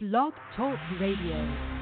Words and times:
Blog 0.00 0.32
Talk 0.54 0.78
Radio. 1.00 1.77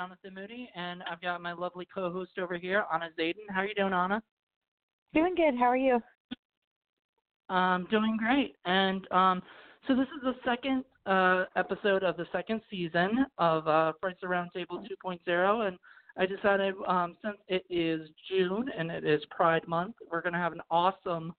Jonathan 0.00 0.32
Moody, 0.34 0.70
and 0.74 1.02
I've 1.02 1.20
got 1.20 1.42
my 1.42 1.52
lovely 1.52 1.86
co-host 1.94 2.30
over 2.40 2.56
here, 2.56 2.86
Ana 2.90 3.08
Zayden. 3.18 3.44
How 3.50 3.60
are 3.60 3.66
you 3.66 3.74
doing, 3.74 3.92
Ana? 3.92 4.22
Doing 5.12 5.34
good. 5.34 5.54
How 5.58 5.66
are 5.66 5.76
you? 5.76 6.00
Um, 7.50 7.86
doing 7.90 8.16
great. 8.16 8.56
And 8.64 9.06
um, 9.12 9.42
so 9.86 9.94
this 9.94 10.06
is 10.06 10.22
the 10.22 10.32
second 10.42 10.84
uh, 11.04 11.44
episode 11.54 12.02
of 12.02 12.16
the 12.16 12.24
second 12.32 12.62
season 12.70 13.26
of 13.36 13.68
uh, 13.68 13.92
Frights 14.00 14.20
of 14.22 14.30
Table 14.54 14.82
2.0, 15.04 15.68
and 15.68 15.76
I 16.16 16.24
decided 16.24 16.74
um, 16.88 17.14
since 17.22 17.36
it 17.48 17.66
is 17.68 18.08
June 18.30 18.70
and 18.78 18.90
it 18.90 19.04
is 19.04 19.20
Pride 19.30 19.68
Month, 19.68 19.96
we're 20.10 20.22
going 20.22 20.32
to 20.32 20.38
have 20.38 20.54
an 20.54 20.62
awesome 20.70 21.34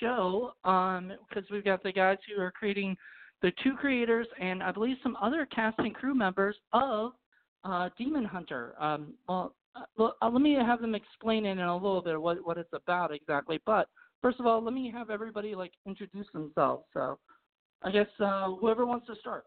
show 0.00 0.50
um, 0.64 1.12
because 1.28 1.48
we've 1.48 1.64
got 1.64 1.84
the 1.84 1.92
guys 1.92 2.18
who 2.26 2.42
are 2.42 2.50
creating 2.50 2.96
the 3.40 3.52
two 3.62 3.74
creators 3.74 4.26
and 4.40 4.64
I 4.64 4.72
believe 4.72 4.96
some 5.00 5.16
other 5.22 5.46
cast 5.46 5.78
and 5.78 5.94
crew 5.94 6.14
members 6.14 6.56
of 6.72 7.12
uh, 7.64 7.88
DemonHuntr. 8.00 8.80
Um, 8.80 9.14
well, 9.28 9.54
uh, 9.76 10.08
uh, 10.20 10.30
let 10.30 10.42
me 10.42 10.54
have 10.54 10.80
them 10.80 10.94
explain 10.94 11.46
it 11.46 11.52
in 11.52 11.60
a 11.60 11.74
little 11.74 12.02
bit 12.02 12.20
what 12.20 12.44
what 12.44 12.58
it's 12.58 12.72
about 12.72 13.14
exactly. 13.14 13.60
But 13.66 13.88
first 14.22 14.40
of 14.40 14.46
all, 14.46 14.62
let 14.62 14.74
me 14.74 14.90
have 14.92 15.10
everybody 15.10 15.54
like 15.54 15.72
introduce 15.86 16.26
themselves. 16.32 16.84
So, 16.92 17.18
I 17.82 17.90
guess 17.90 18.08
uh, 18.18 18.50
whoever 18.52 18.84
wants 18.86 19.06
to 19.06 19.14
start. 19.20 19.46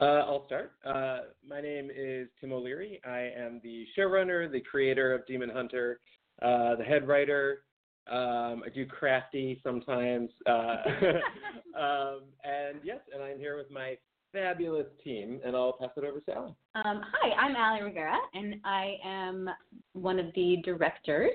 uh, 0.00 0.04
I'll 0.26 0.46
start. 0.46 0.72
Uh, 0.86 1.18
my 1.46 1.60
name 1.60 1.90
is 1.94 2.28
Tim 2.40 2.52
O'Leary. 2.52 3.00
I 3.04 3.30
am 3.36 3.60
the 3.62 3.86
showrunner, 3.96 4.50
the 4.50 4.60
creator 4.60 5.14
of 5.14 5.22
DemonHuntr, 5.26 5.96
uh, 6.42 6.76
the 6.76 6.84
head 6.84 7.06
writer. 7.06 7.64
Um, 8.10 8.62
I 8.64 8.70
do 8.74 8.86
crafty 8.86 9.60
sometimes. 9.62 10.30
Uh, 10.46 10.76
um, 11.78 12.20
and 12.42 12.78
yes, 12.82 13.00
and 13.12 13.22
I'm 13.22 13.38
here 13.38 13.56
with 13.58 13.70
my 13.70 13.98
fabulous 14.32 14.86
team, 15.02 15.40
and 15.44 15.56
I'll 15.56 15.72
pass 15.72 15.90
it 15.96 16.04
over 16.04 16.20
to 16.20 16.34
Alan. 16.34 16.54
Um, 16.74 17.02
hi, 17.12 17.30
I'm 17.34 17.56
Allie 17.56 17.82
Rivera, 17.82 18.16
and 18.34 18.56
I 18.64 18.96
am 19.04 19.48
one 19.92 20.18
of 20.18 20.26
the 20.34 20.58
directors. 20.64 21.32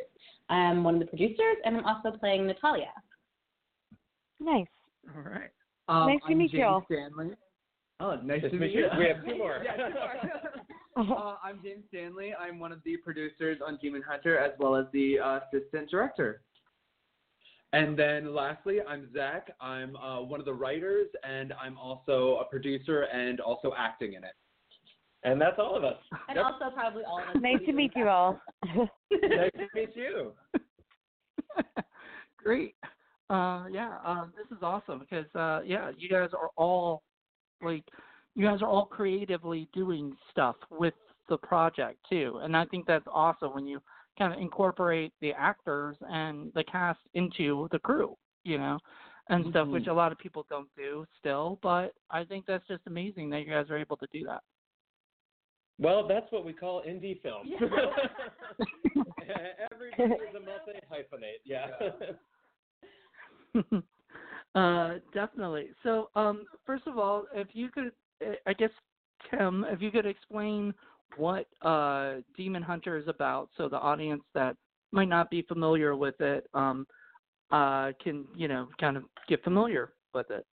I'm 0.49 0.83
one 0.83 0.95
of 0.95 0.99
the 0.99 1.07
producers, 1.07 1.57
and 1.65 1.77
I'm 1.77 1.85
also 1.85 2.17
playing 2.17 2.47
Natalia. 2.47 2.93
Nice. 4.39 4.67
All 5.15 5.21
right. 5.21 5.49
Um, 5.87 6.07
Nice 6.07 6.19
to 6.27 6.31
I'm 6.31 6.37
meet 6.37 6.53
you 6.53 6.59
James 6.59 6.67
all. 6.69 6.85
Stanley. 6.85 7.35
Oh, 7.99 8.15
nice 8.23 8.41
Nice 8.41 8.51
to 8.51 8.57
meet 8.57 8.71
you. 8.71 8.87
We 8.97 9.07
have 9.07 9.25
two 9.25 9.37
more. 9.37 9.61
yeah, 9.65 9.87
two 10.95 11.03
more. 11.03 11.17
uh, 11.17 11.35
I'm 11.43 11.59
James 11.63 11.83
Stanley. 11.89 12.33
I'm 12.39 12.59
one 12.59 12.71
of 12.71 12.79
the 12.83 12.97
producers 12.97 13.59
on 13.65 13.77
DemonHuntr 13.83 14.39
as 14.41 14.51
well 14.59 14.75
as 14.75 14.85
the 14.93 15.19
uh, 15.19 15.39
assistant 15.51 15.89
director. 15.89 16.41
And 17.73 17.97
then 17.97 18.33
lastly, 18.35 18.77
I'm 18.87 19.09
Zach. 19.13 19.49
I'm 19.59 19.95
uh, 19.95 20.21
one 20.21 20.39
of 20.39 20.45
the 20.45 20.53
writers, 20.53 21.07
and 21.27 21.53
I'm 21.53 21.77
also 21.77 22.37
a 22.39 22.45
producer 22.45 23.03
and 23.11 23.39
also 23.39 23.73
acting 23.77 24.13
in 24.13 24.23
it. 24.23 24.33
and 25.25 25.39
that's 25.41 25.57
all 25.57 25.75
of 25.77 25.83
us. 25.83 25.97
And 26.29 26.35
Yep. 26.35 26.45
also 26.45 26.75
probably 26.75 27.03
all 27.05 27.19
of 27.19 27.29
us. 27.29 27.41
nice 27.41 27.59
to 27.65 27.71
meet 27.73 27.91
you 27.95 28.07
all. 28.09 28.39
nice 29.11 29.51
to 29.57 29.67
meet 29.73 29.95
you. 29.95 30.33
Great. 32.37 32.75
Uh, 33.29 33.65
yeah, 33.71 33.97
uh, 34.05 34.25
this 34.37 34.45
is 34.55 34.61
awesome 34.61 34.99
because 34.99 35.25
uh, 35.33 35.61
yeah, 35.65 35.91
you 35.97 36.09
guys 36.09 36.29
are 36.33 36.49
all 36.57 37.01
like 37.61 37.85
you 38.35 38.45
guys 38.45 38.61
are 38.61 38.67
all 38.67 38.85
creatively 38.85 39.67
doing 39.73 40.13
stuff 40.29 40.57
with 40.69 40.93
the 41.29 41.37
project 41.37 41.97
too, 42.09 42.39
and 42.43 42.55
I 42.55 42.65
think 42.65 42.85
that's 42.85 43.05
awesome 43.11 43.53
when 43.53 43.65
you 43.65 43.81
kind 44.17 44.33
of 44.33 44.39
incorporate 44.39 45.13
the 45.21 45.33
actors 45.33 45.97
and 46.09 46.51
the 46.53 46.63
cast 46.63 46.99
into 47.13 47.67
the 47.71 47.79
crew, 47.79 48.15
you 48.43 48.57
know, 48.57 48.79
and 49.29 49.45
stuff 49.49 49.67
which 49.69 49.85
Mhm. 49.85 49.91
a 49.91 49.93
lot 49.93 50.11
of 50.11 50.17
people 50.17 50.45
don't 50.49 50.69
do 50.75 51.05
still. 51.17 51.59
But 51.61 51.93
I 52.09 52.23
think 52.23 52.45
that's 52.45 52.65
just 52.67 52.85
amazing 52.87 53.29
that 53.31 53.39
you 53.39 53.49
guys 53.49 53.69
are 53.69 53.77
able 53.77 53.97
to 53.97 54.07
do 54.11 54.23
that. 54.25 54.43
Well, 55.79 56.07
that's 56.07 56.31
what 56.31 56.45
we 56.45 56.53
call 56.53 56.83
indie 56.83 57.19
film. 57.21 57.47
Yeah. 57.47 57.59
Is 59.97 60.35
a 60.35 60.39
multi 60.39 60.79
hyphenate. 60.91 61.41
Yeah. 61.45 61.67
uh, 64.55 64.99
definitely. 65.13 65.69
So, 65.81 66.09
um, 66.15 66.45
first 66.65 66.87
of 66.87 66.97
all, 66.97 67.25
if 67.33 67.47
you 67.53 67.69
could, 67.69 67.91
I 68.45 68.53
guess, 68.53 68.69
Kim, 69.29 69.65
if 69.69 69.81
you 69.81 69.91
could 69.91 70.05
explain 70.05 70.73
what 71.17 71.47
uh, 71.61 72.21
DemonHuntr 72.39 73.01
is 73.01 73.07
about, 73.07 73.49
so 73.57 73.69
the 73.69 73.77
audience 73.77 74.23
that 74.33 74.55
might 74.91 75.09
not 75.09 75.29
be 75.29 75.41
familiar 75.43 75.95
with 75.95 76.19
it 76.21 76.47
um, 76.53 76.85
uh, 77.51 77.91
can, 78.03 78.25
you 78.35 78.47
know, 78.47 78.67
kind 78.79 78.97
of 78.97 79.03
get 79.27 79.43
familiar 79.43 79.93
with 80.13 80.29
it. 80.31 80.45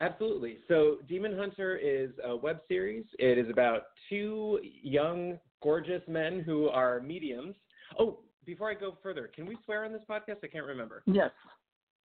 Absolutely. 0.00 0.58
So, 0.68 0.98
DemonHuntr 1.10 1.78
is 1.80 2.10
a 2.24 2.34
web 2.36 2.58
series. 2.68 3.04
It 3.18 3.38
is 3.38 3.48
about 3.50 3.82
two 4.08 4.58
young, 4.62 5.38
gorgeous 5.62 6.02
men 6.08 6.40
who 6.40 6.68
are 6.68 7.00
mediums. 7.00 7.54
Oh, 7.98 8.18
before 8.44 8.70
I 8.70 8.74
go 8.74 8.98
further, 9.02 9.30
can 9.34 9.46
we 9.46 9.56
swear 9.64 9.84
on 9.84 9.92
this 9.92 10.02
podcast? 10.08 10.36
I 10.42 10.48
can't 10.48 10.66
remember. 10.66 11.02
Yes. 11.06 11.30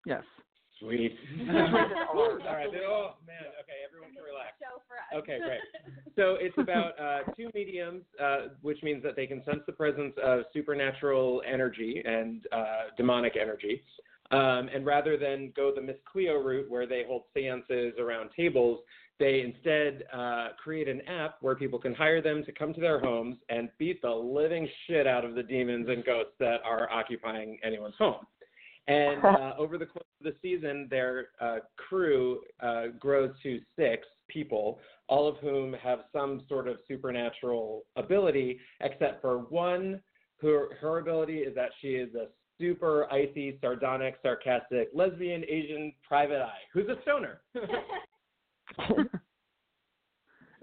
Yes. 0.05 0.23
Sweet. 0.79 1.17
All 1.49 2.37
right. 2.45 2.67
Oh 2.87 3.13
man. 3.25 3.47
Okay, 3.61 3.79
everyone 3.85 4.13
can 4.13 4.23
relax. 4.23 4.55
Show 4.59 4.81
for 4.87 4.97
us. 4.97 5.23
Okay, 5.23 5.39
great. 5.39 5.59
So 6.15 6.35
it's 6.39 6.57
about 6.57 6.99
uh, 6.99 7.31
two 7.37 7.51
mediums, 7.53 8.01
uh, 8.19 8.47
which 8.63 8.81
means 8.81 9.03
that 9.03 9.15
they 9.15 9.27
can 9.27 9.43
sense 9.45 9.59
the 9.67 9.71
presence 9.71 10.15
of 10.23 10.45
supernatural 10.51 11.43
energy 11.47 12.01
and 12.03 12.43
uh, 12.51 12.89
demonic 12.97 13.35
energy. 13.39 13.83
Um, 14.31 14.67
and 14.73 14.83
rather 14.83 15.15
than 15.15 15.53
go 15.55 15.71
the 15.73 15.81
Miss 15.81 15.97
Cleo 16.11 16.41
route 16.41 16.67
where 16.71 16.87
they 16.87 17.03
hold 17.07 17.25
seances 17.35 17.93
around 17.99 18.31
tables, 18.35 18.79
they 19.19 19.41
instead 19.41 20.05
uh, 20.13 20.49
create 20.61 20.87
an 20.87 21.01
app 21.07 21.35
where 21.41 21.55
people 21.55 21.77
can 21.79 21.93
hire 21.93 22.21
them 22.21 22.43
to 22.45 22.51
come 22.51 22.73
to 22.73 22.81
their 22.81 22.99
homes 22.99 23.37
and 23.49 23.69
beat 23.77 24.01
the 24.01 24.09
living 24.09 24.67
shit 24.87 25.05
out 25.05 25.23
of 25.23 25.35
the 25.35 25.43
demons 25.43 25.87
and 25.87 26.03
ghosts 26.03 26.33
that 26.39 26.57
are 26.65 26.91
occupying 26.91 27.59
anyone's 27.63 27.95
home. 27.97 28.25
And 28.87 29.23
uh, 29.25 29.53
over 29.57 29.77
the 29.77 29.85
course 29.85 30.05
of 30.19 30.25
the 30.25 30.35
season, 30.41 30.87
their 30.89 31.27
uh, 31.41 31.57
crew 31.75 32.41
uh, 32.61 32.87
grows 32.99 33.31
to 33.43 33.59
six 33.77 34.07
people, 34.27 34.79
all 35.07 35.27
of 35.27 35.37
whom 35.37 35.73
have 35.73 35.99
some 36.13 36.43
sort 36.47 36.67
of 36.67 36.77
supernatural 36.87 37.83
ability, 37.95 38.59
except 38.81 39.21
for 39.21 39.39
one. 39.39 40.01
Her, 40.41 40.75
her 40.79 40.99
ability 40.99 41.39
is 41.39 41.55
that 41.55 41.69
she 41.81 41.89
is 41.89 42.13
a 42.13 42.27
super 42.59 43.11
icy, 43.11 43.57
sardonic, 43.61 44.15
sarcastic, 44.21 44.89
lesbian, 44.93 45.43
Asian 45.49 45.93
private 46.07 46.41
eye 46.41 46.61
who's 46.73 46.87
a 46.87 47.01
stoner. 47.01 47.41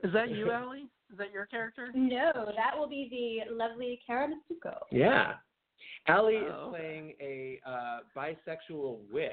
Is 0.05 0.12
that 0.12 0.31
you, 0.31 0.51
Allie? 0.51 0.91
Is 1.11 1.19
that 1.19 1.33
your 1.33 1.47
character? 1.47 1.91
no, 1.95 2.33
that 2.35 2.79
will 2.79 2.88
be 2.88 3.09
the 3.11 3.55
lovely 3.55 3.99
Kara 4.06 4.29
Mitsuko. 4.29 4.75
yeah. 4.93 5.35
Allie 6.06 6.38
Oh, 6.43 6.67
is 6.67 6.71
playing 6.71 7.15
a 7.21 7.61
uh, 7.67 7.99
bisexual 8.17 8.99
witch 9.12 9.32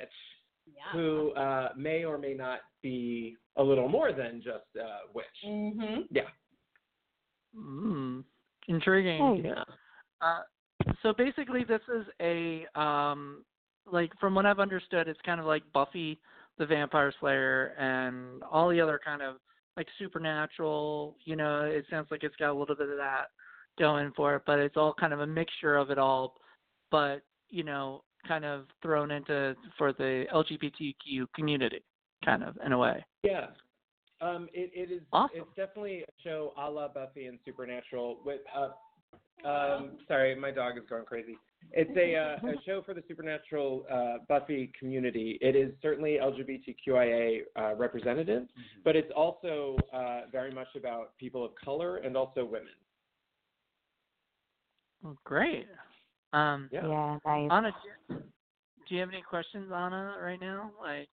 Yeah. 0.68 0.92
who 0.94 1.32
uh, 1.32 1.70
may 1.76 2.04
or 2.06 2.18
may 2.18 2.34
not 2.34 2.60
be 2.82 3.36
a 3.58 3.64
little 3.64 3.88
more 3.90 4.14
than 4.14 4.42
just 4.42 4.66
uh, 4.80 5.08
witch. 5.14 5.26
Mhm. 5.46 6.08
Yeah. 6.12 6.30
Mm, 7.56 8.24
intriguing. 8.68 9.44
Hey. 9.44 9.50
Yeah. 9.50 9.64
Uh, 10.22 10.44
so 11.02 11.14
basically, 11.14 11.64
this 11.64 11.82
is 11.94 12.06
a 12.22 12.66
um, 12.80 13.44
like 13.92 14.12
from 14.20 14.36
what 14.36 14.46
I've 14.46 14.60
understood, 14.60 15.08
it's 15.08 15.20
kind 15.26 15.40
of 15.40 15.46
like 15.46 15.64
Buffy 15.74 16.20
the 16.58 16.66
Vampire 16.66 17.14
Slayer 17.20 17.74
and 17.78 18.44
all 18.44 18.70
the 18.70 18.80
other 18.80 19.00
kind 19.04 19.22
of 19.22 19.36
like 19.78 19.88
supernatural. 20.00 21.18
You 21.26 21.36
know, 21.36 21.62
it 21.64 21.86
sounds 21.90 22.08
like 22.12 22.24
it's 22.24 22.36
got 22.38 22.52
a 22.52 22.58
little 22.58 22.76
bit 22.76 22.90
of 22.90 22.98
that 22.98 23.26
going 23.80 24.12
for 24.16 24.36
it, 24.36 24.44
but 24.46 24.60
it's 24.60 24.78
all 24.78 24.94
kind 24.94 25.14
of 25.14 25.22
a 25.22 25.28
mixture 25.28 25.76
of 25.76 25.90
it 25.90 25.98
all. 25.98 26.36
But 26.90 27.22
you 27.50 27.64
know, 27.64 28.04
kind 28.28 28.46
of 28.46 28.66
thrown 28.82 29.12
into 29.12 29.56
for 29.78 29.94
the 29.94 30.26
LGBTQ 30.34 31.28
community, 31.36 31.84
kind 32.24 32.44
of 32.44 32.58
in 32.66 32.72
a 32.72 32.78
way. 32.78 33.06
Yeah. 33.24 33.48
Um, 34.22 34.48
it, 34.54 34.72
it 34.74 34.94
is. 34.94 35.02
Awesome. 35.12 35.38
It's 35.40 35.56
definitely 35.56 36.02
a 36.02 36.12
show 36.24 36.54
a 36.58 36.70
la 36.70 36.88
Buffy 36.88 37.26
and 37.26 37.40
Supernatural. 37.44 38.20
With 38.24 38.42
uh, 38.56 38.70
um, 39.48 39.98
sorry, 40.08 40.36
my 40.36 40.52
dog 40.52 40.78
is 40.78 40.84
going 40.90 41.06
crazy. 41.06 41.38
It's 41.72 41.92
a 41.98 42.16
uh, 42.16 42.50
a 42.52 42.62
show 42.66 42.82
for 42.84 42.94
the 42.94 43.04
Supernatural 43.08 43.86
uh, 43.92 44.18
Buffy 44.28 44.72
community. 44.78 45.40
It 45.42 45.56
is 45.56 45.72
certainly 45.82 46.20
LGBTQIA 46.22 47.42
uh, 47.56 47.76
representative, 47.76 48.44
but 48.84 48.96
it's 48.96 49.12
also 49.16 49.78
uh, 49.94 50.22
very 50.32 50.52
much 50.52 50.68
about 50.76 51.18
people 51.18 51.44
of 51.44 51.52
color 51.64 51.98
and 51.98 52.16
also 52.16 52.44
women. 52.44 52.74
Well, 55.04 55.18
great. 55.24 55.68
Um, 56.34 56.70
Yeah. 56.72 56.88
Yeah, 56.88 57.18
nice. 57.26 57.50
Ana, 57.52 57.72
do 57.72 58.14
you, 58.14 58.22
do 58.88 58.96
you 58.96 59.02
have 59.02 59.10
any 59.10 59.22
questions, 59.22 59.72
Ana, 59.72 60.16
right 60.22 60.40
now? 60.40 60.72
Like, 60.82 61.10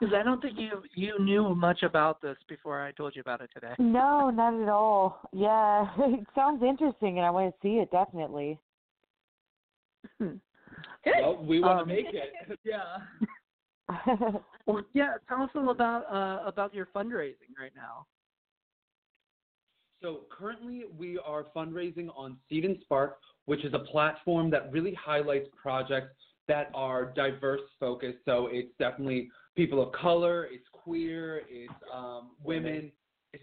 because 0.00 0.14
I 0.14 0.22
don't 0.22 0.40
think 0.40 0.58
you 0.58 0.82
you 0.94 1.18
knew 1.18 1.54
much 1.54 1.82
about 1.82 2.20
this 2.20 2.36
before 2.48 2.82
I 2.82 2.92
told 2.92 3.14
you 3.16 3.20
about 3.20 3.40
it 3.40 3.50
today. 3.52 3.74
No, 3.78 4.30
not 4.30 4.54
at 4.62 4.68
all. 4.68 5.20
Yeah, 5.32 5.86
it 5.98 6.26
sounds 6.34 6.62
interesting, 6.62 7.18
and 7.18 7.26
I 7.26 7.30
want 7.30 7.54
to 7.54 7.58
see 7.62 7.76
it 7.78 7.90
definitely. 7.90 8.58
Good. 10.18 10.40
Well, 11.20 11.44
we 11.44 11.60
want 11.60 11.78
to 11.78 11.82
Um, 11.82 11.88
make 11.88 12.06
it. 12.12 12.58
yeah. 12.64 12.98
Well, 14.66 14.82
yeah. 14.94 15.14
Tell 15.28 15.42
us 15.42 15.50
a 15.54 15.58
little 15.58 15.72
about 15.72 16.04
uh, 16.10 16.46
about 16.46 16.72
your 16.72 16.86
fundraising 16.86 17.52
right 17.58 17.72
now. 17.76 18.06
So 20.04 20.20
currently 20.30 20.84
we 20.98 21.18
are 21.24 21.46
fundraising 21.56 22.08
on 22.14 22.36
Seed 22.46 22.66
and 22.66 22.76
Spark, 22.82 23.16
which 23.46 23.64
is 23.64 23.72
a 23.72 23.78
platform 23.78 24.50
that 24.50 24.70
really 24.70 24.92
highlights 24.92 25.48
projects 25.56 26.10
that 26.46 26.70
are 26.74 27.06
diverse 27.06 27.62
focused. 27.80 28.18
So 28.26 28.50
it's 28.52 28.68
definitely 28.78 29.30
people 29.56 29.82
of 29.82 29.92
color, 29.92 30.46
it's 30.52 30.66
queer, 30.72 31.44
it's 31.48 31.72
um, 31.90 32.32
women. 32.44 32.92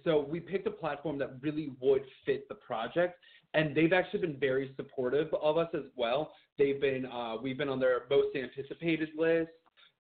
So 0.04 0.20
we 0.30 0.40
picked 0.40 0.68
a 0.68 0.72
platform 0.72 1.18
that 1.18 1.32
really 1.42 1.72
would 1.82 2.04
fit 2.28 2.48
the 2.48 2.54
project, 2.54 3.18
and 3.56 3.76
they've 3.76 3.92
actually 3.92 4.20
been 4.20 4.38
very 4.40 4.72
supportive 4.76 5.34
of 5.42 5.58
us 5.58 5.70
as 5.74 5.86
well. 5.96 6.32
They've 6.60 6.80
been 6.80 7.08
uh, 7.08 7.38
we've 7.42 7.58
been 7.58 7.70
on 7.70 7.80
their 7.80 8.04
most 8.08 8.36
anticipated 8.36 9.10
list. 9.18 9.50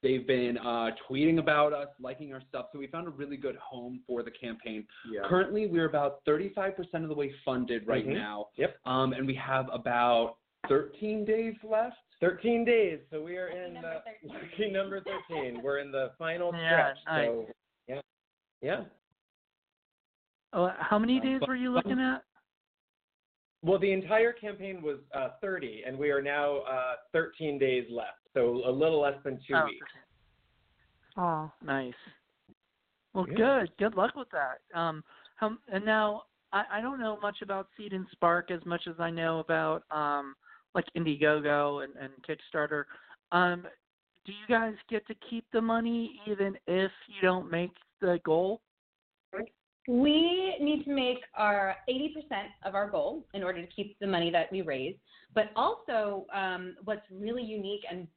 They've 0.03 0.25
been 0.25 0.57
uh, 0.57 0.89
tweeting 1.09 1.37
about 1.37 1.73
us, 1.73 1.87
liking 1.99 2.33
our 2.33 2.41
stuff. 2.49 2.67
So 2.73 2.79
we 2.79 2.87
found 2.87 3.07
a 3.07 3.11
really 3.11 3.37
good 3.37 3.55
home 3.57 4.01
for 4.07 4.23
the 4.23 4.31
campaign. 4.31 4.85
Yeah. 5.11 5.21
Currently, 5.27 5.67
we're 5.67 5.85
about 5.87 6.25
35% 6.25 6.73
of 7.03 7.09
the 7.09 7.13
way 7.15 7.31
funded 7.45 7.85
right 7.87 8.05
Mhm. 8.07 8.15
now. 8.15 8.47
Yep. 8.55 8.77
Um, 8.85 9.13
and 9.13 9.27
we 9.27 9.35
have 9.35 9.69
about 9.71 10.37
13 10.67 11.23
days 11.25 11.55
left. 11.63 11.97
13 12.19 12.63
days, 12.65 12.99
so 13.09 13.21
we 13.23 13.35
are 13.37 13.47
in 13.47 13.73
Lucky 13.75 13.81
number 13.81 14.01
the 14.21 14.29
13. 14.29 14.29
lucky 14.51 14.71
number 14.71 15.01
13. 15.01 15.61
We're 15.63 15.79
in 15.79 15.91
the 15.91 16.11
final 16.19 16.51
Yeah, 16.55 16.93
stretch. 16.93 16.97
nice. 17.07 17.27
So 17.27 17.47
yeah, 17.87 18.01
yeah. 18.61 18.83
Oh, 20.53 20.71
how 20.77 20.99
many 20.99 21.19
days 21.19 21.41
were 21.47 21.55
you 21.55 21.71
looking 21.71 21.99
at? 21.99 22.23
Well, 23.63 23.79
the 23.79 23.91
entire 23.91 24.33
campaign 24.33 24.81
was 24.81 24.97
uh, 25.13 25.29
30, 25.39 25.83
and 25.85 25.97
we 25.97 26.09
are 26.09 26.21
now 26.21 26.59
uh, 26.61 26.95
13 27.13 27.59
days 27.59 27.85
left, 27.91 28.17
so 28.33 28.61
a 28.65 28.71
little 28.71 29.01
less 29.01 29.17
than 29.23 29.39
two 29.47 29.55
Oh, 29.55 29.65
weeks. 29.65 29.91
oh, 31.17 31.51
Nice. 31.63 31.93
Well, 33.13 33.27
Yeah. 33.29 33.35
good. 33.35 33.77
Good 33.77 33.95
luck 33.95 34.15
with 34.15 34.29
that. 34.31 34.61
Um, 34.77 35.03
how, 35.35 35.57
and 35.71 35.85
now 35.85 36.23
I, 36.53 36.63
I 36.71 36.81
don't 36.81 36.99
know 36.99 37.19
much 37.21 37.41
about 37.41 37.67
Seed 37.77 37.93
and 37.93 38.07
Spark 38.11 38.51
as 38.51 38.65
much 38.65 38.87
as 38.87 38.95
I 38.99 39.09
know 39.09 39.39
about 39.39 39.83
um, 39.91 40.33
like 40.73 40.85
Indiegogo 40.97 41.83
and, 41.83 41.93
and 41.97 42.13
Kickstarter. 42.25 42.85
Um, 43.31 43.67
do 44.25 44.31
you 44.31 44.47
guys 44.47 44.75
get 44.89 45.05
to 45.07 45.15
keep 45.29 45.45
the 45.51 45.61
money 45.61 46.19
even 46.25 46.55
if 46.67 46.91
you 47.07 47.21
don't 47.21 47.51
make 47.51 47.71
the 47.99 48.19
goal? 48.23 48.61
We 49.87 50.55
need 50.59 50.83
to 50.85 50.93
make 50.93 51.19
our 51.35 51.75
80% 51.89 52.11
of 52.65 52.75
our 52.75 52.89
goal 52.89 53.25
in 53.33 53.43
order 53.43 53.61
to 53.61 53.67
keep 53.67 53.97
the 53.99 54.07
money 54.07 54.29
that 54.31 54.51
we 54.51 54.61
raise. 54.61 54.95
But 55.33 55.51
also, 55.55 56.25
um, 56.33 56.75
what's 56.83 57.01
really 57.11 57.43
unique 57.43 57.81
and 57.89 58.07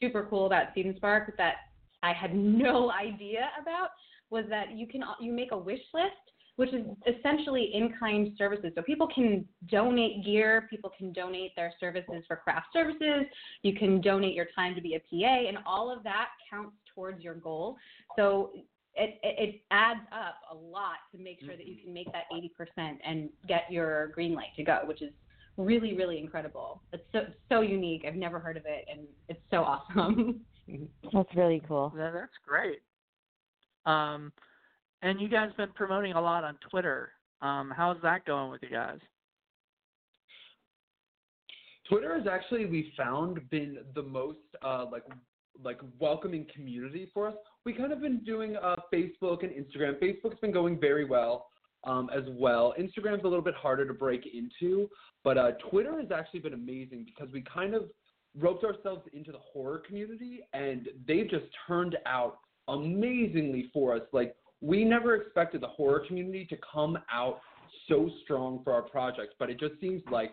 super 0.00 0.26
cool 0.28 0.46
about 0.46 0.76
and 0.76 0.96
Spark 0.96 1.36
that 1.38 1.54
I 2.02 2.12
had 2.12 2.34
no 2.34 2.90
idea 2.90 3.50
about 3.60 3.90
was 4.30 4.44
that 4.48 4.72
you 4.72 4.86
can 4.86 5.02
you 5.20 5.32
make 5.32 5.52
a 5.52 5.56
wish 5.56 5.80
list, 5.92 6.12
which 6.56 6.72
is 6.72 6.84
essentially 7.06 7.70
in-kind 7.74 8.32
services. 8.36 8.72
So 8.74 8.82
people 8.82 9.06
can 9.14 9.46
donate 9.68 10.24
gear, 10.24 10.66
people 10.70 10.90
can 10.96 11.12
donate 11.12 11.52
their 11.54 11.72
services 11.78 12.24
for 12.26 12.36
craft 12.36 12.68
services, 12.72 13.26
you 13.62 13.74
can 13.74 14.00
donate 14.00 14.34
your 14.34 14.46
time 14.56 14.74
to 14.74 14.80
be 14.80 14.94
a 14.94 15.00
PA, 15.00 15.48
and 15.48 15.58
all 15.66 15.94
of 15.94 16.02
that 16.04 16.28
counts 16.50 16.76
towards 16.94 17.22
your 17.22 17.34
goal. 17.34 17.76
So 18.16 18.52
it, 18.94 19.18
it, 19.22 19.48
it 19.48 19.60
adds 19.70 20.00
up 20.12 20.36
a 20.50 20.54
lot 20.54 20.96
to 21.12 21.18
make 21.18 21.40
sure 21.40 21.56
that 21.56 21.66
you 21.66 21.76
can 21.82 21.92
make 21.92 22.10
that 22.12 22.24
80% 22.32 22.98
and 23.04 23.30
get 23.48 23.62
your 23.70 24.08
green 24.08 24.34
light 24.34 24.54
to 24.56 24.62
go, 24.62 24.80
which 24.84 25.02
is 25.02 25.12
really, 25.56 25.94
really 25.94 26.18
incredible. 26.18 26.82
It's 26.92 27.02
so, 27.12 27.20
so 27.48 27.60
unique. 27.60 28.04
I've 28.06 28.14
never 28.14 28.38
heard 28.38 28.56
of 28.56 28.64
it, 28.66 28.86
and 28.90 29.06
it's 29.28 29.40
so 29.50 29.58
awesome. 29.58 30.40
that's 31.12 31.36
really 31.36 31.62
cool. 31.66 31.92
That, 31.96 32.12
that's 32.12 32.32
great. 32.46 32.80
Um, 33.86 34.32
and 35.02 35.20
you 35.20 35.28
guys 35.28 35.48
have 35.48 35.56
been 35.56 35.74
promoting 35.74 36.12
a 36.12 36.20
lot 36.20 36.44
on 36.44 36.56
Twitter. 36.70 37.12
Um, 37.40 37.72
how's 37.74 38.00
that 38.02 38.24
going 38.24 38.50
with 38.50 38.62
you 38.62 38.70
guys? 38.70 38.98
Twitter 41.88 42.16
has 42.16 42.26
actually 42.30 42.66
we 42.66 42.92
found 42.96 43.38
been 43.50 43.78
the 43.94 44.02
most 44.02 44.38
uh, 44.62 44.86
like 44.90 45.02
like 45.62 45.78
welcoming 45.98 46.46
community 46.54 47.10
for 47.12 47.28
us. 47.28 47.34
We 47.64 47.72
kind 47.72 47.92
of 47.92 48.00
been 48.00 48.18
doing 48.24 48.56
uh, 48.56 48.76
Facebook 48.92 49.44
and 49.44 49.52
Instagram. 49.52 50.00
Facebook's 50.00 50.40
been 50.40 50.52
going 50.52 50.80
very 50.80 51.04
well 51.04 51.46
um, 51.84 52.10
as 52.14 52.24
well. 52.30 52.74
Instagram's 52.78 53.24
a 53.24 53.28
little 53.28 53.42
bit 53.42 53.54
harder 53.54 53.86
to 53.86 53.94
break 53.94 54.26
into, 54.32 54.88
but 55.22 55.38
uh, 55.38 55.52
Twitter 55.70 56.00
has 56.00 56.10
actually 56.10 56.40
been 56.40 56.54
amazing 56.54 57.04
because 57.04 57.32
we 57.32 57.42
kind 57.42 57.74
of 57.74 57.84
roped 58.36 58.64
ourselves 58.64 59.02
into 59.12 59.30
the 59.30 59.38
horror 59.38 59.82
community, 59.86 60.40
and 60.52 60.88
they've 61.06 61.30
just 61.30 61.44
turned 61.66 61.96
out 62.06 62.38
amazingly 62.68 63.70
for 63.72 63.94
us. 63.94 64.02
Like 64.12 64.34
we 64.60 64.84
never 64.84 65.14
expected 65.14 65.60
the 65.60 65.68
horror 65.68 66.04
community 66.06 66.46
to 66.46 66.56
come 66.72 66.98
out 67.12 67.40
so 67.88 68.10
strong 68.24 68.60
for 68.64 68.72
our 68.72 68.82
projects, 68.82 69.34
but 69.38 69.50
it 69.50 69.58
just 69.58 69.80
seems 69.80 70.02
like 70.10 70.32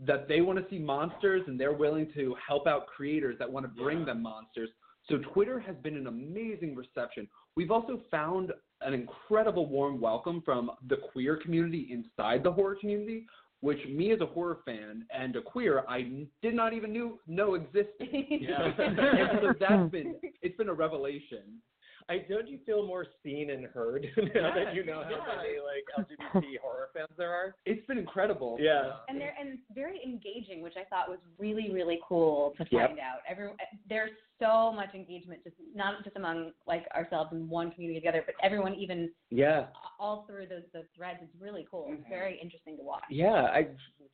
that 0.00 0.28
they 0.28 0.40
want 0.40 0.58
to 0.58 0.64
see 0.70 0.78
monsters 0.78 1.42
and 1.46 1.58
they're 1.58 1.72
willing 1.72 2.10
to 2.14 2.34
help 2.46 2.66
out 2.66 2.86
creators 2.86 3.36
that 3.38 3.50
want 3.50 3.64
to 3.64 3.82
bring 3.82 4.04
them 4.04 4.22
monsters. 4.22 4.68
So 5.08 5.18
Twitter 5.32 5.60
has 5.60 5.76
been 5.82 5.96
an 5.96 6.08
amazing 6.08 6.74
reception. 6.74 7.28
We've 7.54 7.70
also 7.70 8.00
found 8.10 8.52
an 8.80 8.92
incredible 8.92 9.68
warm 9.68 10.00
welcome 10.00 10.42
from 10.44 10.70
the 10.88 10.96
queer 11.12 11.36
community 11.36 11.88
inside 11.90 12.42
the 12.42 12.52
horror 12.52 12.76
community, 12.80 13.26
which 13.60 13.78
me 13.88 14.12
as 14.12 14.20
a 14.20 14.26
horror 14.26 14.58
fan 14.64 15.04
and 15.16 15.36
a 15.36 15.42
queer 15.42 15.84
I 15.88 16.10
did 16.42 16.54
not 16.54 16.72
even 16.72 16.92
knew 16.92 17.20
know 17.26 17.54
existed. 17.54 17.86
and 18.00 19.38
so 19.40 19.52
that's 19.58 19.90
been 19.90 20.16
it's 20.42 20.56
been 20.56 20.68
a 20.68 20.74
revelation. 20.74 21.62
I 22.08 22.18
don't 22.28 22.46
you 22.46 22.58
feel 22.64 22.86
more 22.86 23.06
seen 23.24 23.50
and 23.50 23.64
heard 23.66 24.06
now 24.16 24.54
that 24.54 24.74
you 24.74 24.84
know 24.84 25.02
how 25.02 25.36
many 25.36 25.56
like 25.58 26.06
LGBT 26.06 26.58
horror 26.62 26.88
fans 26.94 27.08
there 27.18 27.32
are? 27.32 27.54
It's 27.64 27.84
been 27.86 27.98
incredible. 27.98 28.56
Yeah. 28.60 28.80
Um, 28.80 28.92
and 29.08 29.20
they're 29.20 29.34
and 29.40 29.58
very 29.74 30.00
engaging, 30.04 30.62
which 30.62 30.74
I 30.76 30.84
thought 30.88 31.08
was 31.08 31.18
really 31.38 31.70
really 31.72 31.98
cool 32.06 32.54
to 32.58 32.66
Yep. 32.70 32.88
find 32.88 33.00
out. 33.00 33.18
Every 33.28 33.50
there's 33.88 34.10
so 34.38 34.72
much 34.72 34.94
engagement, 34.94 35.42
just 35.42 35.56
not 35.74 36.04
just 36.04 36.16
among 36.16 36.52
like 36.66 36.86
ourselves 36.94 37.30
in 37.32 37.48
one 37.48 37.70
community 37.72 37.98
together, 37.98 38.22
but 38.24 38.34
everyone 38.42 38.74
even 38.74 39.10
Yeah. 39.30 39.66
all 39.98 40.26
through 40.28 40.46
those 40.46 40.64
the 40.72 40.84
threads. 40.94 41.18
It's 41.22 41.34
really 41.40 41.66
cool. 41.70 41.86
It's 41.88 42.00
mm-hmm. 42.02 42.10
very 42.10 42.38
interesting 42.40 42.76
to 42.76 42.84
watch. 42.84 43.04
Yeah. 43.10 43.46
I 43.52 43.68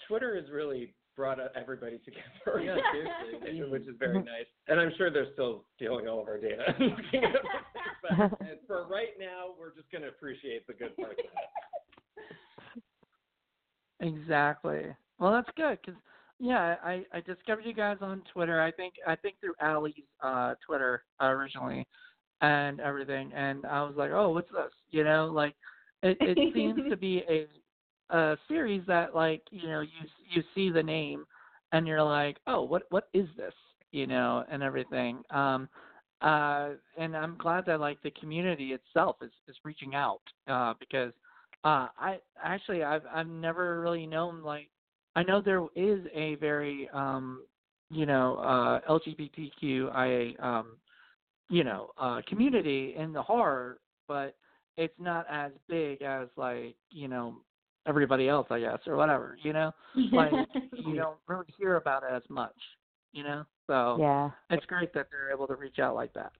Twitter 0.08 0.36
is 0.36 0.50
really 0.50 0.94
brought 1.16 1.38
everybody 1.56 1.98
together. 1.98 2.62
Yeah, 2.62 2.76
seriously. 2.92 3.62
which 3.70 3.82
is 3.82 3.96
very 3.98 4.18
nice. 4.18 4.46
And 4.68 4.80
I'm 4.80 4.92
sure 4.96 5.10
they're 5.10 5.32
still 5.32 5.64
stealing 5.76 6.08
all 6.08 6.20
of 6.20 6.28
our 6.28 6.38
data 6.38 6.62
and 6.78 6.90
looking 6.90 7.24
at 7.24 7.36
everything. 7.36 8.38
But 8.40 8.60
for 8.66 8.86
right 8.88 9.14
now, 9.18 9.54
we're 9.58 9.74
just 9.74 9.90
going 9.90 10.02
to 10.02 10.08
appreciate 10.08 10.66
the 10.66 10.74
good 10.74 10.96
parts 10.96 11.18
of 11.18 11.24
it. 14.00 14.14
Exactly. 14.14 14.82
Well, 15.18 15.32
that's 15.32 15.50
good 15.56 15.78
because 15.84 16.00
yeah, 16.40 16.74
I 16.82 17.04
I 17.12 17.20
discovered 17.20 17.64
you 17.64 17.72
guys 17.72 17.98
on 18.00 18.22
Twitter. 18.32 18.60
I 18.60 18.72
think 18.72 18.94
I 19.06 19.14
think 19.14 19.36
through 19.40 19.54
Allie's 19.60 19.94
uh, 20.20 20.54
Twitter 20.66 21.04
originally 21.20 21.86
and 22.40 22.80
everything, 22.80 23.32
and 23.32 23.64
I 23.64 23.82
was 23.84 23.94
like, 23.96 24.10
oh, 24.12 24.30
what's 24.30 24.50
this? 24.50 24.72
You 24.90 25.04
know, 25.04 25.30
like 25.32 25.54
it 26.02 26.16
it 26.20 26.52
seems 26.52 26.80
to 26.90 26.96
be 26.96 27.22
a 27.28 27.46
a 28.12 28.36
series 28.46 28.82
that 28.86 29.14
like 29.14 29.42
you 29.50 29.68
know 29.68 29.80
you 29.80 29.88
you 30.30 30.42
see 30.54 30.70
the 30.70 30.82
name 30.82 31.24
and 31.72 31.86
you're 31.86 32.02
like, 32.02 32.36
oh, 32.46 32.62
what 32.62 32.84
what 32.90 33.08
is 33.12 33.26
this? 33.36 33.54
You 33.90 34.06
know, 34.06 34.44
and 34.50 34.62
everything. 34.62 35.22
Um, 35.30 35.68
uh, 36.20 36.70
and 36.96 37.16
I'm 37.16 37.36
glad 37.36 37.66
that 37.66 37.80
like 37.80 38.00
the 38.02 38.12
community 38.12 38.72
itself 38.72 39.16
is 39.22 39.32
is 39.48 39.56
reaching 39.64 39.94
out 39.94 40.20
uh, 40.46 40.74
because 40.78 41.12
uh, 41.64 41.88
I 41.98 42.18
actually 42.42 42.84
I've 42.84 43.02
I've 43.12 43.26
never 43.26 43.80
really 43.80 44.06
known 44.06 44.42
like 44.42 44.68
I 45.16 45.22
know 45.22 45.40
there 45.40 45.66
is 45.74 46.00
a 46.14 46.36
very 46.36 46.88
um, 46.92 47.42
you 47.90 48.06
know 48.06 48.36
uh, 48.36 48.80
LGBTQIA 48.90 50.42
um, 50.42 50.76
you 51.48 51.64
know 51.64 51.90
uh, 51.98 52.20
community 52.28 52.94
in 52.96 53.12
the 53.12 53.22
horror, 53.22 53.78
but 54.06 54.36
it's 54.76 54.94
not 54.98 55.26
as 55.30 55.52
big 55.68 56.02
as 56.02 56.28
like 56.36 56.76
you 56.90 57.08
know 57.08 57.36
everybody 57.86 58.28
else, 58.28 58.46
I 58.50 58.60
guess, 58.60 58.78
or 58.86 58.96
whatever. 58.96 59.36
You 59.42 59.52
know, 59.52 59.72
like 60.12 60.32
you 60.72 60.96
don't 60.96 61.16
really 61.26 61.46
hear 61.58 61.76
about 61.76 62.02
it 62.02 62.12
as 62.14 62.22
much. 62.28 62.56
You 63.12 63.24
know, 63.24 63.44
so 63.66 63.98
Yeah. 64.00 64.30
it's 64.50 64.64
great 64.66 64.94
that 64.94 65.08
they're 65.10 65.30
able 65.30 65.46
to 65.46 65.54
reach 65.54 65.78
out 65.78 65.94
like 65.94 66.12
that. 66.14 66.32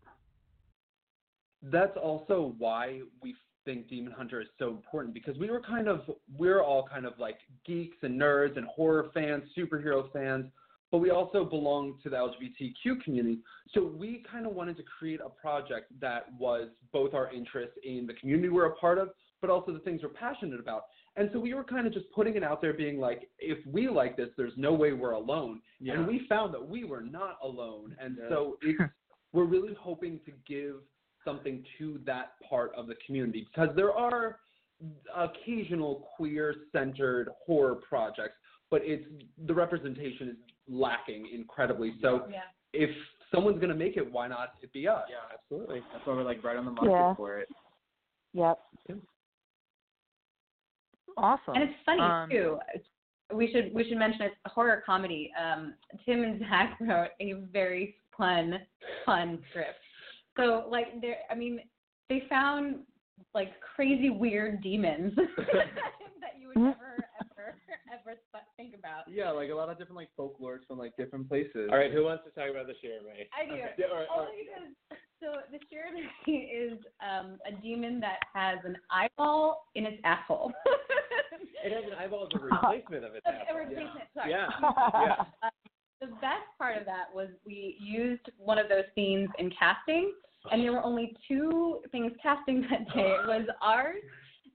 That's 1.62 1.96
also 2.02 2.54
why 2.58 3.02
we 3.22 3.34
think 3.64 3.88
DemonHuntr 3.88 4.42
is 4.42 4.48
so 4.58 4.70
important 4.70 5.14
because 5.14 5.36
we 5.38 5.50
were 5.50 5.60
kind 5.60 5.86
of 5.86 6.00
we're 6.36 6.62
all 6.62 6.88
kind 6.88 7.06
of 7.06 7.12
like 7.18 7.38
geeks 7.64 7.96
and 8.02 8.20
nerds 8.20 8.56
and 8.56 8.66
horror 8.66 9.10
fans, 9.14 9.44
superhero 9.56 10.10
fans, 10.12 10.46
but 10.90 10.98
we 10.98 11.10
also 11.10 11.44
belong 11.44 11.98
to 12.02 12.10
the 12.10 12.16
LGBTQ 12.16 13.02
community. 13.04 13.38
So 13.72 13.84
we 13.84 14.24
kind 14.30 14.46
of 14.46 14.54
wanted 14.54 14.76
to 14.78 14.82
create 14.82 15.20
a 15.24 15.28
project 15.28 15.92
that 16.00 16.26
was 16.38 16.68
both 16.92 17.14
our 17.14 17.32
interest 17.32 17.72
in 17.84 18.06
the 18.06 18.14
community 18.14 18.48
we're 18.48 18.66
a 18.66 18.74
part 18.74 18.98
of, 18.98 19.10
but 19.40 19.48
also 19.48 19.72
the 19.72 19.78
things 19.80 20.00
we're 20.02 20.08
passionate 20.08 20.58
about. 20.58 20.84
And 21.16 21.28
so 21.32 21.38
we 21.38 21.52
were 21.52 21.64
kind 21.64 21.86
of 21.86 21.92
just 21.92 22.06
putting 22.14 22.36
it 22.36 22.42
out 22.42 22.62
there 22.62 22.72
being 22.72 22.98
like, 22.98 23.28
if 23.38 23.58
we 23.66 23.88
like 23.88 24.16
this, 24.16 24.28
there's 24.36 24.54
no 24.56 24.72
way 24.72 24.92
we're 24.92 25.12
alone. 25.12 25.60
Yeah. 25.78 25.94
And 25.94 26.06
we 26.06 26.26
found 26.28 26.54
that 26.54 26.66
we 26.66 26.84
were 26.84 27.02
not 27.02 27.36
alone. 27.42 27.94
And 28.00 28.16
Yeah. 28.18 28.28
so 28.30 28.56
it's 28.62 28.80
we're 29.32 29.44
really 29.44 29.74
hoping 29.74 30.20
to 30.26 30.32
give 30.46 30.76
something 31.24 31.64
to 31.78 32.00
that 32.04 32.32
part 32.48 32.72
of 32.74 32.86
the 32.86 32.94
community 33.06 33.46
because 33.54 33.74
there 33.76 33.92
are 33.92 34.38
occasional 35.14 36.08
queer 36.16 36.54
centered 36.72 37.28
horror 37.46 37.76
projects 37.76 38.34
but 38.70 38.82
it's 38.84 39.06
the 39.46 39.54
representation 39.54 40.30
is 40.30 40.36
lacking 40.68 41.28
incredibly 41.32 41.94
so 42.02 42.26
yeah. 42.28 42.40
if 42.72 42.90
someone's 43.32 43.58
going 43.58 43.68
to 43.68 43.76
make 43.76 43.96
it 43.96 44.12
why 44.12 44.26
not 44.26 44.54
it 44.62 44.72
be 44.72 44.88
us 44.88 45.04
Yeah, 45.08 45.16
absolutely. 45.32 45.80
That's 45.92 46.04
why 46.04 46.14
we're 46.14 46.24
like 46.24 46.42
right 46.42 46.56
on 46.56 46.64
the 46.64 46.72
market 46.72 46.90
Yeah. 46.90 47.14
for 47.14 47.38
it. 47.38 47.48
Yep. 48.34 48.58
Awesome. 51.16 51.54
And 51.54 51.64
it's 51.64 51.74
funny 51.84 52.00
Um, 52.02 52.30
too. 52.30 52.58
We 53.34 53.50
should 53.52 53.72
we 53.72 53.88
should 53.88 53.98
mention 53.98 54.22
it's 54.22 54.36
a 54.44 54.48
horror 54.50 54.82
comedy. 54.84 55.32
Um, 55.40 55.74
Tim 56.04 56.22
and 56.22 56.40
Zach 56.40 56.76
wrote 56.80 57.10
a 57.20 57.32
very 57.52 57.96
fun 58.16 58.58
fun 59.06 59.38
script. 59.50 59.78
So 60.36 60.66
like 60.68 61.00
there, 61.00 61.16
I 61.30 61.34
mean, 61.34 61.60
they 62.08 62.24
found 62.28 62.80
like 63.34 63.52
crazy 63.74 64.10
weird 64.10 64.62
demons 64.62 65.12
that 65.16 66.34
you 66.38 66.48
would 66.48 66.56
Mhm. 66.56 66.74
never 66.76 67.06
ever 67.20 67.54
ever 67.92 68.18
think 68.56 68.74
about. 68.74 69.04
Yeah, 69.08 69.30
like 69.30 69.50
a 69.50 69.54
lot 69.54 69.68
of 69.70 69.78
different 69.78 69.96
like 69.96 70.10
folklores 70.18 70.66
from 70.66 70.78
like 70.78 70.94
different 70.96 71.28
places. 71.28 71.70
All 71.70 71.78
right, 71.78 71.92
who 71.92 72.04
wants 72.04 72.24
to 72.24 72.30
talk 72.30 72.50
about 72.50 72.66
the 72.66 72.74
Shirime? 72.74 73.28
I 73.32 73.46
do. 73.46 73.62
Yeah, 73.78 73.86
all 73.90 73.96
right, 73.96 74.08
all 74.10 74.20
Only 74.20 74.48
right. 74.52 74.98
So 75.22 75.34
the 75.52 75.58
Shirime 75.70 76.02
is 76.72 76.78
um, 77.00 77.38
a 77.46 77.52
demon 77.62 78.00
that 78.00 78.18
has 78.34 78.58
an 78.64 78.76
eyeball 78.90 79.66
in 79.76 79.86
its 79.86 79.98
asshole. 80.04 80.52
It 81.64 81.72
has 81.72 81.84
an 81.86 81.96
eyeball 81.96 82.26
as 82.26 82.40
a 82.40 82.44
replacement 82.44 83.04
of 83.04 83.14
its 83.14 83.24
Okay, 83.26 83.38
a 83.38 83.42
apple. 83.42 83.56
replacement. 83.56 84.08
Sorry. 84.14 84.30
Yeah. 84.30 84.48
Yeah. 84.94 85.14
Uh, 85.44 85.50
the 86.00 86.08
best 86.16 86.50
part 86.58 86.76
of 86.76 86.84
that 86.86 87.04
was 87.14 87.28
we 87.46 87.76
used 87.80 88.28
one 88.36 88.58
of 88.58 88.68
those 88.68 88.82
scenes 88.96 89.28
in 89.38 89.52
casting, 89.56 90.12
and 90.50 90.64
there 90.64 90.72
were 90.72 90.82
only 90.82 91.16
two 91.28 91.78
things 91.92 92.10
casting 92.20 92.62
that 92.62 92.92
day. 92.92 93.14
It 93.22 93.28
was 93.28 93.46
ours 93.62 94.02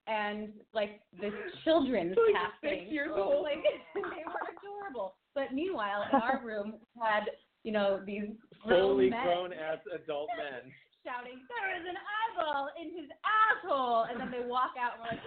and 0.07 0.49
like 0.73 0.99
the 1.21 1.29
children's 1.63 2.17
Like 2.17 2.35
casting. 2.35 2.79
six 2.81 2.91
years 2.91 3.11
old. 3.15 3.43
Like 3.43 3.63
they 3.95 4.01
were 4.01 4.51
adorable. 4.59 5.15
But 5.33 5.53
meanwhile, 5.53 6.03
in 6.11 6.19
our 6.19 6.41
room 6.43 6.75
had 7.01 7.23
you 7.67 7.73
know 7.73 7.99
these 8.05 8.29
Fully 8.63 9.09
grown 9.09 9.51
ass 9.51 9.79
adult 9.93 10.29
men. 10.37 10.71
shouting, 11.03 11.39
"There 11.51 11.69
is 11.75 11.85
an 11.87 11.97
eyeball 12.17 12.69
in 12.81 12.87
his 12.97 13.09
asshole!" 13.27 14.03
And 14.09 14.19
then 14.19 14.31
they 14.31 14.47
walk 14.47 14.71
out 14.79 14.93
and 14.95 15.03
we're 15.03 15.11
like, 15.11 15.25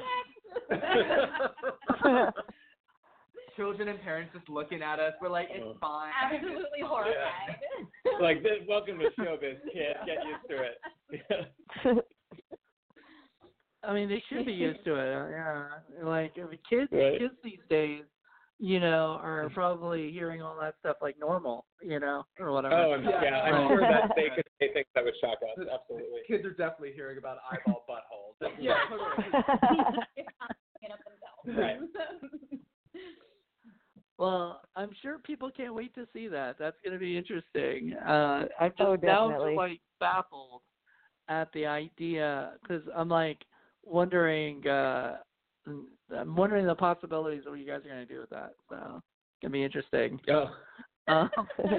"Next." 2.24 2.34
Children 3.56 3.88
and 3.88 4.00
parents 4.00 4.32
just 4.34 4.48
looking 4.48 4.80
at 4.82 4.98
us. 5.00 5.12
We're 5.20 5.28
like, 5.28 5.48
it's 5.50 5.62
Oh. 5.66 5.76
fine. 5.80 6.12
Absolutely 6.18 6.80
horrified. 6.82 7.58
like, 8.20 8.42
this, 8.42 8.60
welcome 8.66 8.98
to 9.00 9.10
showbiz, 9.20 9.60
kid. 9.72 9.96
Get 10.06 10.18
used 10.24 10.48
to 10.48 10.62
it. 10.62 12.04
I 13.82 13.92
mean, 13.94 14.08
they 14.08 14.22
should 14.28 14.46
be 14.46 14.52
used 14.52 14.82
to 14.84 14.94
it. 14.94 15.14
uh, 15.14 15.28
Yeah, 15.28 15.68
like 16.04 16.32
I 16.38 16.42
mean, 16.48 16.58
kids, 16.68 16.88
Right. 16.92 17.18
kids 17.18 17.34
these 17.44 17.58
days, 17.68 18.04
you 18.62 18.78
know, 18.78 19.18
are 19.22 19.48
probably 19.54 20.12
hearing 20.12 20.42
all 20.42 20.54
that 20.60 20.74
stuff 20.80 20.96
like 21.00 21.18
normal, 21.18 21.64
you 21.82 21.98
know, 21.98 22.24
or 22.38 22.52
whatever. 22.52 22.74
Oh, 22.74 22.92
I'm, 22.92 23.04
yeah, 23.04 23.22
Yeah. 23.24 23.40
I'm 23.40 23.68
sure 23.68 23.80
that 23.80 24.10
they 24.14 24.28
could 24.34 24.44
say 24.60 24.72
things 24.74 24.86
that 24.94 25.02
would 25.02 25.14
shock 25.20 25.38
us. 25.42 25.66
Absolutely. 25.72 26.20
kids 26.28 26.44
are 26.44 26.50
definitely 26.50 26.92
hearing 26.94 27.16
about 27.16 27.38
eyeball 27.50 27.84
buttholes 27.88 28.36
Yeah. 28.60 28.74
Get. 30.14 30.26
Right. 31.56 31.78
Well, 34.18 34.60
I'm 34.76 34.90
sure 35.00 35.18
people 35.18 35.50
can't 35.50 35.74
wait 35.74 35.94
to 35.94 36.06
see 36.12 36.28
that. 36.28 36.56
That's 36.58 36.76
going 36.84 36.92
to 36.92 36.98
be 36.98 37.16
interesting. 37.16 37.94
Uh, 37.94 38.44
I'm 38.60 38.70
just 38.72 38.80
Oh, 38.80 38.96
now 39.02 39.24
I'm 39.24 39.30
definitely. 39.30 39.52
just 39.52 39.56
like 39.56 39.80
baffled 40.00 40.60
at 41.28 41.48
the 41.54 41.64
idea 41.64 42.52
because 42.62 42.82
I'm 42.94 43.08
like 43.08 43.38
wondering. 43.82 44.66
uh 44.68 45.16
I'm 46.16 46.36
wondering 46.36 46.66
the 46.66 46.74
possibilities 46.74 47.42
of 47.46 47.52
what 47.52 47.60
you 47.60 47.66
guys 47.66 47.80
are 47.84 47.88
going 47.88 48.06
to 48.06 48.12
do 48.12 48.20
with 48.20 48.30
that. 48.30 48.52
So 48.68 48.76
it's 48.76 49.40
going 49.42 49.44
to 49.44 49.50
be 49.50 49.64
interesting. 49.64 50.20
Oh, 50.30 50.50
Um, 51.08 51.30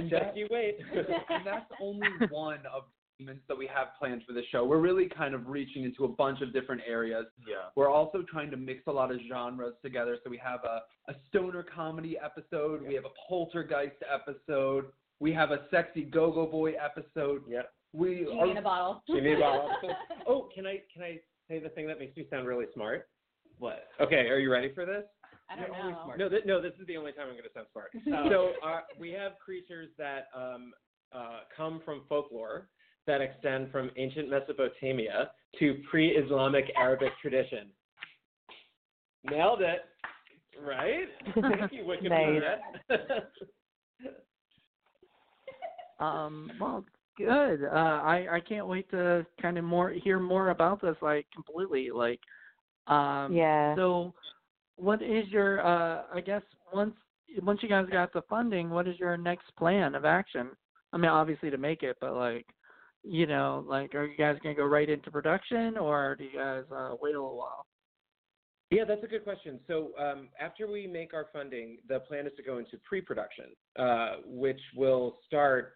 just 0.09 0.35
you 0.35 0.47
wait. 0.51 0.77
and 0.95 1.45
that's 1.45 1.65
only 1.81 2.07
one 2.29 2.59
of 2.73 2.83
the 3.19 3.25
demons 3.25 3.41
that 3.47 3.57
we 3.57 3.67
have 3.67 3.87
planned 3.99 4.23
for 4.27 4.33
the 4.33 4.41
show. 4.51 4.65
We're 4.65 4.79
really 4.79 5.07
kind 5.07 5.33
of 5.33 5.47
reaching 5.47 5.83
into 5.83 6.05
a 6.05 6.07
bunch 6.07 6.41
of 6.41 6.53
different 6.53 6.81
areas. 6.87 7.25
Yeah. 7.47 7.69
We're 7.75 7.89
also 7.89 8.23
trying 8.29 8.51
to 8.51 8.57
mix 8.57 8.81
a 8.87 8.91
lot 8.91 9.11
of 9.11 9.19
genres 9.29 9.75
together. 9.83 10.17
So 10.23 10.29
we 10.29 10.37
have 10.43 10.61
a, 10.63 10.81
a 11.11 11.15
stoner 11.29 11.63
comedy 11.63 12.17
episode, 12.23 12.85
we 12.85 12.95
have 12.95 13.05
a 13.05 13.29
poltergeist 13.29 13.97
episode, 14.11 14.85
we 15.19 15.31
have 15.33 15.51
a 15.51 15.59
sexy 15.69 16.03
go-go 16.03 16.45
boy 16.47 16.73
episode. 16.73 17.43
Yep. 17.47 17.71
We 17.93 18.25
Genie 18.25 18.39
are 18.39 18.51
in 18.51 18.57
a 18.57 18.61
bottle. 18.61 19.03
Genie 19.07 19.31
in 19.31 19.37
a 19.37 19.39
bottle. 19.39 19.69
Oh, 20.27 20.49
can 20.53 20.65
I 20.65 20.81
can 20.93 21.03
I 21.03 21.19
say 21.47 21.59
the 21.59 21.69
thing 21.69 21.87
that 21.87 21.99
makes 21.99 22.15
you 22.15 22.25
sound 22.29 22.47
really 22.47 22.65
smart? 22.73 23.07
What? 23.61 23.89
Okay, 24.01 24.27
are 24.27 24.39
you 24.39 24.51
ready 24.51 24.73
for 24.73 24.85
this? 24.85 25.03
I 25.49 25.55
don't 25.55 25.67
You're 25.77 25.91
know. 25.91 25.99
smart. 26.03 26.19
No, 26.19 26.29
th- 26.29 26.45
no, 26.45 26.61
this 26.61 26.73
is 26.81 26.87
the 26.87 26.97
only 26.97 27.11
time 27.11 27.27
I'm 27.27 27.33
going 27.33 27.43
to 27.43 27.53
sound 27.53 27.67
smart. 27.71 27.91
so 28.31 28.53
uh, 28.67 28.81
we 28.99 29.11
have 29.11 29.33
creatures 29.43 29.89
that 29.99 30.29
um, 30.35 30.73
uh, 31.13 31.41
come 31.55 31.79
from 31.85 32.01
folklore 32.09 32.69
that 33.05 33.21
extend 33.21 33.71
from 33.71 33.91
ancient 33.97 34.29
Mesopotamia 34.29 35.31
to 35.59 35.77
pre-Islamic 35.89 36.65
Arabic 36.75 37.11
tradition. 37.21 37.69
Nailed 39.29 39.61
it, 39.61 39.81
right? 40.59 41.07
Thank 41.35 41.71
you, 41.71 41.83
Wikipedia. 41.83 42.57
um, 45.99 46.49
well, 46.59 46.83
good. 47.15 47.65
Uh, 47.65 47.75
I 47.75 48.25
I 48.31 48.39
can't 48.39 48.67
wait 48.67 48.89
to 48.89 49.23
kind 49.39 49.59
of 49.59 49.63
more 49.63 49.91
hear 49.91 50.19
more 50.19 50.49
about 50.49 50.81
this. 50.81 50.95
Like 51.01 51.27
completely. 51.31 51.89
Like, 51.93 52.19
um, 52.87 53.33
yeah. 53.33 53.75
So, 53.75 54.13
what 54.75 55.01
is 55.01 55.27
your? 55.29 55.65
Uh, 55.65 56.03
I 56.13 56.21
guess 56.21 56.41
once 56.73 56.95
once 57.41 57.59
you 57.61 57.69
guys 57.69 57.85
got 57.91 58.13
the 58.13 58.21
funding, 58.29 58.69
what 58.69 58.87
is 58.87 58.99
your 58.99 59.17
next 59.17 59.55
plan 59.57 59.95
of 59.95 60.05
action? 60.05 60.49
I 60.93 60.97
mean, 60.97 61.09
obviously 61.09 61.49
to 61.49 61.57
make 61.57 61.83
it, 61.83 61.97
but 62.01 62.15
like, 62.15 62.45
you 63.03 63.25
know, 63.25 63.63
like, 63.67 63.95
are 63.95 64.05
you 64.05 64.17
guys 64.17 64.37
gonna 64.43 64.55
go 64.55 64.65
right 64.65 64.89
into 64.89 65.11
production, 65.11 65.77
or 65.77 66.15
do 66.15 66.25
you 66.25 66.37
guys 66.37 66.63
uh, 66.71 66.95
wait 67.01 67.15
a 67.15 67.21
little 67.21 67.37
while? 67.37 67.65
Yeah, 68.71 68.85
that's 68.87 69.03
a 69.03 69.07
good 69.07 69.25
question. 69.25 69.59
So 69.67 69.91
um, 69.99 70.29
after 70.39 70.65
we 70.65 70.87
make 70.87 71.13
our 71.13 71.27
funding, 71.33 71.77
the 71.89 71.99
plan 71.99 72.25
is 72.25 72.31
to 72.37 72.43
go 72.43 72.57
into 72.57 72.77
pre-production, 72.87 73.47
uh, 73.77 74.15
which 74.25 74.61
will 74.77 75.17
start 75.27 75.73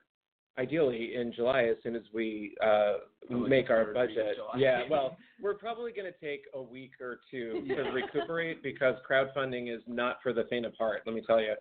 ideally 0.58 1.16
in 1.16 1.34
July 1.34 1.64
as 1.64 1.78
soon 1.84 1.96
as 1.96 2.04
we 2.14 2.56
uh, 2.64 2.94
make 3.30 3.70
our 3.70 3.94
budget. 3.94 4.38
Yeah, 4.58 4.84
well, 4.90 5.18
we're 5.42 5.56
probably 5.56 5.92
going 5.92 6.12
to 6.12 6.26
take 6.26 6.44
a 6.54 6.62
week 6.62 6.92
or 7.02 7.20
two 7.30 7.66
to 7.68 7.82
recuperate 7.92 8.64
because 8.64 8.96
crowdfunding 9.10 9.74
is 9.74 9.82
not 9.88 10.18
for 10.24 10.34
the 10.34 10.46
faint 10.50 10.66
of 10.66 10.74
heart. 10.78 11.02
Let 11.06 11.16
me 11.16 11.22
tell 11.26 11.42
you. 11.42 11.56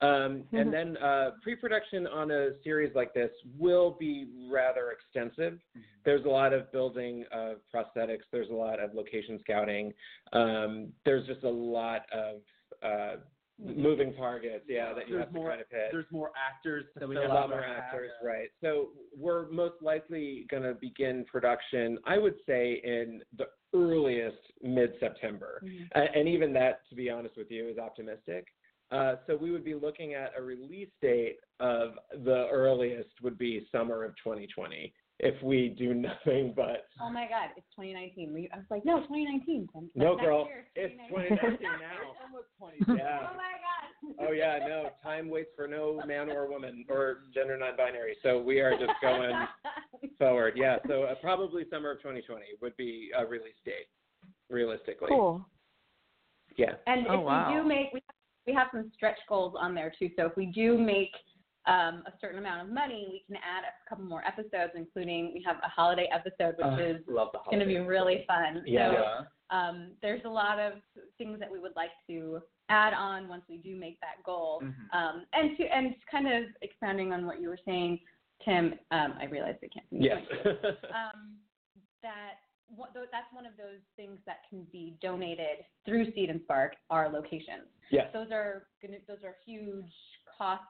Um, 0.00 0.44
and 0.52 0.72
then 0.72 0.96
uh, 0.98 1.30
pre-production 1.42 2.06
on 2.06 2.30
a 2.30 2.50
series 2.62 2.94
like 2.94 3.12
this 3.14 3.30
will 3.58 3.96
be 3.98 4.28
rather 4.48 4.92
extensive. 4.92 5.58
There's 6.04 6.24
a 6.24 6.28
lot 6.28 6.52
of 6.52 6.70
building 6.70 7.24
of 7.32 7.56
prosthetics. 7.74 8.22
There's 8.30 8.50
a 8.50 8.54
lot 8.54 8.78
of 8.78 8.94
location 8.94 9.40
scouting. 9.40 9.92
Um, 10.32 10.92
there's 11.04 11.26
just 11.26 11.42
a 11.42 11.50
lot 11.50 12.02
of 12.12 12.36
uh, 12.80 13.16
moving 13.58 14.14
targets. 14.14 14.64
Yeah, 14.68 14.92
that 14.94 15.08
you 15.08 15.14
There's 15.14 15.24
have 15.26 15.32
to 15.34 15.38
more- 15.38 15.48
kind 15.50 15.60
of 15.60 15.66
hit. 15.70 15.88
There's 15.92 16.10
more 16.10 16.30
actors 16.36 16.84
to 16.94 17.00
That 17.00 17.08
we 17.08 17.16
have 17.16 17.30
a 17.30 17.34
lot 17.34 17.48
more 17.50 17.62
actors, 17.64 18.10
cast. 18.12 18.24
right? 18.24 18.48
So 18.60 18.90
we're 19.16 19.48
most 19.50 19.82
likely 19.82 20.46
going 20.50 20.62
to 20.62 20.74
begin 20.74 21.24
production. 21.24 21.98
I 22.04 22.18
would 22.18 22.36
say 22.46 22.80
in 22.84 23.22
the 23.36 23.46
earliest 23.74 24.38
mid-September, 24.62 25.62
A- 25.94 25.98
and 26.16 26.28
even 26.28 26.52
that, 26.54 26.88
to 26.90 26.94
be 26.94 27.10
honest 27.10 27.36
with 27.36 27.50
you, 27.50 27.68
is 27.68 27.78
optimistic. 27.78 28.46
Uh, 28.90 29.16
so 29.26 29.36
we 29.36 29.50
would 29.50 29.64
be 29.64 29.74
looking 29.74 30.14
at 30.14 30.32
a 30.36 30.40
release 30.42 30.88
date 31.02 31.36
of 31.60 31.92
the 32.24 32.48
earliest 32.50 33.10
would 33.22 33.36
be 33.36 33.66
summer 33.70 34.02
of 34.04 34.12
2020. 34.16 34.94
If 35.20 35.40
we 35.42 35.74
do 35.76 35.94
nothing 36.08 36.52
but 36.54 36.86
Oh 37.00 37.10
my 37.10 37.26
God, 37.28 37.50
it's 37.56 37.66
2019. 37.74 38.48
I 38.52 38.56
was 38.56 38.66
like, 38.70 38.84
no, 38.84 39.00
2019. 39.00 39.68
Then. 39.74 39.90
no 39.94 40.14
Next 40.14 40.24
girl, 40.24 40.46
year, 40.46 40.66
it's 40.76 40.94
2019. 41.08 41.38
2019 41.38 41.68
now. 41.80 42.14
Almost 42.24 42.48
20. 42.86 42.98
Yeah. 43.00 43.18
Oh 43.22 43.36
my 43.36 43.54
God. 43.58 44.28
Oh 44.28 44.32
yeah, 44.32 44.58
no, 44.66 44.90
time 45.02 45.28
waits 45.28 45.50
for 45.56 45.66
no 45.66 46.00
man 46.06 46.30
or 46.30 46.48
woman 46.48 46.84
or 46.88 47.18
gender 47.34 47.58
non-binary. 47.58 48.16
So 48.22 48.40
we 48.40 48.60
are 48.60 48.72
just 48.72 48.92
going 49.02 49.34
forward. 50.18 50.54
Yeah, 50.56 50.76
so 50.86 51.02
uh, 51.02 51.14
probably 51.20 51.64
summer 51.70 51.90
of 51.92 51.98
2020 51.98 52.44
would 52.62 52.76
be 52.76 53.10
a 53.18 53.26
release 53.26 53.58
date, 53.64 53.88
realistically. 54.50 55.08
Cool. 55.10 55.44
Yeah. 56.56 56.72
And 56.86 57.06
Oh, 57.08 57.20
if 57.20 57.24
wow. 57.24 57.48
we 57.52 57.60
do 57.60 57.66
make, 57.68 57.92
we 57.92 58.00
have, 58.06 58.14
we 58.46 58.54
have 58.54 58.68
some 58.72 58.90
stretch 58.94 59.18
goals 59.28 59.54
on 59.58 59.74
there 59.74 59.92
too. 59.98 60.10
So 60.16 60.26
if 60.26 60.36
we 60.36 60.46
do 60.46 60.78
make 60.78 61.12
um, 61.68 62.02
a 62.06 62.12
certain 62.20 62.38
amount 62.38 62.66
of 62.66 62.72
money, 62.72 63.06
we 63.12 63.22
can 63.26 63.36
add 63.36 63.64
a 63.64 63.88
couple 63.88 64.04
more 64.04 64.24
episodes, 64.26 64.72
including 64.74 65.32
we 65.34 65.42
have 65.46 65.56
a 65.62 65.68
holiday 65.68 66.08
episode, 66.12 66.56
which 66.56 66.66
Uh, 66.66 66.76
is 66.96 67.04
going 67.06 67.60
to 67.60 67.66
be 67.66 67.78
really 67.78 68.24
fun. 68.26 68.62
Yeah. 68.66 68.92
So 69.50 69.56
um, 69.56 69.92
there's 70.02 70.24
a 70.24 70.28
lot 70.28 70.58
of 70.58 70.72
things 71.18 71.38
that 71.40 71.50
we 71.50 71.58
would 71.58 71.76
like 71.76 71.90
to 72.08 72.40
add 72.70 72.94
on 72.94 73.28
once 73.28 73.42
we 73.48 73.58
do 73.58 73.76
make 73.76 73.98
that 74.00 74.22
goal. 74.24 74.60
Mhm. 74.62 74.74
Um, 74.92 75.26
and 75.32 75.56
to 75.58 75.64
and 75.64 75.94
kind 76.10 76.26
of 76.28 76.44
expanding 76.62 77.12
on 77.12 77.26
what 77.26 77.40
you 77.40 77.48
were 77.48 77.58
saying, 77.64 78.00
Tim. 78.44 78.74
Um, 78.90 79.14
I 79.20 79.26
realized 79.26 79.58
I 79.62 79.68
can't. 79.68 79.86
Yes. 79.90 80.22
um, 80.44 81.36
that 82.02 82.34
what, 82.76 82.90
that's 82.94 83.32
one 83.32 83.46
of 83.46 83.56
those 83.56 83.80
things 83.96 84.18
that 84.26 84.40
can 84.48 84.66
be 84.70 84.96
donated 85.00 85.64
through 85.86 86.12
Seed 86.12 86.28
and 86.30 86.40
Spark, 86.42 86.76
our 86.90 87.08
locations. 87.10 87.68
yes. 87.90 88.08
Those 88.12 88.30
are 88.30 88.66
those 89.08 89.24
are 89.24 89.36
huge 89.46 89.90
cost 90.36 90.62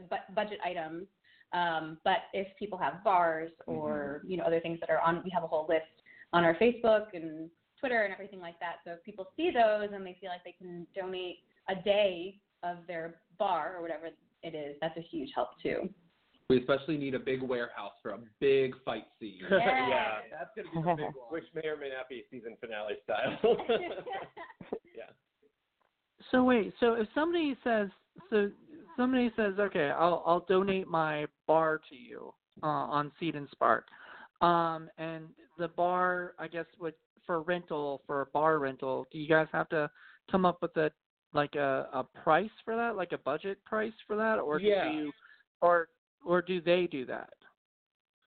bu- 0.00 0.34
budget 0.34 0.58
items. 0.64 1.06
Um, 1.52 1.98
but 2.04 2.18
if 2.32 2.48
people 2.58 2.78
have 2.78 3.04
bars 3.04 3.50
or 3.66 4.22
you 4.26 4.36
know 4.36 4.44
other 4.44 4.60
things 4.60 4.80
that 4.80 4.90
are 4.90 5.00
on, 5.00 5.22
we 5.24 5.30
have 5.30 5.44
a 5.44 5.46
whole 5.46 5.66
list 5.68 5.84
on 6.32 6.44
our 6.44 6.54
Facebook 6.56 7.06
and 7.14 7.48
Twitter 7.78 8.02
and 8.02 8.12
everything 8.12 8.40
like 8.40 8.58
that. 8.60 8.76
So 8.84 8.92
if 8.92 9.04
people 9.04 9.28
see 9.36 9.50
those 9.50 9.90
and 9.92 10.04
they 10.04 10.16
feel 10.20 10.30
like 10.30 10.42
they 10.44 10.54
can 10.58 10.86
donate 10.94 11.38
a 11.68 11.76
day 11.76 12.40
of 12.62 12.78
their 12.88 13.16
bar 13.38 13.76
or 13.76 13.82
whatever 13.82 14.08
it 14.42 14.54
is, 14.54 14.76
that's 14.80 14.96
a 14.96 15.02
huge 15.02 15.30
help 15.34 15.50
too. 15.62 15.88
We 16.50 16.58
especially 16.58 16.98
need 16.98 17.14
a 17.14 17.18
big 17.18 17.40
warehouse 17.40 17.92
for 18.02 18.10
a 18.10 18.18
big 18.40 18.74
fight 18.84 19.06
scene. 19.20 19.40
Yeah. 19.50 20.18
That's 20.30 20.50
gonna 20.56 20.68
be 20.74 20.90
the 20.90 20.96
big 20.96 21.14
one. 21.14 21.30
Which 21.30 21.44
may 21.54 21.68
or 21.68 21.76
may 21.76 21.90
not 21.90 22.08
be 22.08 22.24
season 22.30 22.56
finale 22.60 22.94
style. 23.04 23.38
yeah. 24.96 25.04
So 26.30 26.42
wait, 26.42 26.74
so 26.80 26.94
if 26.94 27.06
somebody 27.14 27.56
says 27.62 27.88
so 28.30 28.50
somebody 28.96 29.30
says, 29.36 29.54
Okay, 29.58 29.90
I'll 29.90 30.22
I'll 30.26 30.44
donate 30.48 30.86
my 30.88 31.26
bar 31.46 31.80
to 31.88 31.96
you 31.96 32.32
uh 32.62 32.66
on 32.66 33.12
Seed 33.18 33.34
and 33.34 33.48
Spark. 33.52 33.86
Um 34.40 34.88
and 34.98 35.26
the 35.58 35.68
bar 35.68 36.34
I 36.38 36.48
guess 36.48 36.66
would 36.80 36.94
for 37.26 37.42
rental 37.42 38.02
for 38.06 38.20
a 38.22 38.26
bar 38.26 38.58
rental, 38.58 39.06
do 39.10 39.18
you 39.18 39.28
guys 39.28 39.46
have 39.52 39.68
to 39.70 39.90
come 40.30 40.44
up 40.44 40.58
with 40.62 40.76
a 40.76 40.90
like 41.32 41.54
a, 41.56 41.88
a 41.92 42.04
price 42.22 42.50
for 42.64 42.76
that, 42.76 42.96
like 42.96 43.12
a 43.12 43.18
budget 43.18 43.62
price 43.64 43.92
for 44.06 44.16
that? 44.16 44.38
Or 44.38 44.58
Yeah. 44.60 44.84
do 44.84 44.96
you 44.96 45.12
or 45.60 45.88
or 46.24 46.42
do 46.42 46.60
they 46.60 46.86
do 46.86 47.04
that? 47.06 47.30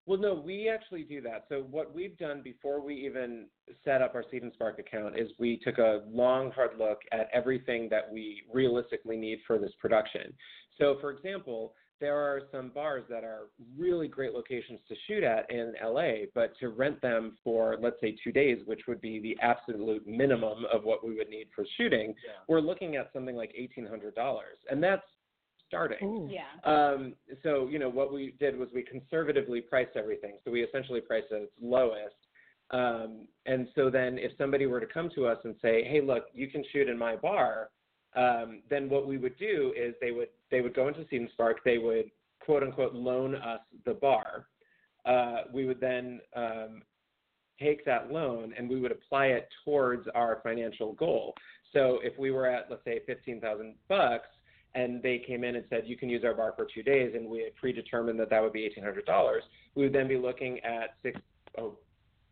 Well, 0.08 0.18
no, 0.18 0.34
we 0.34 0.70
actually 0.70 1.04
do 1.04 1.20
that. 1.22 1.46
So 1.50 1.66
what 1.70 1.94
we've 1.94 2.18
done 2.18 2.42
before 2.42 2.80
we 2.82 2.96
even 2.96 3.48
set 3.84 4.02
up 4.02 4.16
our 4.16 4.24
Seed 4.32 4.42
and 4.42 4.54
Spark 4.54 4.80
account 4.80 5.20
is 5.20 5.28
we 5.38 5.58
took 5.58 5.80
a 5.80 6.04
long, 6.10 6.50
hard 6.52 6.78
look 6.80 7.00
at 7.12 7.30
everything 7.34 7.90
that 7.90 8.10
we 8.12 8.44
realistically 8.52 9.18
need 9.18 9.40
for 9.46 9.60
this 9.60 9.74
production. 9.82 10.34
So, 10.78 10.96
for 11.02 11.12
example, 11.12 11.74
there 12.00 12.16
are 12.16 12.44
some 12.54 12.70
bars 12.70 13.04
that 13.10 13.26
are 13.26 13.50
really 13.78 14.08
great 14.08 14.32
locations 14.32 14.80
to 14.88 14.96
shoot 15.08 15.24
at 15.24 15.50
in 15.52 15.74
LA, 15.84 16.28
but 16.34 16.54
to 16.60 16.70
rent 16.70 17.02
them 17.02 17.36
for, 17.44 17.76
let's 17.82 18.00
say, 18.00 18.16
two 18.24 18.32
days, 18.32 18.60
which 18.66 18.82
would 18.88 19.02
be 19.02 19.20
the 19.20 19.36
absolute 19.42 20.08
minimum 20.08 20.66
of 20.72 20.86
what 20.86 21.06
we 21.06 21.16
would 21.16 21.28
need 21.30 21.48
for 21.54 21.66
shooting, 21.76 22.16
Yeah. 22.26 22.32
we're 22.48 22.62
looking 22.62 22.96
at 22.96 23.12
something 23.12 23.36
like 23.36 23.52
$1,800. 23.58 24.44
And 24.70 24.82
that's 24.82 25.04
starting. 25.68 26.04
Ooh. 26.04 26.30
Yeah. 26.32 26.44
Um, 26.64 27.14
so, 27.44 27.68
you 27.68 27.80
know, 27.80 27.90
what 27.90 28.14
we 28.14 28.34
did 28.40 28.58
was 28.58 28.70
we 28.74 28.84
conservatively 28.84 29.62
priced 29.62 29.96
everything. 29.96 30.38
So 30.44 30.51
we 30.51 30.64
essentially 30.64 31.01
priced 31.01 31.27
it 31.32 31.36
at 31.36 31.42
its 31.44 31.51
lowest. 31.62 32.16
Um, 32.72 33.27
and 33.46 33.68
so 33.75 33.90
then 33.90 34.18
if 34.18 34.32
somebody 34.38 34.66
were 34.66 34.80
to 34.80 34.88
come 34.88 35.10
to 35.16 35.27
us 35.27 35.38
and 35.44 35.56
say, 35.62 35.84
hey, 35.84 36.01
look, 36.01 36.25
you 36.34 36.48
can 36.48 36.64
shoot 36.72 36.90
in 36.90 36.98
my 36.98 37.16
bar, 37.16 37.70
um, 38.16 38.62
then 38.70 38.90
what 38.90 39.08
we 39.08 39.18
would 39.18 39.38
do 39.38 39.74
is 39.77 39.94
they 40.01 40.12
would 40.12 40.30
they 40.50 40.62
would 40.62 40.74
go 40.74 40.88
into 40.88 41.06
Seed 41.10 41.22
and 41.22 41.30
Spark, 41.32 41.64
they 41.64 41.77
would 41.77 42.10
quote 42.44 42.64
unquote 42.64 42.94
loan 42.94 43.36
us 43.36 43.60
the 43.86 43.94
bar. 43.94 44.48
Uh, 45.06 45.44
we 45.53 45.66
would 45.66 45.80
then 45.80 46.20
um, 46.36 46.82
take 47.60 47.86
that 47.86 48.12
loan 48.12 48.53
and 48.58 48.70
we 48.70 48.80
would 48.80 48.92
apply 48.92 49.27
it 49.27 49.48
towards 49.64 50.08
our 50.16 50.40
financial 50.44 50.94
goal. 50.94 51.34
So 51.74 52.00
if 52.01 52.18
we 52.18 52.32
were 52.32 52.48
at 52.48 52.68
let's 52.70 52.84
say 52.84 53.01
fifteen 53.06 53.40
thousand 53.40 53.75
bucks, 53.88 54.27
and 54.75 55.01
they 55.01 55.22
came 55.25 55.44
in 55.44 55.56
and 55.56 55.66
said 55.70 55.84
you 55.86 55.98
can 55.98 56.10
use 56.10 56.24
our 56.24 56.34
bar 56.34 56.53
for 56.56 56.68
two 56.74 56.84
days, 56.84 57.14
and 57.16 57.27
we 57.27 57.40
had 57.44 57.56
predetermined 57.56 58.20
that 58.20 58.30
that 58.30 58.42
would 58.42 58.53
be 58.53 58.64
eighteen 58.66 58.84
hundred 58.84 59.06
dollars, 59.06 59.44
we 59.75 59.84
would 59.84 59.94
then 59.94 60.08
be 60.08 60.18
looking 60.18 60.60
at 60.60 60.96
six 61.01 61.20
oh 61.58 61.77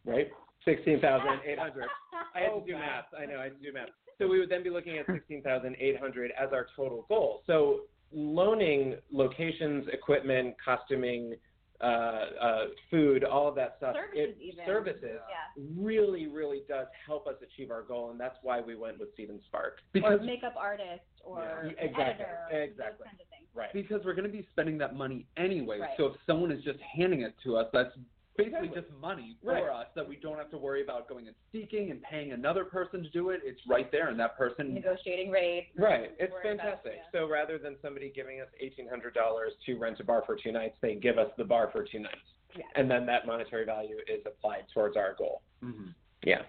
right 0.06 0.30
sixteen 0.64 1.00
thousand 1.00 1.40
eight 1.46 1.60
hundred. 1.60 1.86
I 2.34 2.40
had 2.42 2.54
to 2.54 2.64
do 2.66 2.74
math. 2.74 3.06
I 3.20 3.26
know 3.26 3.40
I 3.40 3.46
had 3.46 3.58
to 3.58 3.64
do 3.66 3.74
math. 3.74 3.90
So 4.18 4.28
we 4.28 4.40
would 4.40 4.50
then 4.50 4.64
be 4.64 4.70
looking 4.70 4.98
at 4.98 5.06
sixteen 5.08 5.42
thousand 5.42 5.76
eight 5.80 6.00
hundred 6.00 6.32
as 6.40 6.50
our 6.54 6.68
total 6.76 7.06
goal. 7.10 7.42
So 7.48 7.82
loaning 8.12 8.96
locations, 9.12 9.88
equipment, 9.92 10.56
costuming, 10.64 11.36
uh, 11.82 11.86
uh, 11.86 12.66
food, 12.90 13.24
all 13.24 13.48
of 13.48 13.56
that 13.56 13.76
stuff, 13.78 13.96
Services 13.96 14.36
it, 14.40 14.42
even. 14.42 14.66
services 14.66 15.20
Yeah. 15.30 15.64
really, 15.78 16.28
really 16.28 16.62
does 16.68 16.88
help 17.06 17.28
us 17.28 17.36
achieve 17.42 17.72
our 17.72 17.82
goal, 17.84 18.12
and 18.12 18.20
that's 18.20 18.38
why 18.44 18.62
we 18.62 18.76
went 18.76 19.00
with 19.00 19.10
Seed 19.18 19.30
and 19.30 19.42
Spark. 19.48 19.80
Because 19.92 20.22
or 20.22 20.24
makeup 20.24 20.56
artist 20.58 21.04
or 21.24 21.40
Yeah, 21.78 21.84
exactly, 21.86 22.04
editor, 22.04 22.48
exactly. 22.52 23.08
of. 23.08 23.20
Right. 23.54 23.72
because 23.72 24.02
we're 24.04 24.16
going 24.16 24.30
to 24.30 24.38
be 24.38 24.46
spending 24.52 24.78
that 24.80 24.96
money 24.96 25.26
anyway. 25.38 25.80
Right. 25.80 25.92
So 25.96 26.08
if 26.08 26.16
someone 26.28 26.52
is 26.52 26.62
just 26.64 26.80
handing 26.82 27.22
it 27.22 27.34
to 27.46 27.56
us, 27.56 27.68
that's 27.72 27.96
basically 28.38 28.68
Exactly. 28.68 28.82
just 28.82 29.02
money 29.02 29.38
for 29.42 29.54
Right. 29.54 29.64
us 29.64 29.88
that 29.96 30.08
we 30.08 30.18
don't 30.18 30.38
have 30.38 30.50
to 30.52 30.58
worry 30.58 30.82
about 30.84 31.08
going 31.08 31.28
and 31.28 31.36
seeking 31.52 31.92
and 31.92 32.02
paying 32.04 32.34
another 32.34 32.66
person 32.66 33.02
to 33.04 33.10
do 33.10 33.30
it. 33.30 33.42
It's 33.44 33.66
right 33.68 33.90
there, 33.92 34.10
and 34.10 34.20
that 34.20 34.38
person. 34.38 34.74
Negotiating 34.74 35.32
rates. 35.32 35.70
Right. 35.78 36.12
It's 36.20 36.32
worry 36.34 36.52
about- 36.54 36.66
fantastic. 36.66 36.94
yeah. 36.98 37.12
So 37.12 37.28
rather 37.30 37.58
than 37.58 37.78
somebody 37.82 38.10
giving 38.10 38.42
us 38.42 38.50
eighteen 38.60 38.88
hundred 38.88 39.14
dollars 39.14 39.54
to 39.66 39.78
rent 39.78 40.00
a 40.00 40.04
bar 40.04 40.24
for 40.26 40.36
two 40.36 40.52
nights, 40.52 40.78
they 40.82 40.96
give 40.96 41.18
us 41.18 41.32
the 41.38 41.46
bar 41.46 41.70
for 41.72 41.84
two 41.84 42.00
nights, 42.00 42.34
Yeah. 42.56 42.66
and 42.76 42.90
then 42.92 43.06
that 43.06 43.26
monetary 43.26 43.66
value 43.66 44.00
is 44.08 44.26
applied 44.26 44.68
towards 44.74 44.98
our 44.98 45.14
goal. 45.14 45.42
Mhm. 45.64 45.94
Yeah. 46.24 46.44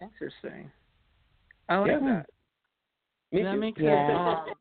Interesting. 0.00 0.70
I 1.68 1.78
like 1.78 1.90
Yeah. 1.90 1.98
that. 2.00 2.30
Me 3.32 3.42
that 3.42 3.52
too. 3.52 3.60
makes 3.60 3.80
Yeah. 3.80 4.10
it 4.10 4.48
um, 4.48 4.54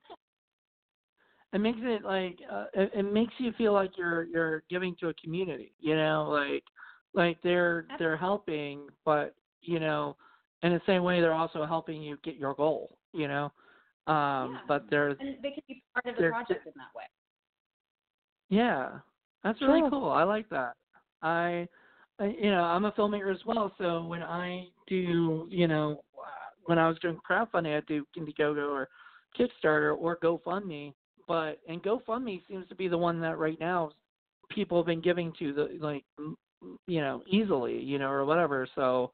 it 1.54 1.60
makes 1.60 1.80
it 1.82 2.04
like 2.04 2.38
uh, 2.52 2.66
it, 2.74 2.92
it 2.94 3.04
makes 3.12 3.34
you 3.38 3.52
feel 3.54 3.74
like 3.74 3.98
you're 3.98 4.24
you're 4.24 4.64
giving 4.70 4.96
to 5.00 5.10
a 5.10 5.14
community 5.16 5.72
you 5.80 5.96
know 5.96 6.28
like 6.30 6.64
like 7.14 7.38
they're 7.44 7.86
they're 7.98 8.18
helping 8.18 8.88
but 9.06 9.34
you 9.62 9.80
know 9.80 10.16
in 10.64 10.72
the 10.74 10.82
same 10.86 11.04
way 11.04 11.22
they're 11.22 11.34
also 11.34 11.66
helping 11.66 12.02
you 12.02 12.18
get 12.24 12.36
your 12.36 12.54
goal 12.54 12.98
you 13.14 13.28
know 13.28 13.46
um 14.08 14.54
Yeah. 14.54 14.58
but 14.68 14.86
there's 14.90 15.18
And 15.20 15.36
they 15.42 15.52
can 15.52 15.64
be 15.68 15.82
part 15.94 16.06
of 16.06 16.22
the 16.22 16.30
project 16.30 16.66
in 16.66 16.74
that 16.76 16.96
way. 16.96 17.04
yeah 18.50 19.00
that's 19.44 19.62
really 19.62 19.80
Sure. 19.82 19.90
cool 19.90 20.10
i 20.10 20.24
like 20.24 20.48
that 20.50 20.74
i 21.22 21.68
I, 22.22 22.36
you 22.38 22.52
know, 22.52 22.64
I'm 22.64 22.84
a 22.84 22.92
filmmaker 22.92 23.34
as 23.34 23.40
well. 23.46 23.72
So 23.78 24.04
when 24.04 24.22
I 24.22 24.68
do, 24.88 25.48
you 25.50 25.68
know, 25.70 26.04
when 26.66 26.78
I 26.78 26.90
was 26.90 26.98
doing 27.00 27.18
crowdfunding, 27.26 27.78
I 27.78 27.82
do 27.88 28.06
Indiegogo 28.18 28.70
or 28.70 28.90
Kickstarter 29.40 29.96
or 29.98 30.18
GoFundMe. 30.18 30.94
But 31.30 31.60
and 31.70 31.82
GoFundMe 31.84 32.42
seems 32.50 32.68
to 32.70 32.76
be 32.76 32.88
the 32.88 32.98
one 32.98 33.22
that 33.22 33.38
right 33.38 33.60
now 33.60 33.92
people 34.50 34.80
have 34.80 34.88
been 34.88 35.00
giving 35.00 35.32
to 35.38 35.54
the 35.54 35.78
like, 35.80 36.04
you 36.88 37.00
know, 37.02 37.22
easily, 37.30 37.80
you 37.80 38.00
know, 38.00 38.10
or 38.10 38.26
whatever. 38.26 38.68
So 38.76 39.12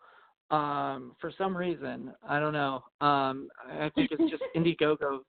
um 0.49 1.11
for 1.19 1.31
some 1.37 1.55
reason, 1.55 2.13
I 2.27 2.39
don't 2.39 2.53
know. 2.53 2.83
Um 3.01 3.49
I 3.69 3.91
think 3.93 4.11
it's 4.11 4.31
just 4.31 4.43
Indiegogo. 4.55 5.19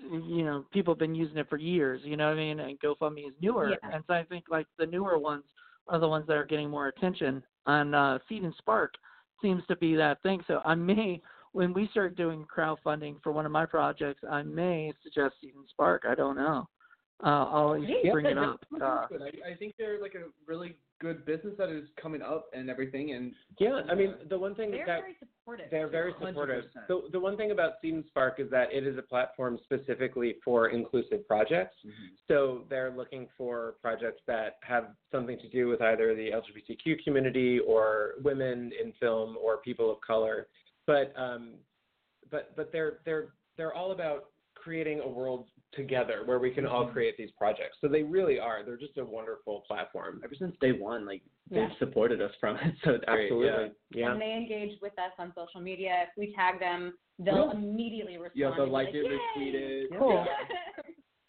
You 0.00 0.44
know, 0.44 0.64
people 0.72 0.94
have 0.94 0.98
been 0.98 1.14
using 1.14 1.36
it 1.36 1.48
for 1.50 1.58
years. 1.58 2.00
You 2.04 2.16
know 2.16 2.28
what 2.28 2.38
I 2.38 2.40
mean? 2.40 2.60
And 2.60 2.80
GoFundMe 2.80 3.28
is 3.28 3.34
newer, 3.42 3.70
Yeah. 3.70 3.76
and 3.92 4.02
so 4.06 4.14
I 4.14 4.24
think 4.24 4.44
like 4.48 4.66
the 4.78 4.86
newer 4.86 5.18
ones 5.18 5.44
are 5.88 5.98
the 5.98 6.08
ones 6.08 6.26
that 6.28 6.36
are 6.36 6.44
getting 6.46 6.70
more 6.70 6.88
attention. 6.88 7.42
And 7.66 7.94
uh, 7.94 8.18
Seed 8.28 8.44
and 8.44 8.54
Spark 8.58 8.94
seems 9.42 9.62
to 9.66 9.76
be 9.76 9.94
that 9.96 10.22
thing. 10.22 10.42
So 10.46 10.62
I 10.64 10.74
may, 10.74 11.20
when 11.52 11.72
we 11.72 11.88
start 11.90 12.16
doing 12.16 12.44
crowdfunding 12.54 13.16
for 13.22 13.32
one 13.32 13.46
of 13.46 13.52
my 13.52 13.66
projects, 13.66 14.22
I 14.28 14.42
may 14.42 14.92
suggest 15.02 15.34
Seed 15.40 15.54
and 15.54 15.64
Spark. 15.70 16.04
I 16.08 16.14
don't 16.14 16.36
know. 16.36 16.68
Uh, 17.24 17.26
I'll 17.28 17.66
always 17.68 17.88
Yeah. 18.04 18.12
bring 18.12 18.26
it 18.26 18.38
up. 18.38 18.64
Uh, 18.80 18.84
I, 18.84 19.50
I 19.52 19.54
think 19.58 19.74
they're 19.76 20.00
like 20.00 20.14
a 20.14 20.26
really 20.46 20.76
good 21.00 21.24
business 21.24 21.54
that 21.58 21.68
is 21.68 21.88
coming 22.00 22.22
up 22.22 22.46
and 22.52 22.68
everything. 22.70 23.12
And 23.12 23.32
Yeah, 23.58 23.82
I 23.88 23.94
mean, 23.94 24.14
the 24.28 24.38
one 24.38 24.54
thing 24.54 24.70
that 24.72 24.78
They're 24.78 24.86
that 24.86 25.00
very 25.00 25.16
supportive. 25.18 25.66
They're 25.70 25.88
very 25.88 26.12
100%. 26.12 26.28
supportive. 26.28 26.64
The, 26.88 27.02
the 27.12 27.18
one 27.20 27.36
thing 27.36 27.50
about 27.50 27.74
Seed 27.82 27.94
and 27.94 28.04
Spark 28.08 28.38
is 28.38 28.48
that 28.50 28.72
it 28.72 28.86
is 28.86 28.96
a 28.98 29.02
platform 29.02 29.58
specifically 29.64 30.36
for 30.44 30.68
inclusive 30.68 31.26
projects. 31.26 31.76
So 32.28 32.64
they're 32.70 32.90
looking 32.92 33.26
for 33.36 33.74
projects 33.80 34.22
that 34.28 34.58
have 34.62 34.88
something 35.10 35.38
to 35.40 35.48
do 35.48 35.66
with 35.68 35.80
either 35.82 36.14
the 36.14 36.30
LGBTQ 36.30 37.02
community 37.02 37.58
or 37.60 38.14
women 38.22 38.70
in 38.80 38.92
film 39.00 39.36
or 39.42 39.56
people 39.58 39.90
of 39.90 40.00
color. 40.00 40.46
But 40.88 41.12
um, 41.16 41.50
but 42.30 42.56
but 42.56 42.72
they're 42.72 43.00
they're 43.04 43.28
they're 43.58 43.74
all 43.74 43.92
about 43.92 44.24
creating 44.54 45.00
a 45.04 45.08
world 45.08 45.44
together 45.72 46.22
where 46.24 46.38
we 46.38 46.50
can 46.50 46.66
all 46.66 46.86
create 46.86 47.16
these 47.18 47.30
projects. 47.38 47.76
So 47.82 47.88
they 47.88 48.02
really 48.02 48.40
are. 48.40 48.64
They're 48.64 48.78
just 48.78 48.96
a 48.96 49.04
wonderful 49.04 49.62
platform. 49.68 50.20
Ever 50.24 50.34
since 50.36 50.56
day 50.62 50.72
one, 50.72 51.04
like 51.06 51.22
Yeah. 51.50 51.68
they've 51.68 51.76
supported 51.78 52.20
us 52.22 52.32
from 52.40 52.56
it. 52.56 52.74
So 52.84 52.92
it's 52.92 53.04
great, 53.04 53.24
Absolutely. 53.30 53.70
Yeah. 53.90 54.12
And 54.12 54.20
they 54.20 54.32
engage 54.32 54.80
with 54.80 54.94
us 54.98 55.12
on 55.18 55.32
social 55.36 55.60
media. 55.60 56.04
If 56.04 56.08
we 56.16 56.34
tag 56.34 56.58
them, 56.58 56.94
they'll 57.18 57.50
immediately 57.50 58.16
respond. 58.16 58.32
yeah, 58.40 58.50
they'll 58.56 58.62
and 58.64 58.70
be 58.70 58.72
like 58.72 58.88
it, 58.94 59.04
retweet 59.06 59.54
it. 59.54 59.90
Cool. 59.98 60.24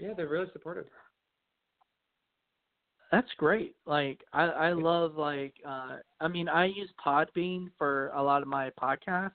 Yeah, 0.02 0.13
they're 0.15 0.30
really 0.30 0.48
supportive. 0.54 0.86
That's 3.12 3.28
great. 3.38 3.76
Like 3.86 4.24
I 4.32 4.43
I 4.43 4.72
love 4.72 5.15
like 5.17 5.56
uh 5.67 5.98
I 6.22 6.28
mean 6.30 6.48
I 6.48 6.65
use 6.67 6.89
Podbean 7.06 7.65
for 7.78 8.10
a 8.15 8.24
lot 8.24 8.41
of 8.41 8.48
my 8.48 8.69
podcasts 8.82 9.32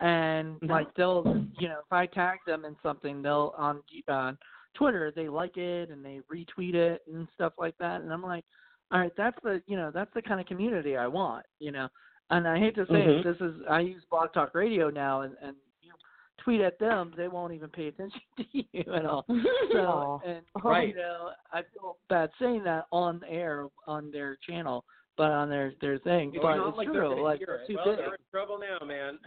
and 0.00 0.56
like 0.68 0.92
they'll 0.94 1.24
you 1.58 1.68
know 1.68 1.78
if 1.78 1.92
I 1.92 2.06
tag 2.06 2.38
them 2.46 2.64
in 2.64 2.76
something 2.82 3.22
they'll 3.22 3.54
on 3.56 3.82
on 4.08 4.38
Twitter 4.74 5.12
they 5.14 5.28
like 5.28 5.56
it 5.56 5.90
and 5.90 6.04
they 6.04 6.20
retweet 6.32 6.74
it 6.74 7.02
and 7.12 7.26
stuff 7.34 7.54
like 7.58 7.76
that. 7.78 8.02
And 8.02 8.12
I'm 8.12 8.22
like 8.22 8.44
all 8.92 9.00
right 9.00 9.12
that's 9.16 9.38
the 9.42 9.62
you 9.66 9.76
know 9.76 9.90
that's 9.92 10.12
the 10.14 10.22
kind 10.22 10.40
of 10.40 10.46
community 10.46 10.96
I 10.96 11.06
want 11.06 11.46
you 11.60 11.72
know? 11.72 11.88
And 12.30 12.46
I 12.46 12.58
hate 12.58 12.74
to 12.74 12.86
say 12.86 12.92
Mhm. 12.92 13.20
it 13.20 13.24
this 13.24 13.40
is 13.40 13.54
I 13.70 13.80
use 13.80 14.04
Blog 14.10 14.32
Talk 14.32 14.54
Radio 14.54 14.90
now 14.90 15.22
and 15.22 15.34
and 15.40 15.56
you 15.80 15.92
tweet 16.38 16.60
at 16.60 16.78
them 16.78 17.14
they 17.16 17.28
won't 17.28 17.54
even 17.54 17.70
pay 17.70 17.86
attention 17.88 18.20
to 18.36 18.44
you 18.52 18.92
at 18.94 19.06
all. 19.06 19.24
So 19.72 20.20
and 20.24 20.42
Right. 20.62 20.88
you 20.88 20.96
know, 20.96 21.30
I 21.52 21.62
feel 21.72 21.96
bad 22.08 22.30
saying 22.38 22.64
that 22.64 22.86
on 22.92 23.22
air 23.28 23.66
on 23.86 24.10
their 24.10 24.36
channel, 24.46 24.84
but 25.16 25.30
on 25.30 25.48
their 25.48 25.72
their 25.80 25.98
thing. 25.98 26.32
It's 26.34 26.42
but 26.42 26.58
it's 26.58 26.76
like 26.76 26.88
true. 26.88 27.22
Like 27.22 27.40
it. 27.40 27.48
too 27.66 27.76
well, 27.76 27.86
big. 27.86 27.96
they're 27.98 28.14
in 28.14 28.20
trouble 28.30 28.58
now, 28.58 28.86
man. 28.86 29.18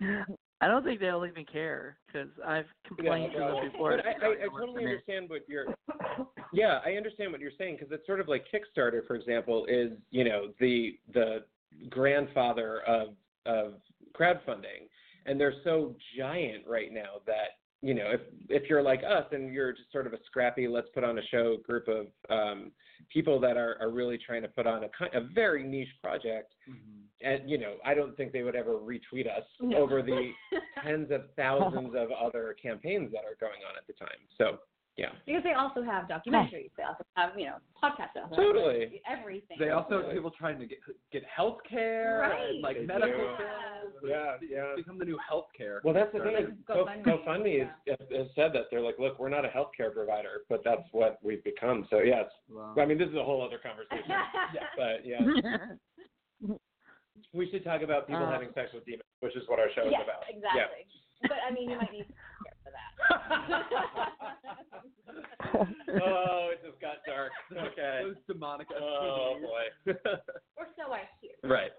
I 0.60 0.66
don't 0.66 0.84
think 0.84 1.00
they'll 1.00 1.24
even 1.24 1.44
care 1.44 1.98
because 2.06 2.28
I've 2.44 2.66
complained 2.86 3.32
to 3.32 3.38
Yeah, 3.38 3.46
them 3.48 3.70
before. 3.70 3.96
But 3.96 4.06
I, 4.06 4.26
I, 4.26 4.30
I 4.32 4.48
totally 4.58 4.84
understand 4.84 5.28
what 5.28 5.42
you're. 5.48 5.66
Yeah, 6.52 6.80
I 6.84 6.92
understand 6.92 7.30
what 7.30 7.40
you're 7.40 7.52
saying 7.58 7.76
because 7.78 7.92
it's 7.92 8.06
sort 8.06 8.20
of 8.20 8.28
like 8.28 8.44
Kickstarter, 8.52 9.06
for 9.06 9.14
example, 9.14 9.66
is 9.66 9.92
you 10.10 10.24
know 10.24 10.48
the 10.58 10.98
the 11.12 11.44
grandfather 11.90 12.80
of 12.86 13.08
of 13.46 13.74
crowdfunding, 14.18 14.88
and 15.26 15.38
they're 15.38 15.54
so 15.62 15.94
giant 16.16 16.66
right 16.66 16.92
now 16.92 17.20
that 17.26 17.57
you 17.82 17.94
know 17.94 18.10
if 18.10 18.20
if 18.48 18.68
you're 18.68 18.82
like 18.82 19.00
us 19.08 19.24
and 19.32 19.52
you're 19.52 19.72
just 19.72 19.90
sort 19.92 20.06
of 20.06 20.12
a 20.12 20.18
scrappy, 20.26 20.66
let's 20.68 20.88
put 20.94 21.04
on 21.04 21.18
a 21.18 21.22
show 21.30 21.56
group 21.64 21.86
of 21.88 22.06
um, 22.30 22.72
people 23.12 23.38
that 23.40 23.56
are 23.56 23.76
are 23.80 23.90
really 23.90 24.18
trying 24.18 24.42
to 24.42 24.48
put 24.48 24.66
on 24.66 24.84
a 24.84 24.88
ki- 24.88 25.14
a 25.16 25.20
very 25.34 25.62
niche 25.62 25.88
project, 26.02 26.54
and 27.22 27.48
you 27.48 27.58
know 27.58 27.74
I 27.84 27.94
don't 27.94 28.16
think 28.16 28.32
they 28.32 28.42
would 28.42 28.56
ever 28.56 28.72
retweet 28.74 29.26
us 29.26 29.44
No. 29.60 29.78
over 29.78 30.02
the 30.02 30.30
tens 30.84 31.10
of 31.10 31.22
thousands 31.36 31.94
of 31.96 32.08
other 32.10 32.56
campaigns 32.60 33.12
that 33.12 33.24
are 33.24 33.36
going 33.40 33.60
on 33.68 33.76
at 33.76 33.86
the 33.86 33.92
time. 33.94 34.18
So 34.36 34.58
yeah, 34.98 35.10
because 35.24 35.44
they 35.44 35.52
also 35.54 35.80
have 35.82 36.08
documentaries. 36.08 36.70
They 36.76 36.82
also 36.82 37.04
have, 37.14 37.30
you 37.38 37.46
know, 37.46 37.56
podcasts. 37.82 38.12
They 38.14 38.20
also 38.20 38.34
have, 38.34 38.44
Totally. 38.44 38.78
like, 38.90 39.02
everything. 39.08 39.56
They 39.58 39.70
also 39.70 40.02
have 40.02 40.12
people 40.12 40.32
trying 40.32 40.58
to 40.58 40.66
get 40.66 40.78
get 41.12 41.22
health 41.24 41.58
care 41.70 42.18
Right. 42.28 42.50
and 42.50 42.60
like 42.60 42.76
They 42.78 42.84
medical 42.86 43.12
do. 43.16 43.36
bills. 43.38 43.94
Yeah, 44.04 44.36
yeah. 44.42 44.72
become 44.76 44.98
the 44.98 45.04
new 45.04 45.18
health 45.26 45.46
care. 45.56 45.80
well 45.84 45.94
that's 45.94 46.12
the 46.12 46.18
thing. 46.18 46.34
Like 46.34 46.44
is 46.48 46.54
Go, 46.66 46.84
GoFundMe, 46.84 47.04
GoFundMe 47.06 47.58
has, 47.86 47.98
has 48.10 48.26
said 48.34 48.50
that 48.54 48.64
they're 48.70 48.80
like, 48.82 48.98
look, 48.98 49.18
we're 49.20 49.28
not 49.30 49.44
a 49.44 49.48
healthcare 49.48 49.92
provider, 49.94 50.42
but 50.48 50.62
that's 50.64 50.82
what 50.92 51.18
we've 51.22 51.42
become. 51.44 51.86
So 51.90 52.00
yeah, 52.00 52.22
it's, 52.26 52.34
Wow. 52.50 52.74
I 52.76 52.84
mean 52.84 52.98
this 52.98 53.08
is 53.08 53.14
a 53.16 53.22
whole 53.24 53.40
other 53.40 53.58
conversation. 53.58 54.10
but 54.76 55.06
yeah, 55.06 55.20
we 57.32 57.50
should 57.50 57.64
talk 57.64 57.82
about 57.82 58.06
people 58.06 58.24
Uh, 58.26 58.30
having 58.32 58.48
sex 58.54 58.70
with 58.74 58.84
demons, 58.84 59.02
which 59.20 59.36
is 59.36 59.42
what 59.48 59.58
our 59.58 59.68
show 59.74 59.86
is 59.86 59.92
yes, 59.92 60.02
about. 60.04 60.22
exactly. 60.28 60.86
But 61.22 61.38
I 61.48 61.50
mean, 61.52 61.68
you 61.70 61.76
might 61.76 61.90
need 61.92 62.06
care 62.06 62.14
for 62.37 62.37
that. 63.08 63.64
oh, 66.02 66.50
it 66.52 66.60
just 66.66 66.80
got 66.80 66.96
dark. 67.06 67.32
Okay. 67.52 68.00
Those 68.02 68.16
demonic 68.26 68.68
Oh 68.80 69.36
STDs. 69.36 69.42
boy. 69.42 69.92
or 70.56 70.66
so 70.76 70.92
I 70.92 71.02
hear. 71.20 71.50
right. 71.50 71.70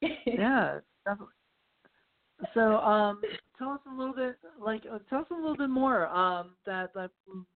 yeah, 0.26 0.80
definitely. 1.06 1.34
So, 2.52 2.76
um, 2.78 3.22
tell 3.58 3.70
us 3.70 3.80
a 3.90 3.94
little 3.96 4.12
bit, 4.14 4.36
like, 4.60 4.82
uh, 4.92 4.98
tell 5.08 5.20
us 5.20 5.26
a 5.30 5.34
little 5.34 5.56
bit 5.56 5.70
more, 5.70 6.08
um, 6.08 6.50
that 6.66 6.92
that 6.94 7.10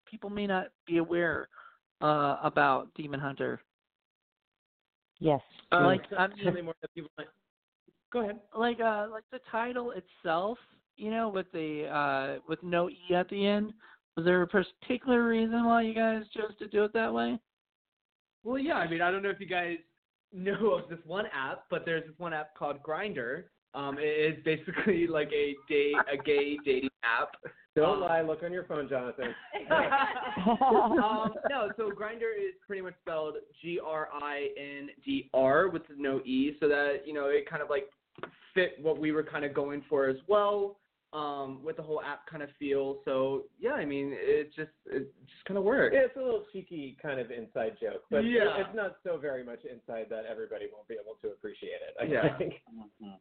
people 0.09 0.31
may 0.31 0.47
not 0.47 0.69
be 0.87 0.99
aware, 0.99 1.49
uh, 2.01 2.37
about 2.43 2.89
DemonHuntr. 2.95 3.59
Yes. 5.19 5.41
Um, 5.73 5.85
Like, 5.85 6.03
I 6.17 6.29
mean- 6.29 6.39
tell 6.45 6.53
me 6.53 6.63
more 6.63 6.75
that 6.81 6.95
people 6.95 7.11
might- 7.19 7.27
Go 8.11 8.21
ahead. 8.21 8.41
like 8.57 8.81
uh 8.81 9.09
like 9.11 9.25
the 9.33 9.41
title 9.51 9.91
itself, 9.91 10.57
you 10.99 11.11
know, 11.11 11.29
with 11.29 11.47
the 11.53 11.87
uh 11.87 12.41
with 12.49 12.63
no 12.63 12.89
e 12.91 13.15
at 13.15 13.29
the 13.31 13.47
end. 13.47 13.73
Was 14.17 14.25
there 14.25 14.43
a 14.43 14.47
particular 14.49 15.27
reason 15.29 15.65
why 15.65 15.83
you 15.83 15.95
guys 15.95 16.23
chose 16.37 16.57
to 16.59 16.67
do 16.67 16.85
it 16.85 16.93
that 16.93 17.13
way? 17.15 17.39
Well, 18.43 18.59
yeah. 18.59 18.75
I 18.75 18.89
mean, 18.91 19.01
I 19.01 19.11
don't 19.11 19.23
know 19.23 19.31
if 19.31 19.39
you 19.41 19.47
guys 19.47 19.77
know 20.33 20.75
of 20.75 20.89
this 20.91 20.99
one 21.07 21.27
app, 21.33 21.65
but 21.71 21.85
there's 21.87 22.05
this 22.05 22.19
one 22.19 22.35
app 22.35 22.55
called 22.57 22.83
Grindr. 22.83 23.45
Um, 23.75 23.97
it 23.99 24.39
is 24.39 24.45
basically 24.45 25.07
like 25.11 25.31
a 25.33 25.55
date, 25.69 25.95
a 26.13 26.17
gay 26.17 26.59
dating 26.65 26.91
app. 27.05 27.31
Don't 27.77 27.97
Um, 27.97 28.01
lie. 28.01 28.23
Look 28.23 28.43
on 28.43 28.53
your 28.53 28.65
phone, 28.65 28.89
Jonathan. 28.89 29.33
um, 29.71 31.35
no, 31.49 31.71
so 31.77 31.91
Grindr 31.91 32.35
is 32.37 32.55
pretty 32.67 32.83
much 32.83 32.95
spelled 33.03 33.35
G 33.63 33.79
R 33.85 34.09
I 34.13 34.49
N 34.59 34.89
D 35.05 35.31
R 35.35 35.69
with 35.69 35.83
no 35.97 36.21
E, 36.25 36.57
so 36.61 36.69
that 36.69 37.03
you 37.07 37.13
know 37.15 37.27
it 37.27 37.49
kind 37.49 37.63
of 37.63 37.71
like 37.71 37.89
fit 38.55 38.73
what 38.83 38.99
we 38.99 39.13
were 39.13 39.23
kind 39.23 39.45
of 39.45 39.55
going 39.55 39.83
for 39.89 40.09
as 40.09 40.17
well, 40.27 40.79
um, 41.13 41.63
with 41.65 41.77
the 41.77 41.83
whole 41.83 42.01
app 42.03 42.27
kind 42.27 42.43
of 42.43 42.51
feel. 42.59 42.99
So 43.05 43.45
yeah, 43.59 43.73
I 43.73 43.85
mean, 43.85 44.11
it 44.15 44.55
just 44.55 44.71
it 44.87 45.13
just 45.25 45.45
kind 45.47 45.57
of 45.57 45.65
worked. 45.65 45.95
It's 45.97 46.15
a 46.17 46.21
little 46.21 46.45
cheeky 46.53 46.97
kind 47.01 47.19
of 47.19 47.31
inside 47.31 47.77
joke, 47.81 48.05
but 48.11 48.25
Yeah. 48.25 48.59
it's 48.59 48.77
not 48.77 48.97
so 49.05 49.17
very 49.17 49.43
much 49.43 49.61
inside 49.65 50.07
that 50.11 50.25
everybody 50.27 50.67
won't 50.73 50.87
be 50.89 50.95
able 50.95 51.17
to 51.23 51.29
appreciate 51.29 51.81
it. 51.87 51.97
I 52.01 52.05
Yeah. 52.05 52.37
think. 52.37 52.55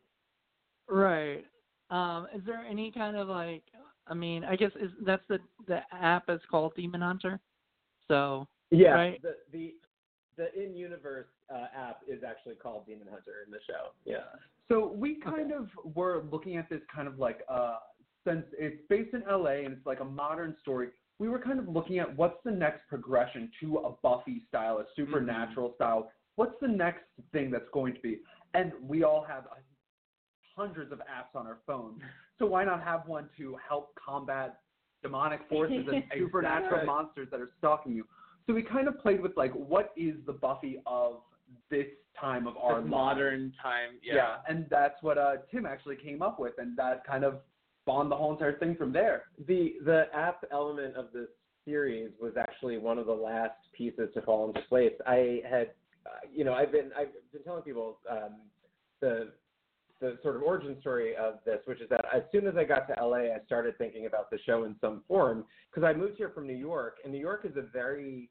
Right. 0.89 1.45
Um, 1.89 2.27
is 2.33 2.41
there 2.45 2.65
any 2.65 2.91
kind 2.91 3.17
of 3.17 3.27
like 3.27 3.63
I 4.07 4.13
mean, 4.13 4.43
I 4.45 4.55
guess 4.55 4.71
is 4.79 4.91
that's 5.05 5.23
the 5.27 5.39
the 5.67 5.81
app 5.91 6.29
is 6.29 6.39
called 6.49 6.73
DemonHuntr. 6.77 7.39
So 8.07 8.47
Yeah. 8.71 8.93
Right. 8.93 9.21
The 9.21 9.35
the 9.51 9.75
the 10.37 10.53
in 10.61 10.75
universe 10.75 11.27
uh, 11.53 11.67
app 11.75 12.01
is 12.07 12.23
actually 12.27 12.55
called 12.55 12.87
DemonHuntr 12.87 13.45
in 13.45 13.51
the 13.51 13.59
show. 13.67 13.91
Yeah. 14.05 14.17
So 14.67 14.91
we 14.93 15.15
kind 15.15 15.51
of 15.51 15.69
were 15.95 16.25
looking 16.31 16.57
at 16.57 16.69
this 16.69 16.81
kind 16.93 17.07
of 17.07 17.19
like 17.19 17.41
uh 17.49 17.77
since 18.27 18.45
it's 18.59 18.81
based 18.89 19.13
in 19.13 19.23
LA 19.29 19.63
and 19.63 19.73
it's 19.73 19.85
like 19.85 20.01
a 20.01 20.05
modern 20.05 20.55
story, 20.61 20.89
we 21.19 21.29
were 21.29 21.39
kind 21.39 21.59
of 21.59 21.67
looking 21.67 21.99
at 21.99 22.15
what's 22.17 22.37
the 22.43 22.51
next 22.51 22.81
progression 22.89 23.49
to 23.61 23.77
a 23.77 23.91
Buffy 24.03 24.43
style, 24.49 24.79
a 24.79 24.85
supernatural 24.95 25.73
style. 25.75 26.11
What's 26.35 26.55
the 26.61 26.67
next 26.67 27.03
thing 27.31 27.49
that's 27.49 27.69
going 27.73 27.95
to 27.95 28.01
be? 28.01 28.19
And 28.53 28.73
we 28.81 29.03
all 29.03 29.25
have 29.27 29.45
uh, 29.45 29.55
hundreds 30.55 30.91
of 30.91 30.99
apps 30.99 31.35
on 31.35 31.47
our 31.47 31.59
phones. 31.65 32.01
So 32.37 32.45
why 32.45 32.65
not 32.65 32.83
have 32.83 33.07
one 33.07 33.29
to 33.37 33.57
help 33.67 33.93
combat 33.95 34.59
demonic 35.01 35.41
forces 35.49 35.87
and 35.91 36.03
supernatural 36.17 36.85
monsters 36.85 37.29
that 37.31 37.39
are 37.39 37.49
stalking 37.57 37.93
you? 37.93 38.05
So 38.45 38.53
we 38.53 38.61
kind 38.61 38.87
of 38.87 38.99
played 38.99 39.21
with 39.21 39.35
like 39.35 39.53
what 39.53 39.91
is 39.97 40.15
the 40.25 40.33
Buffy 40.33 40.81
of 40.85 41.21
this 41.69 41.87
time 42.19 42.47
of 42.47 42.57
our 42.57 42.75
This 42.81 42.83
lives? 42.83 42.89
modern 42.91 43.53
time, 43.61 43.91
yeah. 44.01 44.15
Yeah. 44.15 44.35
and 44.47 44.65
that's 44.69 45.01
what 45.01 45.17
uh, 45.17 45.33
Tim 45.51 45.65
actually 45.65 45.95
came 45.97 46.21
up 46.21 46.39
with, 46.39 46.53
and 46.57 46.77
that 46.77 47.05
kind 47.05 47.23
of 47.23 47.39
spawned 47.83 48.11
the 48.11 48.15
whole 48.15 48.31
entire 48.33 48.57
thing 48.57 48.75
from 48.75 48.91
there. 48.91 49.23
The 49.47 49.75
the 49.85 50.05
app 50.13 50.43
element 50.51 50.95
of 50.95 51.11
this 51.13 51.27
series 51.65 52.11
was 52.21 52.33
actually 52.37 52.77
one 52.77 52.97
of 52.97 53.05
the 53.05 53.13
last 53.13 53.57
pieces 53.77 54.09
to 54.13 54.21
fall 54.21 54.47
into 54.47 54.61
place. 54.67 54.93
I 55.05 55.41
had, 55.49 55.71
uh, 56.05 56.25
you 56.33 56.43
know, 56.43 56.53
I've 56.53 56.71
been 56.71 56.91
I've 56.97 57.09
been 57.31 57.43
telling 57.43 57.63
people 57.63 57.99
um, 58.09 58.35
the 59.01 59.31
the 59.99 60.17
sort 60.21 60.35
of 60.35 60.43
origin 60.43 60.77
story 60.81 61.15
of 61.15 61.35
this, 61.45 61.59
which 61.65 61.81
is 61.81 61.89
that 61.89 62.05
as 62.15 62.21
soon 62.31 62.45
as 62.47 62.55
I 62.55 62.63
got 62.63 62.87
to 62.87 63.03
LA, 63.03 63.33
I 63.33 63.39
started 63.45 63.77
thinking 63.77 64.05
about 64.05 64.29
the 64.29 64.37
show 64.45 64.63
in 64.65 64.75
some 64.79 65.03
form 65.07 65.43
because 65.71 65.83
I 65.87 65.93
moved 65.97 66.17
here 66.17 66.29
from 66.29 66.45
New 66.45 66.55
York, 66.55 66.97
and 67.03 67.11
New 67.11 67.19
York 67.19 67.45
is 67.45 67.57
a 67.57 67.63
very 67.73 68.29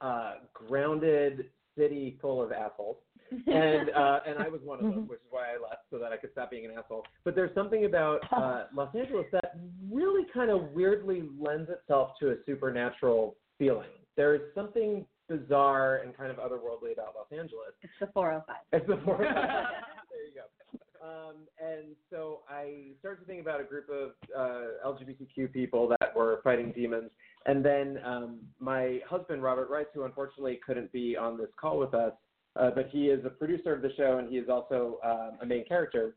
uh, 0.00 0.34
grounded 0.54 1.46
city 1.78 2.18
full 2.20 2.42
of 2.42 2.52
assholes 2.52 2.96
and 3.46 3.90
uh, 3.90 4.20
and 4.26 4.38
I 4.38 4.48
was 4.48 4.60
one 4.64 4.78
of 4.78 4.84
them, 4.86 5.06
which 5.06 5.18
is 5.18 5.26
why 5.30 5.48
I 5.48 5.60
left 5.62 5.82
so 5.90 5.98
that 5.98 6.12
I 6.12 6.16
could 6.16 6.32
stop 6.32 6.50
being 6.50 6.64
an 6.64 6.72
asshole. 6.78 7.04
But 7.24 7.34
there's 7.34 7.54
something 7.54 7.84
about 7.84 8.20
uh, 8.32 8.64
Los 8.74 8.94
Angeles 8.94 9.26
that 9.32 9.54
really 9.90 10.26
kind 10.32 10.50
of 10.50 10.72
weirdly 10.72 11.24
lends 11.38 11.68
itself 11.70 12.12
to 12.20 12.30
a 12.30 12.36
supernatural 12.46 13.36
feeling. 13.58 13.88
There 14.16 14.34
is 14.34 14.40
something 14.54 15.04
bizarre 15.28 15.98
and 15.98 16.16
kind 16.16 16.30
of 16.30 16.38
otherworldly 16.38 16.92
about 16.92 17.14
Los 17.16 17.30
Angeles. 17.30 17.74
It's 17.82 17.92
the 18.00 18.06
405. 18.14 18.56
It's 18.72 18.86
the 18.86 18.96
four. 19.04 19.18
there 19.18 19.28
you 19.30 20.32
go. 20.34 21.06
Um, 21.06 21.36
and 21.60 21.94
so 22.10 22.40
I 22.48 22.92
started 22.98 23.20
to 23.20 23.26
think 23.26 23.40
about 23.40 23.60
a 23.60 23.64
group 23.64 23.88
of 23.90 24.12
uh, 24.36 24.86
LGBTQ 24.86 25.52
people 25.52 25.88
that 26.00 26.16
were 26.16 26.40
fighting 26.42 26.72
demons. 26.72 27.10
And 27.48 27.64
then 27.64 27.98
um, 28.04 28.40
my 28.60 29.00
husband, 29.08 29.42
Robert 29.42 29.70
Rice, 29.70 29.86
who 29.94 30.04
unfortunately 30.04 30.60
couldn't 30.64 30.92
be 30.92 31.16
on 31.16 31.38
this 31.38 31.48
call 31.58 31.78
with 31.78 31.94
us, 31.94 32.12
uh, 32.56 32.70
but 32.74 32.90
he 32.90 33.06
is 33.06 33.24
a 33.24 33.30
producer 33.30 33.72
of 33.72 33.80
the 33.80 33.90
show 33.96 34.18
and 34.18 34.28
he 34.28 34.36
is 34.36 34.50
also 34.50 34.98
um, 35.02 35.38
a 35.40 35.46
main 35.46 35.64
character. 35.64 36.14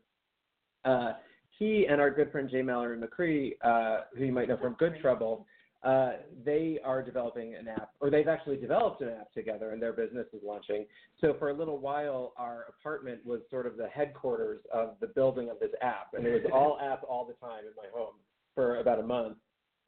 Uh, 0.84 1.12
he 1.58 1.86
and 1.88 2.02
our 2.02 2.10
good 2.10 2.30
friend 2.30 2.50
Jay 2.50 2.60
Mallory 2.60 2.98
McCree, 2.98 3.52
uh, 3.64 4.04
who 4.16 4.26
you 4.26 4.32
might 4.32 4.48
know 4.48 4.58
from 4.58 4.74
Good 4.74 5.00
Trouble, 5.00 5.46
uh, 5.82 6.12
they 6.44 6.78
are 6.84 7.02
developing 7.02 7.54
an 7.54 7.66
app, 7.66 7.92
or 8.00 8.10
they've 8.10 8.28
actually 8.28 8.56
developed 8.56 9.00
an 9.00 9.08
app 9.08 9.32
together, 9.32 9.70
and 9.70 9.80
their 9.82 9.92
business 9.92 10.26
is 10.32 10.40
launching. 10.44 10.86
So 11.20 11.34
for 11.38 11.50
a 11.50 11.54
little 11.54 11.78
while, 11.78 12.34
our 12.36 12.66
apartment 12.68 13.24
was 13.24 13.40
sort 13.50 13.66
of 13.66 13.76
the 13.76 13.88
headquarters 13.88 14.60
of 14.72 14.96
the 15.00 15.08
building 15.08 15.50
of 15.50 15.58
this 15.60 15.70
app, 15.80 16.14
and 16.14 16.26
it 16.26 16.30
was 16.30 16.52
all 16.52 16.78
app 16.80 17.02
all 17.08 17.26
the 17.26 17.34
time 17.34 17.64
in 17.64 17.72
my 17.76 17.88
home 17.92 18.14
for 18.54 18.78
about 18.80 19.00
a 19.00 19.02
month. 19.02 19.38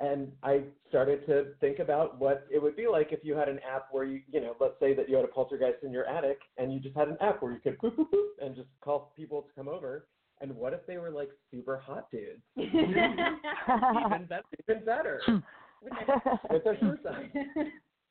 And 0.00 0.33
I 0.42 0.62
started 0.88 1.24
to 1.26 1.46
think 1.61 1.78
about 1.78 2.18
what 2.18 2.46
it 2.50 2.61
would 2.61 2.76
be 2.76 2.88
like 2.88 3.12
if 3.12 3.20
you 3.22 3.37
had 3.37 3.48
an 3.48 3.61
app 3.61 3.87
where 3.92 4.04
you, 4.04 4.22
you 4.30 4.40
know, 4.40 4.54
let's 4.61 4.74
say 4.80 4.92
that 4.94 5.09
you 5.09 5.16
had 5.16 5.24
a 5.24 5.28
poltergeist 5.28 5.85
in 5.85 5.92
your 5.92 6.07
attic, 6.07 6.40
and 6.59 6.72
you 6.72 6.80
just 6.80 6.96
had 6.96 7.09
an 7.09 7.16
app 7.20 7.42
where 7.42 7.52
you 7.52 7.61
could 7.61 7.78
boop, 7.78 7.94
boop, 7.96 8.11
boop, 8.11 8.44
and 8.44 8.57
just 8.57 8.68
call 8.80 9.12
people 9.16 9.42
to 9.42 9.48
come 9.54 9.68
over. 9.68 10.07
And 10.40 10.54
what 10.57 10.72
if 10.72 10.85
they 10.87 10.98
were 10.98 11.11
like 11.11 11.30
super 11.50 11.78
hot 11.78 12.11
dudes? 12.11 12.42
Even 12.57 14.26
better. 14.28 14.44
Even 14.68 14.85
better. 14.85 15.20
With 16.50 16.64
their 16.64 16.78
shirts 16.78 17.07
on. 17.09 17.30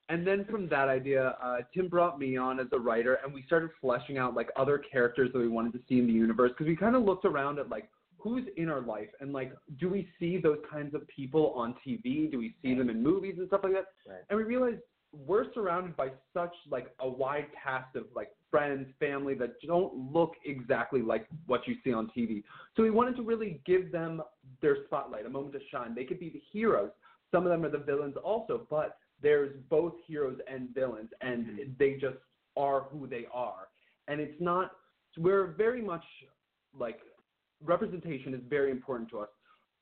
And 0.10 0.28
then 0.28 0.46
from 0.50 0.67
that 0.69 0.89
idea, 0.89 1.36
uh, 1.41 1.58
Tim 1.74 1.88
brought 1.88 2.19
me 2.19 2.38
on 2.38 2.60
as 2.60 2.67
a 2.72 2.80
writer, 2.80 3.19
and 3.24 3.34
we 3.34 3.43
started 3.43 3.69
fleshing 3.80 4.17
out 4.17 4.36
like 4.36 4.50
other 4.56 4.78
characters 4.78 5.32
that 5.34 5.39
we 5.39 5.48
wanted 5.48 5.74
to 5.74 5.80
see 5.88 6.00
in 6.00 6.08
the 6.08 6.13
universe 6.13 6.52
because 6.52 6.67
we 6.67 6.76
kind 6.76 6.96
of 6.96 7.04
looked 7.04 7.26
around 7.26 7.58
at 7.58 7.69
like 7.69 7.89
who's 8.24 8.46
in 8.56 8.70
our 8.70 8.82
life 8.82 9.10
and 9.20 9.34
like 9.34 9.52
do 9.80 9.90
we 9.90 10.08
see 10.20 10.38
those 10.38 10.60
kinds 10.72 10.96
of 10.96 11.06
people 11.08 11.54
on 11.56 11.76
TV? 11.86 12.32
Do 12.32 12.40
we 12.40 12.56
see 12.62 12.74
them 12.74 12.90
in 12.90 13.04
movies 13.04 13.36
and 13.38 13.48
stuff 13.48 13.62
like 13.64 13.74
that? 13.74 13.86
Right. 14.08 14.22
And 14.30 14.38
we 14.38 14.46
realize 14.46 14.78
we're 15.14 15.54
surrounded 15.54 15.96
by 15.96 16.10
such 16.34 16.54
like 16.72 16.88
a 17.00 17.08
wide 17.08 17.48
cast 17.64 17.96
of 17.96 18.06
like 18.16 18.30
friends, 18.50 18.88
family 19.00 19.36
that 19.36 19.62
don't 19.66 19.94
look 20.12 20.34
exactly 20.46 21.02
like 21.02 21.28
what 21.46 21.68
you 21.68 21.76
see 21.84 21.94
on 21.94 22.10
TV. 22.18 22.44
So 22.76 22.84
we 22.84 22.90
wanted 22.90 23.16
to 23.18 23.24
really 23.24 23.62
give 23.66 23.92
them 23.92 24.22
their 24.62 24.78
spotlight, 24.86 25.26
a 25.26 25.30
moment 25.30 25.54
to 25.54 25.60
shine. 25.72 25.94
They 25.94 26.06
could 26.06 26.20
be 26.20 26.30
the 26.30 26.42
heroes. 26.52 26.92
Some 27.32 27.46
of 27.46 27.52
them 27.52 27.66
are 27.66 27.70
the 27.70 27.80
villains 27.80 28.16
also, 28.24 28.66
but 28.70 28.98
there's 29.22 29.56
both 29.70 29.94
heroes 30.06 30.38
and 30.52 30.70
villains, 30.74 31.10
and 31.22 31.46
mm-hmm. 31.46 31.72
they 31.80 31.94
just 31.94 32.18
are 32.58 32.82
who 32.92 33.08
they 33.08 33.26
are. 33.34 33.68
And 34.08 34.20
it's 34.20 34.40
not. 34.40 34.72
We're 35.18 35.48
very 35.48 35.82
much 35.82 36.04
like 36.78 37.00
representation 37.63 38.34
is 38.34 38.41
very 38.49 38.71
important 38.71 39.10
to 39.12 39.19
us. 39.19 39.30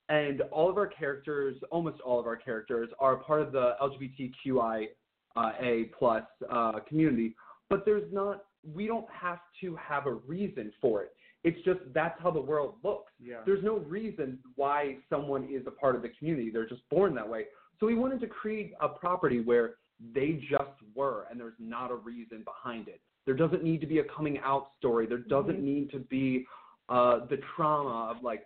And 0.09 0.41
all 0.51 0.69
of 0.69 0.77
our 0.77 0.87
characters, 0.87 1.55
almost 1.71 2.01
all 2.01 2.19
of 2.19 2.27
our 2.27 2.35
characters, 2.35 2.89
are 2.99 3.15
part 3.17 3.41
of 3.41 3.51
the 3.51 3.75
LGBTQI 3.81 4.87
uh, 5.35 5.51
plus 5.97 6.23
uh, 6.51 6.73
community. 6.87 7.35
But 7.69 7.85
there's 7.85 8.11
not. 8.11 8.43
We 8.75 8.87
don't 8.87 9.07
have 9.09 9.39
to 9.61 9.75
have 9.77 10.05
a 10.05 10.13
reason 10.13 10.71
for 10.81 11.03
it. 11.03 11.13
It's 11.43 11.57
just 11.65 11.79
that's 11.93 12.21
how 12.21 12.29
the 12.29 12.41
world 12.41 12.75
looks. 12.83 13.11
Yeah. 13.19 13.37
There's 13.45 13.63
no 13.63 13.77
reason 13.77 14.37
why 14.55 14.97
someone 15.09 15.47
is 15.51 15.63
a 15.65 15.71
part 15.71 15.95
of 15.95 16.01
the 16.01 16.09
community. 16.09 16.51
They're 16.51 16.67
just 16.67 16.87
born 16.89 17.15
that 17.15 17.27
way. 17.27 17.45
So 17.79 17.87
we 17.87 17.95
wanted 17.95 18.19
to 18.21 18.27
create 18.27 18.73
a 18.81 18.89
property 18.89 19.39
where 19.39 19.75
they 20.13 20.41
just 20.49 20.77
were, 20.93 21.25
and 21.31 21.39
there's 21.39 21.53
not 21.59 21.89
a 21.89 21.95
reason 21.95 22.43
behind 22.43 22.87
it. 22.87 23.01
There 23.25 23.35
doesn't 23.35 23.63
need 23.63 23.81
to 23.81 23.87
be 23.87 23.99
a 23.99 24.03
coming 24.03 24.39
out 24.39 24.71
story. 24.77 25.07
There 25.07 25.19
doesn't 25.19 25.63
need 25.63 25.91
to 25.91 25.99
be 25.99 26.45
uh, 26.91 27.25
the 27.29 27.37
trauma 27.55 28.13
of 28.15 28.23
like 28.23 28.43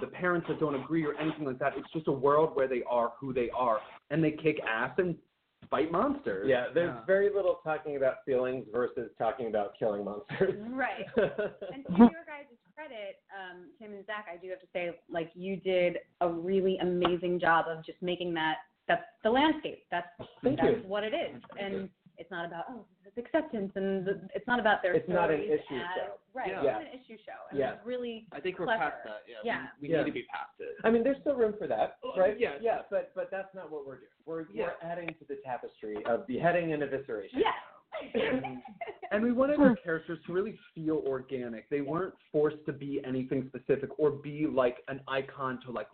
the 0.00 0.06
parents 0.08 0.46
that 0.48 0.58
don't 0.58 0.74
agree 0.74 1.04
or 1.06 1.14
anything 1.20 1.44
like 1.44 1.58
that. 1.60 1.74
It's 1.76 1.90
just 1.92 2.08
a 2.08 2.12
world 2.12 2.50
where 2.54 2.66
they 2.68 2.82
are 2.90 3.12
who 3.20 3.32
they 3.32 3.48
are, 3.56 3.78
and 4.10 4.22
they 4.22 4.32
kick 4.32 4.58
ass 4.68 4.92
and 4.98 5.14
fight 5.70 5.90
monsters. 5.90 6.46
Yeah, 6.48 6.66
there's 6.74 6.94
Yeah. 6.94 7.04
very 7.06 7.30
little 7.30 7.60
talking 7.64 7.96
about 7.96 8.16
feelings 8.26 8.66
versus 8.72 9.10
talking 9.16 9.46
about 9.46 9.78
killing 9.78 10.04
monsters. 10.04 10.54
Right. 10.70 11.06
And 11.16 11.84
to 11.86 11.92
your 11.98 12.24
guys' 12.26 12.46
credit, 12.74 13.22
um, 13.32 13.70
Tim 13.78 13.92
and 13.92 14.04
Zach, 14.06 14.26
I 14.32 14.36
do 14.36 14.50
have 14.50 14.60
to 14.60 14.66
say, 14.72 14.98
like 15.08 15.30
you 15.34 15.56
did 15.56 15.98
a 16.20 16.28
really 16.28 16.76
amazing 16.78 17.38
job 17.40 17.66
of 17.68 17.84
just 17.86 18.02
making 18.02 18.34
that 18.34 18.56
that's 18.86 19.04
the 19.22 19.30
landscape. 19.30 19.84
That's 19.90 20.06
Thank 20.42 20.58
that's 20.60 20.82
you. 20.82 20.88
what 20.88 21.04
it 21.04 21.14
is. 21.14 21.40
And 21.58 21.88
it's 22.18 22.30
not 22.30 22.46
about 22.46 22.64
oh 22.70 22.84
it's 23.04 23.18
acceptance 23.18 23.72
and 23.74 24.06
the, 24.06 24.20
it's 24.34 24.46
not 24.46 24.60
about 24.60 24.82
their 24.82 24.94
It's 24.94 25.08
not 25.08 25.30
an 25.30 25.40
issue 25.40 25.76
as, 25.76 25.86
show. 25.96 26.14
Right. 26.32 26.48
Yeah. 26.48 26.58
It's 26.58 26.66
not 26.66 26.80
an 26.82 26.88
issue 26.88 27.18
show. 27.24 27.40
And 27.50 27.58
Yeah. 27.58 27.72
it's 27.74 27.86
really 27.86 28.26
I 28.32 28.40
think 28.40 28.58
we're 28.58 28.66
Clever. 28.66 28.80
past 28.82 28.96
that. 29.04 29.22
Yeah. 29.28 29.36
Yeah. 29.44 29.66
We, 29.80 29.88
we 29.88 29.94
Yeah. 29.94 30.00
need 30.02 30.06
to 30.06 30.12
be 30.12 30.24
past 30.32 30.52
it. 30.60 30.76
I 30.84 30.90
mean, 30.90 31.02
there's 31.04 31.18
still 31.20 31.34
room 31.36 31.54
for 31.58 31.66
that, 31.66 31.98
oh, 32.04 32.12
right? 32.18 32.38
yes. 32.38 32.58
Yeah, 32.60 32.78
but 32.90 33.12
but 33.14 33.30
that's 33.30 33.54
not 33.54 33.70
what 33.70 33.86
we're 33.86 33.96
doing. 33.96 34.08
We're 34.26 34.46
Yeah. 34.52 34.70
we're 34.82 34.90
adding 34.90 35.08
to 35.08 35.24
the 35.28 35.36
tapestry 35.44 35.96
of 36.06 36.26
beheading 36.26 36.72
and 36.72 36.82
evisceration. 36.82 37.38
yeah. 37.42 37.52
And 39.12 39.22
we 39.22 39.30
wanted 39.30 39.60
our 39.60 39.76
characters 39.76 40.18
to 40.26 40.32
really 40.32 40.58
feel 40.74 41.02
organic. 41.06 41.68
They 41.70 41.80
weren't 41.82 42.14
forced 42.32 42.64
to 42.66 42.72
be 42.72 43.00
anything 43.06 43.48
specific 43.54 43.90
or 43.98 44.10
be 44.10 44.46
like 44.46 44.78
an 44.88 45.00
icon 45.06 45.60
to 45.66 45.70
like 45.70 45.86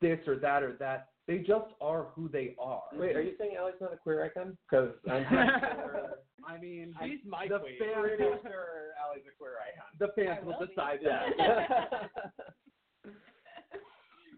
this 0.00 0.18
or 0.26 0.36
that 0.36 0.62
or 0.62 0.72
that. 0.78 1.08
They 1.28 1.38
just 1.38 1.66
are 1.80 2.06
who 2.14 2.28
they 2.28 2.54
are. 2.60 2.82
Wait, 2.94 3.14
are 3.16 3.22
you 3.22 3.32
saying 3.38 3.52
Allie's 3.58 3.74
not 3.80 3.92
a 3.92 3.96
queer 3.96 4.24
icon? 4.24 4.56
Because 4.68 4.90
I'm 5.10 5.24
I 6.44 6.58
mean, 6.60 6.94
She's 7.04 7.20
my 7.24 7.46
the 7.48 7.60
queen. 7.60 7.74
fans, 7.78 7.94
pretty 8.00 8.24
sure 8.42 8.90
Allie's 9.00 9.22
a 9.32 9.36
queer 9.38 9.52
icon. 9.62 9.86
the 9.98 10.08
fans 10.20 10.44
will 10.44 10.56
will 10.58 10.66
decide 10.66 10.98
that. 11.04 12.10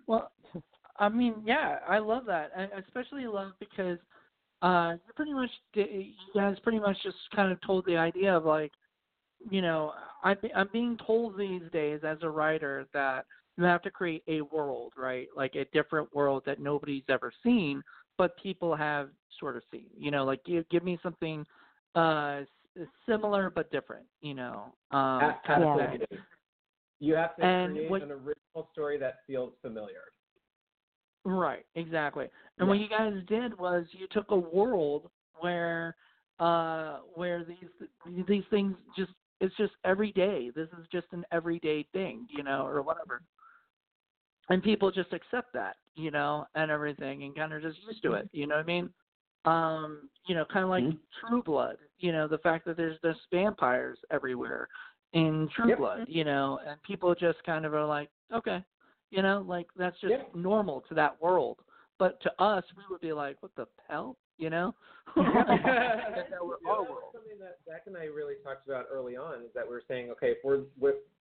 Well, 0.07 0.31
I 0.99 1.09
mean, 1.09 1.37
yeah, 1.45 1.79
I 1.89 1.99
love 1.99 2.25
that. 2.27 2.51
I 2.57 2.65
especially 2.79 3.27
love 3.27 3.53
because 3.59 3.99
uh, 4.63 4.93
you 5.07 5.13
pretty 5.17 5.33
much 5.33 5.51
di- 5.73 6.15
you 6.35 6.41
guys 6.41 6.57
pretty 6.63 6.79
much 6.79 6.97
just 7.03 7.17
kind 7.35 7.51
of 7.51 7.59
told 7.63 7.87
the 7.87 7.97
idea 7.97 8.37
of 8.37 8.45
like, 8.45 8.73
you 9.51 9.63
know, 9.63 9.93
I'm 10.23 10.37
I'm 10.55 10.69
being 10.73 10.99
told 11.07 11.39
these 11.39 11.63
days 11.73 12.01
as 12.07 12.19
a 12.23 12.29
writer 12.29 12.87
that 12.93 13.25
you 13.57 13.65
have 13.65 13.83
to 13.83 13.91
create 13.91 14.23
a 14.29 14.41
world, 14.43 14.93
right? 14.97 15.29
Like 15.37 15.55
a 15.55 15.65
different 15.73 16.13
world 16.15 16.43
that 16.47 16.61
nobody's 16.61 17.05
ever 17.09 17.33
seen, 17.43 17.83
but 18.19 18.37
people 18.43 18.75
have 18.75 19.11
sort 19.39 19.57
of 19.57 19.63
seen. 19.71 19.87
You 19.97 20.11
know, 20.11 20.25
like 20.25 20.45
give 20.45 20.69
give 20.69 20.85
me 20.85 20.99
something 21.03 21.45
uh 21.95 22.43
similar 23.07 23.51
but 23.51 23.71
different. 23.71 24.07
You 24.21 24.35
know, 24.35 24.75
um, 24.91 25.35
kind 25.47 25.63
of 25.65 25.77
Yeah. 25.77 25.91
thing. 25.91 26.19
You 27.01 27.15
have 27.15 27.37
to 27.37 27.43
And 27.43 27.75
create 27.75 27.91
what- 27.91 28.03
an 28.03 28.11
original 28.11 28.69
story 28.73 28.99
that 28.99 29.19
feels 29.27 29.55
familiar. 29.63 30.03
Right, 31.25 31.65
exactly. 31.75 32.27
And 32.59 32.69
what 32.69 32.79
you 32.79 32.89
guys 32.89 33.15
did 33.29 33.59
was 33.59 33.87
you 33.93 34.07
took 34.11 34.31
a 34.31 34.37
world 34.37 35.11
where 35.41 35.97
uh 36.41 36.99
where 37.15 37.45
these 37.45 38.27
these 38.27 38.43
things 38.51 38.75
just 38.97 39.13
it's 39.41 39.55
just 39.57 39.73
every 39.85 40.13
day. 40.13 40.51
This 40.55 40.69
is 40.79 40.87
just 40.93 41.07
an 41.13 41.25
everyday 41.33 41.85
thing, 41.93 42.27
you 42.29 42.43
know, 42.43 42.67
or 42.67 42.83
whatever. 42.83 43.23
And 44.51 44.63
people 44.63 44.91
just 44.91 45.13
accept 45.13 45.53
that, 45.55 45.77
you 45.95 46.11
know, 46.11 46.47
and 46.55 46.71
everything 46.71 47.23
and 47.23 47.35
kind 47.35 47.53
of 47.53 47.63
just 47.63 47.79
used 47.87 48.03
to 48.03 48.13
it, 48.15 48.29
you 48.33 48.47
know 48.47 48.57
what 48.57 48.65
I 48.65 48.67
mean? 48.67 48.91
Um, 49.47 50.09
you 50.27 50.35
know, 50.35 50.45
kind 50.51 50.65
of 50.65 50.71
like 50.71 50.85
True 51.21 51.43
Blood, 51.43 51.77
you 51.99 52.13
know, 52.13 52.29
the 52.29 52.39
fact 52.39 52.65
that 52.67 52.77
there's 52.77 52.99
there's 53.03 53.17
vampires 53.31 53.99
everywhere 54.11 54.69
in 55.13 55.49
True 55.55 55.69
Yep. 55.69 55.79
Blood, 55.79 56.05
you 56.09 56.25
know, 56.25 56.61
and 56.67 56.83
people 56.83 57.15
just 57.15 57.43
kind 57.45 57.65
of 57.65 57.75
are 57.75 57.85
like, 57.87 58.09
okay, 58.35 58.65
you 59.11 59.23
know, 59.23 59.45
like 59.47 59.67
that's 59.77 59.99
just 60.01 60.13
Yep. 60.13 60.35
normal 60.35 60.83
to 60.89 60.95
that 60.95 61.21
world. 61.23 61.59
But 61.99 62.21
to 62.23 62.43
us, 62.43 62.65
we 62.77 62.83
would 62.91 63.01
be 63.01 63.13
like, 63.13 63.37
what 63.41 63.55
the 63.55 63.67
hell, 63.89 64.17
you 64.39 64.51
know? 64.51 64.75
That's 65.17 65.31
our, 65.31 66.59
Yeah, 66.65 66.71
our 66.71 66.85
that 66.85 66.91
was 66.91 67.13
something 67.13 67.39
that 67.39 67.59
Zach 67.67 67.83
and 67.87 67.97
I 67.97 68.07
really 68.07 68.35
talked 68.43 68.67
about 68.67 68.87
early 68.93 69.17
on 69.17 69.41
is 69.43 69.51
that 69.55 69.69
we're 69.69 69.83
saying, 69.87 70.11
okay, 70.11 70.33
if 70.33 70.39
we're 70.43 70.57
if 70.57 70.67
this 70.81 70.95
is 70.95 71.14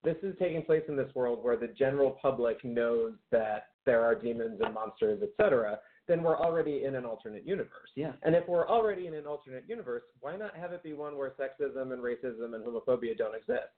taking 0.54 0.66
place 0.66 0.82
in 0.88 0.96
this 0.96 1.12
world 1.14 1.42
where 1.42 1.56
the 1.56 1.68
general 1.68 2.16
public 2.22 2.64
knows 2.64 3.12
that 3.32 3.68
there 3.86 4.04
are 4.04 4.14
demons 4.14 4.60
and 4.64 4.74
monsters, 4.74 5.20
etc., 5.22 5.78
then 6.06 6.22
we're 6.22 6.38
already 6.38 6.84
in 6.84 6.94
an 6.96 7.04
alternate 7.06 7.46
universe. 7.46 7.90
Yeah. 7.96 8.12
And 8.22 8.34
if 8.34 8.46
we're 8.46 8.68
already 8.68 9.06
in 9.06 9.14
an 9.14 9.26
alternate 9.26 9.64
universe, 9.66 10.02
why 10.20 10.36
not 10.36 10.54
have 10.54 10.72
it 10.72 10.82
be 10.82 10.92
one 10.92 11.16
where 11.16 11.30
sexism 11.30 11.92
and 11.92 12.02
racism 12.02 12.54
and 12.54 12.64
homophobia 12.64 13.16
don't 13.16 13.34
exist? 13.34 13.72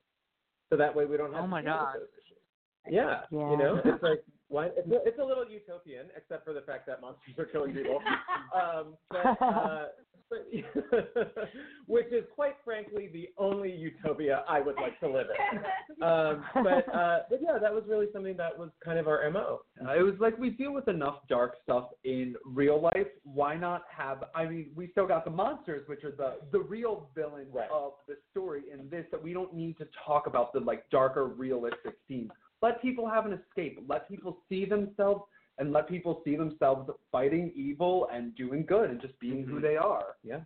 So 0.69 0.77
that 0.77 0.95
way 0.95 1.05
we 1.05 1.17
don't 1.17 1.33
have 1.33 1.43
Oh 1.43 1.47
to 1.47 1.49
my 1.49 1.63
deal 1.63 1.73
with 1.73 1.81
God. 1.81 1.95
those 1.95 2.09
issues. 2.19 2.93
Yeah, 2.93 3.21
Yeah. 3.31 3.51
you 3.51 3.57
know, 3.57 3.81
it's 3.85 4.03
like 4.03 4.25
why 4.49 4.67
it's 4.67 4.91
a, 4.91 5.03
it's 5.05 5.19
a 5.21 5.25
little 5.25 5.49
utopian, 5.49 6.07
except 6.17 6.45
for 6.45 6.53
the 6.53 6.63
fact 6.63 6.87
that 6.89 7.01
monsters 7.01 7.35
are 7.39 7.45
killing 7.45 7.73
people. 7.73 8.01
um, 8.55 8.95
but 9.11 9.19
uh, 9.19 9.35
but, 9.41 10.06
which 11.87 12.07
is 12.13 12.25
quite 12.35 12.57
frankly 12.65 13.09
the 13.13 13.29
only 13.39 13.71
utopia 13.71 14.45
I 14.49 14.61
would 14.61 14.77
like 14.77 14.99
to 15.01 15.09
live 15.09 15.27
in. 15.53 15.61
Um, 16.03 16.45
but 16.63 16.95
uh, 16.95 17.21
but 17.31 17.41
yeah, 17.41 17.59
that 17.59 17.73
was 17.73 17.83
really 17.89 18.07
something 18.13 18.37
that 18.37 18.57
was 18.59 18.69
kind 18.85 18.99
of 18.99 19.09
our 19.09 19.31
mo. 19.31 19.61
Uh, 19.83 19.99
it 19.99 20.03
was 20.03 20.15
like 20.21 20.37
we 20.39 20.51
deal 20.51 20.73
with 20.75 20.89
enough 20.89 21.21
dark 21.27 21.55
stuff 21.63 21.89
in 22.05 22.35
real 22.45 22.81
life. 22.81 23.07
Why 23.25 23.57
not 23.57 23.85
have? 23.97 24.25
I 24.35 24.45
mean, 24.45 24.71
we 24.75 24.89
still 24.93 25.07
got 25.07 25.25
the 25.25 25.31
monsters, 25.31 25.89
which 25.89 26.05
are 26.05 26.11
the 26.11 26.35
the 26.53 26.61
real 26.61 27.09
villains 27.15 27.49
Right. 27.53 27.71
of 27.73 27.93
the 28.07 28.17
story 28.31 28.65
in 28.71 28.91
this. 28.91 29.07
That 29.11 29.23
we 29.23 29.33
don't 29.33 29.55
need 29.55 29.79
to 29.79 29.87
talk 30.05 30.27
about 30.27 30.53
the 30.53 30.61
like 30.61 30.89
darker, 30.91 31.27
realistic 31.29 31.95
scenes. 32.07 32.31
Let 32.61 32.83
people 32.83 33.09
have 33.09 33.25
an 33.27 33.33
escape. 33.33 33.79
Let 33.89 34.07
people 34.09 34.39
see 34.49 34.65
themselves, 34.67 35.23
and 35.59 35.73
let 35.73 35.89
people 35.89 36.21
see 36.25 36.37
themselves 36.37 36.91
fighting 37.11 37.53
evil 37.55 38.09
and 38.13 38.35
doing 38.35 38.65
good, 38.67 38.91
and 38.91 39.01
just 39.01 39.19
being 39.19 39.45
who 39.45 39.57
Mhm. 39.57 39.63
they 39.63 39.77
are. 39.77 40.17
Yeah. 40.23 40.41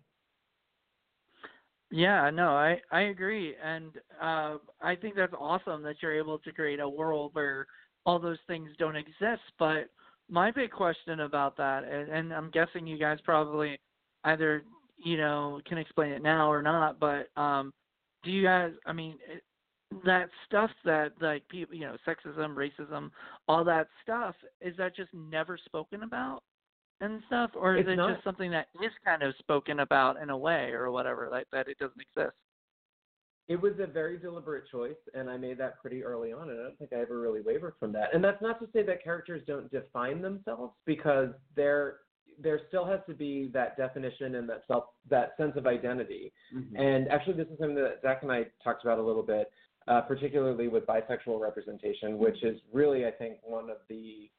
Yeah, 1.91 2.31
no, 2.31 2.51
I 2.51 2.81
I 2.93 3.01
agree, 3.03 3.57
and 3.57 3.91
uh, 4.21 4.59
I 4.81 4.95
think 4.95 5.17
that's 5.17 5.35
awesome 5.37 5.83
that 5.83 6.01
you're 6.01 6.17
able 6.17 6.39
to 6.39 6.53
create 6.53 6.79
a 6.79 6.89
world 6.89 7.31
where 7.35 7.67
all 8.07 8.21
those 8.21 8.39
things 8.47 8.71
don't 8.79 8.95
exist. 8.97 9.43
But 9.59 9.89
my 10.29 10.53
big 10.53 10.71
question 10.71 11.21
about 11.21 11.57
that, 11.57 11.83
and, 11.83 12.09
and 12.09 12.33
I'm 12.33 12.51
guessing 12.51 12.87
you 12.87 12.97
guys 12.97 13.19
probably 13.25 13.81
either 14.23 14.63
you 14.99 15.17
know 15.17 15.61
can 15.67 15.79
explain 15.79 16.13
it 16.13 16.23
now 16.23 16.51
or 16.51 16.63
not, 16.63 17.01
but 17.01 17.29
um, 17.37 17.73
do 18.23 18.31
you 18.31 18.45
guys? 18.45 18.73
I 18.87 18.93
mean, 18.93 19.19
that 20.05 20.29
stuff 20.47 20.71
that 20.85 21.13
like 21.21 21.47
people, 21.49 21.75
you 21.75 21.83
know, 21.83 21.97
sexism, 22.07 22.55
racism, 22.55 23.11
all 23.49 23.65
that 23.65 23.89
stuff, 24.03 24.35
is 24.61 24.77
that 24.77 24.95
just 24.97 25.13
never 25.13 25.59
spoken 25.59 26.03
about? 26.03 26.43
and 27.03 27.23
stuff, 27.29 27.51
or 27.55 27.77
is 27.77 27.81
It's 27.81 27.89
it 27.93 27.97
not- 27.97 28.13
just 28.13 28.25
something 28.25 28.51
that 28.51 28.69
is 28.83 28.93
kind 29.07 29.23
of 29.23 29.35
spoken 29.37 29.81
about 29.81 30.19
in 30.19 30.29
a 30.29 30.37
way, 30.37 30.71
or 30.73 30.91
whatever, 30.91 31.31
like 31.31 31.49
that 31.51 31.67
it 31.67 31.79
doesn't 31.79 31.99
exist? 31.99 32.37
It 33.49 33.61
was 33.61 33.73
a 33.81 33.87
very 33.87 34.19
deliberate 34.19 34.65
choice, 34.71 34.99
and 35.15 35.29
I 35.31 35.39
made 35.39 35.57
that 35.59 35.81
pretty 35.81 36.05
early 36.05 36.33
on, 36.33 36.51
and 36.51 36.61
I 36.61 36.63
don't 36.65 36.79
think 36.79 36.93
I 36.93 36.97
ever 36.97 37.19
really 37.19 37.41
wavered 37.41 37.75
from 37.81 37.91
that. 37.93 38.15
And 38.15 38.23
that's 38.23 38.43
not 38.43 38.61
to 38.61 38.69
say 38.73 38.83
that 38.83 39.03
characters 39.03 39.43
don't 39.47 39.71
define 39.71 40.21
themselves, 40.21 40.75
because 40.85 41.31
there 41.57 42.01
there 42.39 42.61
still 42.69 42.87
has 42.87 43.01
to 43.07 43.13
be 43.13 43.49
that 43.49 43.77
definition 43.77 44.35
and 44.37 44.49
that 44.49 44.63
self 44.67 44.85
that 45.09 45.37
sense 45.37 45.57
of 45.57 45.67
identity. 45.67 46.33
Mm-hmm. 46.55 46.77
And 46.77 47.09
actually, 47.09 47.35
this 47.35 47.49
is 47.49 47.59
something 47.59 47.77
that 47.77 48.01
Zach 48.03 48.23
and 48.23 48.31
I 48.31 48.47
talked 48.63 48.85
about 48.85 48.99
a 48.99 49.03
little 49.03 49.23
bit, 49.23 49.51
uh, 49.91 50.01
particularly 50.03 50.69
with 50.69 50.87
bisexual 50.87 51.41
representation, 51.41 52.17
which 52.17 52.43
is 52.45 52.61
really, 52.73 53.05
I 53.05 53.11
think, 53.11 53.39
one 53.43 53.69
of 53.69 53.79
the 53.89 54.31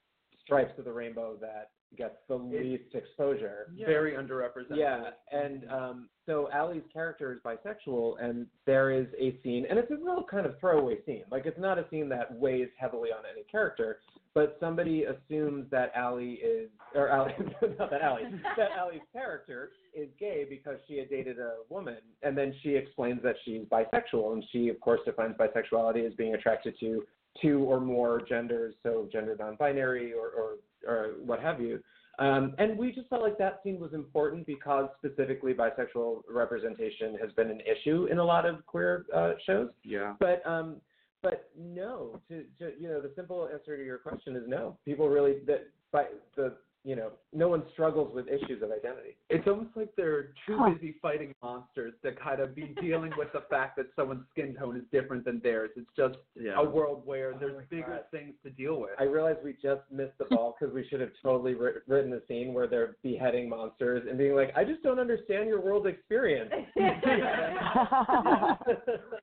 stripes 0.43 0.71
of 0.79 0.85
the 0.85 0.93
rainbow 0.93 1.35
that 1.41 1.71
gets 1.97 2.15
the 2.29 2.35
least 2.35 2.95
exposure. 2.95 3.67
Very 3.85 4.13
underrepresented. 4.13 4.77
Yeah, 4.77 5.09
and 5.31 5.69
um, 5.69 6.09
so 6.25 6.47
Allie's 6.53 6.83
character 6.91 7.33
is 7.33 7.39
bisexual, 7.45 8.23
and 8.23 8.47
there 8.65 8.91
is 8.91 9.07
a 9.19 9.37
scene, 9.43 9.65
and 9.69 9.77
it's 9.77 9.91
a 9.91 9.97
real 9.97 10.23
kind 10.29 10.45
of 10.45 10.57
throwaway 10.59 10.97
scene. 11.05 11.23
Like 11.29 11.45
it's 11.45 11.59
not 11.59 11.77
a 11.77 11.85
scene 11.89 12.07
that 12.09 12.33
weighs 12.33 12.69
heavily 12.79 13.09
on 13.09 13.23
any 13.29 13.43
character, 13.51 13.99
but 14.34 14.58
somebody 14.60 15.04
assumes 15.04 15.65
that 15.72 15.91
Allie 15.96 16.39
is, 16.44 16.70
or 16.96 17.10
Allie, 17.10 17.34
not 17.80 17.89
that 17.89 18.02
Allie, 18.02 18.24
that 18.58 18.72
Allie's 18.78 19.02
character 19.12 19.72
is 19.94 20.08
gay 20.20 20.46
because 20.50 20.78
she 20.88 20.98
had 20.98 21.10
dated 21.10 21.39
a 21.39 21.56
woman, 21.70 21.98
and 22.24 22.38
then 22.38 22.54
she 22.63 22.76
explains 22.76 23.22
that 23.24 23.36
she's 23.44 23.63
bisexual, 23.72 24.34
and 24.34 24.44
she 24.52 24.70
of 24.70 24.80
course 24.80 25.02
defines 25.06 25.36
bisexuality 25.38 26.08
as 26.08 26.13
being 26.15 26.34
attracted 26.36 26.76
to 26.80 27.04
two 27.41 27.60
or 27.60 27.80
more 27.80 28.22
genders, 28.28 28.76
so 28.84 29.08
gender 29.12 29.36
non-binary 29.38 30.13
or 30.13 30.30
or, 30.30 30.52
or 30.88 31.13
what 31.26 31.39
have 31.39 31.60
you. 31.60 31.80
Um, 32.20 32.54
and 32.58 32.78
we 32.78 32.91
just 32.91 33.10
felt 33.10 33.24
like 33.24 33.38
that 33.39 33.62
scene 33.63 33.80
was 33.80 33.94
important 33.94 34.46
because 34.46 34.89
specifically 34.98 35.54
bisexual 35.54 36.22
representation 36.30 37.17
has 37.20 37.32
been 37.32 37.50
an 37.50 37.62
issue 37.62 38.08
in 38.12 38.20
a 38.20 38.24
lot 38.24 38.46
of 38.46 38.65
queer 38.65 39.06
uh, 39.15 39.34
shows. 39.46 39.70
Yeah. 39.84 40.13
But 40.20 40.46
um, 40.46 40.78
but 41.21 41.49
no, 41.57 42.19
to, 42.29 42.43
to 42.60 42.71
you 42.79 42.89
know, 42.89 43.01
the 43.01 43.12
simple 43.15 43.47
answer 43.51 43.77
to 43.77 43.86
your 43.86 43.97
question 43.97 44.36
is 44.36 44.43
no. 44.47 44.77
People 44.86 45.10
really 45.10 45.38
that 45.47 45.67
by 45.91 46.05
the 46.36 46.53
you 46.84 46.95
know, 46.95 47.12
no 47.31 47.47
one 47.47 47.62
struggles 47.73 48.13
with 48.13 48.27
issues 48.27 48.63
of 48.63 48.71
identity. 48.71 49.15
It's 49.29 49.47
almost 49.47 49.69
like 49.75 49.89
they're 49.95 50.29
too 50.47 50.57
busy 50.73 50.95
fighting 50.99 51.36
monsters 51.43 51.93
to 52.03 52.12
kind 52.13 52.41
of 52.41 52.55
be 52.55 52.73
dealing 52.81 53.12
with 53.17 53.31
the 53.34 53.43
fact 53.51 53.77
that 53.77 53.88
someone's 53.95 54.23
skin 54.31 54.55
tone 54.55 54.75
is 54.75 54.84
different 54.91 55.23
than 55.23 55.39
theirs. 55.43 55.69
It's 55.75 55.89
just 55.95 56.17
a 56.55 56.67
world 56.67 57.03
where 57.05 57.34
oh 57.36 57.38
there's 57.39 57.55
my 57.55 57.63
bigger 57.69 57.86
God. 57.88 58.05
things 58.10 58.34
to 58.43 58.49
deal 58.49 58.79
with. 58.79 58.91
I 58.99 59.03
realize 59.03 59.36
we 59.43 59.53
just 59.62 59.81
missed 59.91 60.17
the 60.17 60.25
ball 60.36 60.55
because 60.60 60.73
we 60.73 60.88
should 60.89 61.01
have 61.01 61.12
totally 61.21 61.53
writ- 61.53 61.84
written 61.88 62.10
the 62.10 62.23
scene 62.27 62.53
where 62.53 62.65
they're 62.65 62.95
beheading 63.03 63.47
monsters 63.47 64.07
and 64.10 64.17
being 64.17 64.36
like, 64.36 64.51
"I 64.55 64.63
just 64.63 64.81
don't 64.81 64.99
understand 64.99 65.49
your 65.49 65.62
world 65.62 65.86
experience." 65.86 66.51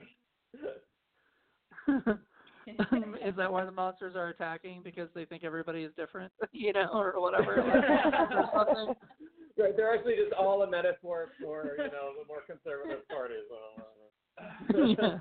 is 3.24 3.34
that 3.36 3.50
why 3.50 3.64
the 3.64 3.72
monsters 3.72 4.14
are 4.14 4.28
attacking 4.28 4.82
because 4.82 5.08
they 5.14 5.24
think 5.24 5.44
everybody 5.44 5.82
is 5.82 5.92
different, 5.96 6.32
you 6.52 6.72
know, 6.72 6.90
or 6.92 7.20
whatever? 7.20 7.60
or 7.60 8.50
something? 8.54 8.94
Right, 9.58 9.76
they're 9.76 9.94
actually 9.94 10.16
just 10.16 10.32
all 10.32 10.62
a 10.62 10.70
metaphor 10.70 11.30
for 11.42 11.74
you 11.78 11.84
know 11.84 12.12
the 12.20 12.26
more 12.28 12.42
conservative 12.46 13.08
parties. 13.08 13.44
Yeah. 14.86 15.18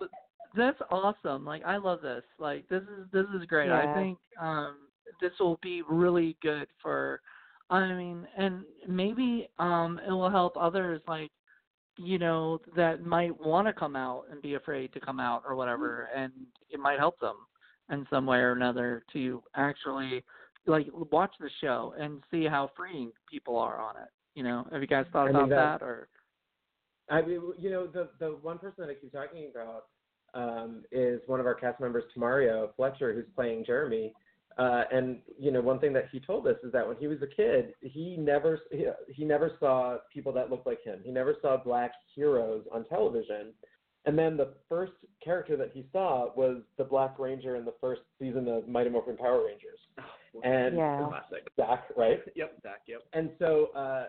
But 0.00 0.10
That's 0.56 0.80
awesome. 0.90 1.44
Like 1.44 1.62
I 1.64 1.76
love 1.76 2.00
this. 2.02 2.24
Like 2.38 2.68
this 2.68 2.82
is 2.82 3.06
this 3.12 3.26
is 3.38 3.46
great. 3.46 3.70
I 3.70 3.94
think 3.94 4.18
um 4.40 4.76
this 5.20 5.32
will 5.38 5.58
be 5.62 5.82
really 5.88 6.36
good 6.42 6.66
for 6.82 7.20
I 7.70 7.92
mean 7.92 8.26
and 8.36 8.64
maybe 8.88 9.48
um 9.58 10.00
it 10.06 10.10
will 10.10 10.30
help 10.30 10.56
others 10.56 11.00
like 11.06 11.30
you 11.96 12.18
know 12.18 12.60
that 12.76 13.04
might 13.04 13.38
want 13.40 13.66
to 13.66 13.72
come 13.72 13.96
out 13.96 14.24
and 14.30 14.42
be 14.42 14.54
afraid 14.54 14.92
to 14.92 15.00
come 15.00 15.20
out 15.20 15.42
or 15.46 15.54
whatever 15.54 16.08
and 16.14 16.32
it 16.70 16.80
might 16.80 16.98
help 16.98 17.18
them 17.20 17.36
in 17.90 18.06
some 18.10 18.26
way 18.26 18.38
or 18.38 18.52
another 18.52 19.04
to 19.12 19.42
actually 19.54 20.24
like 20.66 20.86
watch 21.12 21.32
the 21.38 21.50
show 21.60 21.94
and 21.98 22.22
see 22.30 22.44
how 22.44 22.70
freeing 22.76 23.12
people 23.30 23.56
are 23.56 23.80
on 23.80 23.96
it. 23.96 24.08
You 24.34 24.42
know, 24.42 24.66
have 24.72 24.80
you 24.80 24.86
guys 24.88 25.06
thought 25.12 25.28
I 25.28 25.32
mean, 25.32 25.36
about 25.36 25.48
that- 25.50 25.80
that 25.80 25.84
or 25.84 26.08
I 27.10 27.20
mean, 27.20 27.52
you 27.58 27.70
know, 27.70 27.86
the 27.86 28.08
the 28.18 28.30
one 28.40 28.58
person 28.58 28.76
that 28.78 28.90
I 28.90 28.94
keep 28.94 29.12
talking 29.12 29.50
about 29.50 29.84
um, 30.32 30.84
is 30.90 31.20
one 31.26 31.38
of 31.38 31.46
our 31.46 31.54
cast 31.54 31.80
members, 31.80 32.04
Tamario 32.16 32.74
Fletcher, 32.76 33.12
who's 33.12 33.28
playing 33.36 33.64
Jeremy. 33.66 34.14
Uh, 34.56 34.84
and 34.92 35.18
you 35.38 35.50
know, 35.50 35.60
one 35.60 35.80
thing 35.80 35.92
that 35.92 36.08
he 36.12 36.20
told 36.20 36.46
us 36.46 36.56
is 36.62 36.72
that 36.72 36.86
when 36.86 36.96
he 36.96 37.06
was 37.06 37.18
a 37.22 37.26
kid, 37.26 37.74
he 37.80 38.16
never 38.16 38.60
he, 38.70 38.86
he 39.08 39.24
never 39.24 39.52
saw 39.58 39.96
people 40.12 40.32
that 40.32 40.50
looked 40.50 40.66
like 40.66 40.82
him. 40.84 41.00
He 41.04 41.10
never 41.10 41.36
saw 41.42 41.56
black 41.56 41.92
heroes 42.14 42.64
on 42.72 42.84
television. 42.84 43.52
And 44.06 44.18
then 44.18 44.36
the 44.36 44.54
first 44.68 44.92
character 45.24 45.56
that 45.56 45.70
he 45.72 45.86
saw 45.90 46.28
was 46.36 46.58
the 46.76 46.84
Black 46.84 47.18
Ranger 47.18 47.56
in 47.56 47.64
the 47.64 47.72
first 47.80 48.02
season 48.20 48.48
of 48.48 48.68
Mighty 48.68 48.90
Morphin 48.90 49.16
Power 49.16 49.46
Rangers. 49.46 49.78
And 50.42 50.76
Yeah. 50.76 51.06
Classic. 51.08 51.48
Zach, 51.56 51.84
right? 51.96 52.20
Yep, 52.34 52.60
Zach, 52.62 52.82
yep. 52.86 53.02
And 53.14 53.30
so 53.38 53.70
uh, 53.74 54.08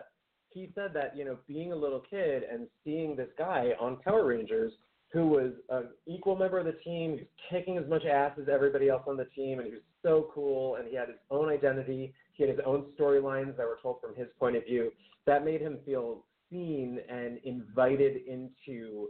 he 0.50 0.70
said 0.74 0.92
that 0.94 1.16
you 1.16 1.24
know 1.24 1.38
being 1.48 1.72
a 1.72 1.76
little 1.76 2.02
kid 2.08 2.42
and 2.42 2.68
seeing 2.84 3.16
this 3.16 3.30
guy 3.38 3.70
on 3.80 3.96
Power 3.96 4.26
Rangers 4.26 4.72
who 5.12 5.28
was 5.28 5.52
an 5.70 5.88
equal 6.06 6.36
member 6.36 6.58
of 6.58 6.66
the 6.66 6.72
team, 6.84 7.12
he 7.12 7.18
was 7.20 7.26
kicking 7.50 7.78
as 7.78 7.88
much 7.88 8.04
ass 8.04 8.32
as 8.40 8.48
everybody 8.48 8.88
else 8.88 9.02
on 9.06 9.16
the 9.16 9.24
team, 9.26 9.60
and 9.60 9.66
he 9.66 9.72
was 9.72 9.82
so 10.06 10.30
cool, 10.32 10.76
and 10.76 10.86
he 10.88 10.94
had 10.94 11.08
his 11.08 11.18
own 11.30 11.48
identity, 11.48 12.14
he 12.34 12.44
had 12.44 12.50
his 12.50 12.60
own 12.64 12.86
storylines 12.98 13.56
that 13.56 13.66
were 13.66 13.78
told 13.82 14.00
from 14.00 14.14
his 14.14 14.28
point 14.38 14.56
of 14.56 14.64
view. 14.64 14.92
That 15.26 15.44
made 15.44 15.60
him 15.60 15.78
feel 15.84 16.24
seen 16.48 17.00
and 17.08 17.38
invited 17.44 18.22
into 18.28 19.08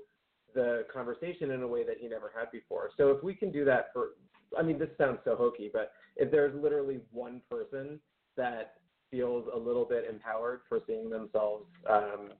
the 0.54 0.86
conversation 0.90 1.50
in 1.50 1.62
a 1.62 1.68
way 1.68 1.84
that 1.84 1.96
he 2.00 2.08
never 2.08 2.32
had 2.34 2.50
before. 2.50 2.90
So 2.96 3.10
if 3.10 3.22
we 3.22 3.34
can 3.34 3.52
do 3.52 3.64
that 3.66 3.88
for, 3.92 4.12
I 4.58 4.62
mean, 4.62 4.78
this 4.78 4.88
sounds 4.96 5.18
so 5.24 5.36
hokey, 5.36 5.70
but 5.70 5.92
if 6.16 6.30
there's 6.30 6.54
literally 6.60 7.00
one 7.12 7.42
person 7.50 8.00
that 8.38 8.76
feels 9.10 9.46
a 9.54 9.58
little 9.58 9.84
bit 9.84 10.06
empowered 10.08 10.60
for 10.66 10.80
seeing 10.86 11.10
themselves 11.10 11.66
um, 11.90 12.30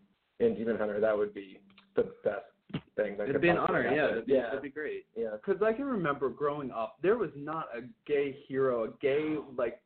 in 0.40 0.56
DemonHuntr, 0.56 1.00
that 1.00 1.16
would 1.16 1.34
be 1.34 1.60
the 1.94 2.04
best 2.24 2.46
thing. 2.96 3.16
That 3.16 3.24
It'd 3.24 3.32
could 3.32 3.42
be 3.42 3.48
an 3.48 3.56
possibly 3.56 3.80
honor, 3.86 3.94
yeah. 3.94 4.06
That'd 4.08 4.26
be, 4.26 4.32
yeah, 4.32 4.42
that'd 4.46 4.62
be 4.62 4.70
great. 4.70 5.06
yeah. 5.16 5.30
Because 5.32 5.62
I 5.62 5.72
can 5.72 5.84
remember 5.84 6.28
growing 6.28 6.70
up, 6.70 6.96
there 7.02 7.16
was 7.16 7.30
not 7.36 7.66
a 7.76 7.82
gay 8.06 8.36
hero, 8.48 8.84
a 8.84 8.88
gay 9.00 9.36
like. 9.56 9.80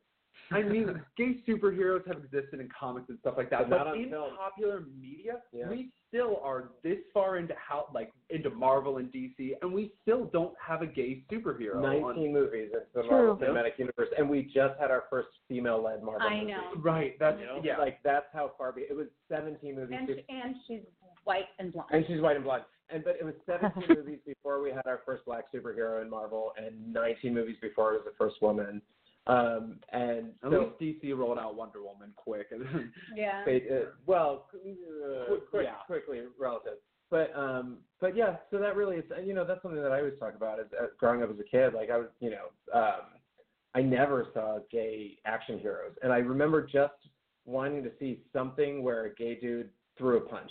I 0.52 0.62
mean, 0.62 1.00
gay 1.16 1.36
superheroes 1.46 2.06
have 2.06 2.18
existed 2.24 2.60
in 2.60 2.68
comics 2.68 3.08
and 3.08 3.18
stuff 3.20 3.34
like 3.36 3.50
that, 3.50 3.68
But 3.68 3.84
but, 3.84 3.96
in 3.96 4.10
film. 4.10 4.36
popular 4.36 4.84
media, 5.00 5.40
Yeah. 5.52 5.68
we 5.68 5.90
still 6.08 6.40
are 6.42 6.70
this 6.82 6.98
far 7.12 7.36
into 7.36 7.54
how 7.54 7.88
like 7.92 8.12
into 8.30 8.48
Marvel 8.50 8.96
and 8.98 9.12
DC, 9.12 9.52
and 9.60 9.72
we 9.72 9.92
still 10.02 10.26
don't 10.26 10.54
have 10.64 10.82
a 10.82 10.86
gay 10.86 11.24
superhero. 11.30 11.76
on- 11.84 12.14
19 12.16 12.32
movies 12.32 12.70
into 12.72 12.86
the 12.94 13.02
True. 13.02 13.10
Marvel 13.10 13.36
Cinematic 13.36 13.78
Universe, 13.78 14.08
and 14.16 14.28
we 14.30 14.44
just 14.44 14.78
had 14.80 14.90
our 14.90 15.04
first 15.10 15.28
female-led 15.48 16.02
Marvel 16.02 16.26
I 16.26 16.40
movie. 16.40 16.52
know. 16.52 16.72
Right. 16.78 17.18
That's 17.18 17.38
You 17.38 17.46
know? 17.46 17.60
yeah. 17.62 17.76
Like 17.76 18.02
that's 18.02 18.26
how 18.32 18.52
far 18.56 18.72
be- 18.72 18.82
it 18.82 18.96
was 18.96 19.08
17 19.28 19.74
movies. 19.74 19.98
And, 20.00 20.08
and 20.10 20.54
she's 20.66 20.80
white 21.24 21.46
and 21.58 21.72
blonde. 21.72 21.88
and 21.92 22.04
she's 22.06 22.20
white 22.20 22.36
and 22.36 22.44
blonde. 22.44 22.64
And 22.92 23.04
but 23.04 23.16
it 23.20 23.24
was 23.24 23.34
17 23.46 23.84
movies 23.96 24.18
before 24.26 24.60
we 24.62 24.70
had 24.70 24.86
our 24.86 25.00
first 25.06 25.24
black 25.24 25.44
superhero 25.54 26.02
in 26.02 26.10
Marvel, 26.10 26.52
and 26.56 26.92
19 26.92 27.32
movies 27.34 27.56
before 27.60 27.94
it 27.94 27.98
was 27.98 28.04
the 28.06 28.16
first 28.18 28.40
woman. 28.42 28.82
Um, 29.26 29.78
and 29.92 30.30
At 30.44 30.50
so, 30.50 30.72
least 30.80 31.02
DC 31.02 31.16
rolled 31.16 31.38
out 31.38 31.54
Wonder 31.54 31.82
Woman 31.82 32.12
quick. 32.16 32.48
Yeah. 33.14 33.44
they, 33.44 33.56
uh, 33.70 33.90
well, 34.06 34.46
uh, 34.54 35.26
Quick- 35.28 35.50
quick, 35.50 35.66
yeah. 35.66 35.74
quickly 35.86 36.20
relative. 36.38 36.78
But 37.10 37.32
um, 37.36 37.78
but 38.00 38.16
yeah, 38.16 38.36
so 38.50 38.58
that 38.58 38.76
really 38.76 38.96
is, 38.96 39.04
you 39.24 39.34
know, 39.34 39.44
that's 39.44 39.60
something 39.62 39.82
that 39.82 39.90
I 39.92 39.98
always 39.98 40.18
talk 40.20 40.34
about. 40.36 40.58
Is 40.60 40.66
uh, 40.80 40.86
growing 40.98 41.22
up 41.24 41.30
as 41.30 41.38
a 41.40 41.44
kid, 41.44 41.74
like 41.74 41.90
I 41.90 41.96
was, 41.98 42.06
you 42.20 42.30
know, 42.30 42.46
um, 42.72 43.00
I 43.74 43.82
never 43.82 44.28
saw 44.32 44.58
gay 44.70 45.18
action 45.26 45.58
heroes, 45.58 45.92
and 46.02 46.12
I 46.12 46.18
remember 46.18 46.64
just 46.66 46.94
wanting 47.46 47.82
to 47.82 47.90
see 47.98 48.20
something 48.32 48.82
where 48.84 49.06
a 49.06 49.14
gay 49.14 49.34
dude 49.34 49.70
threw 49.98 50.18
a 50.18 50.20
punch, 50.20 50.50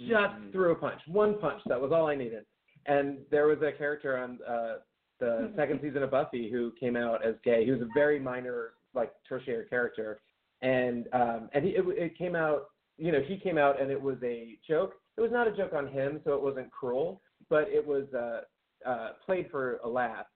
just 0.00 0.34
Mhm. 0.34 0.52
threw 0.52 0.72
a 0.72 0.74
punch, 0.74 1.00
one 1.06 1.38
punch. 1.38 1.62
That 1.66 1.80
was 1.80 1.92
all 1.92 2.06
I 2.06 2.14
needed. 2.14 2.46
And 2.86 3.18
there 3.30 3.46
was 3.46 3.60
a 3.62 3.72
character 3.72 4.16
on 4.16 4.42
uh, 4.42 4.78
the 5.18 5.52
second 5.54 5.80
season 5.82 6.02
of 6.02 6.10
Buffy 6.10 6.50
who 6.50 6.72
came 6.72 6.96
out 6.96 7.24
as 7.24 7.34
gay. 7.44 7.64
He 7.64 7.70
was 7.70 7.82
a 7.82 7.88
very 7.94 8.18
minor, 8.18 8.72
like 8.94 9.12
tertiary 9.28 9.66
character, 9.68 10.20
and 10.62 11.06
um, 11.12 11.50
and 11.52 11.64
he, 11.64 11.70
it, 11.72 11.84
it 11.88 12.18
came 12.18 12.34
out. 12.34 12.68
You 12.96 13.12
know, 13.12 13.20
he 13.20 13.38
came 13.38 13.58
out 13.58 13.80
and 13.80 13.90
it 13.90 14.00
was 14.00 14.16
a 14.22 14.58
joke. 14.66 14.94
It 15.16 15.20
was 15.20 15.30
not 15.30 15.46
a 15.46 15.52
joke 15.52 15.72
on 15.74 15.86
him, 15.88 16.20
so 16.24 16.34
it 16.34 16.42
wasn't 16.42 16.70
cruel, 16.70 17.20
but 17.48 17.68
it 17.68 17.86
was 17.86 18.04
uh, 18.14 18.42
uh, 18.88 19.12
played 19.24 19.50
for 19.50 19.78
a 19.84 19.88
laugh. 19.88 20.26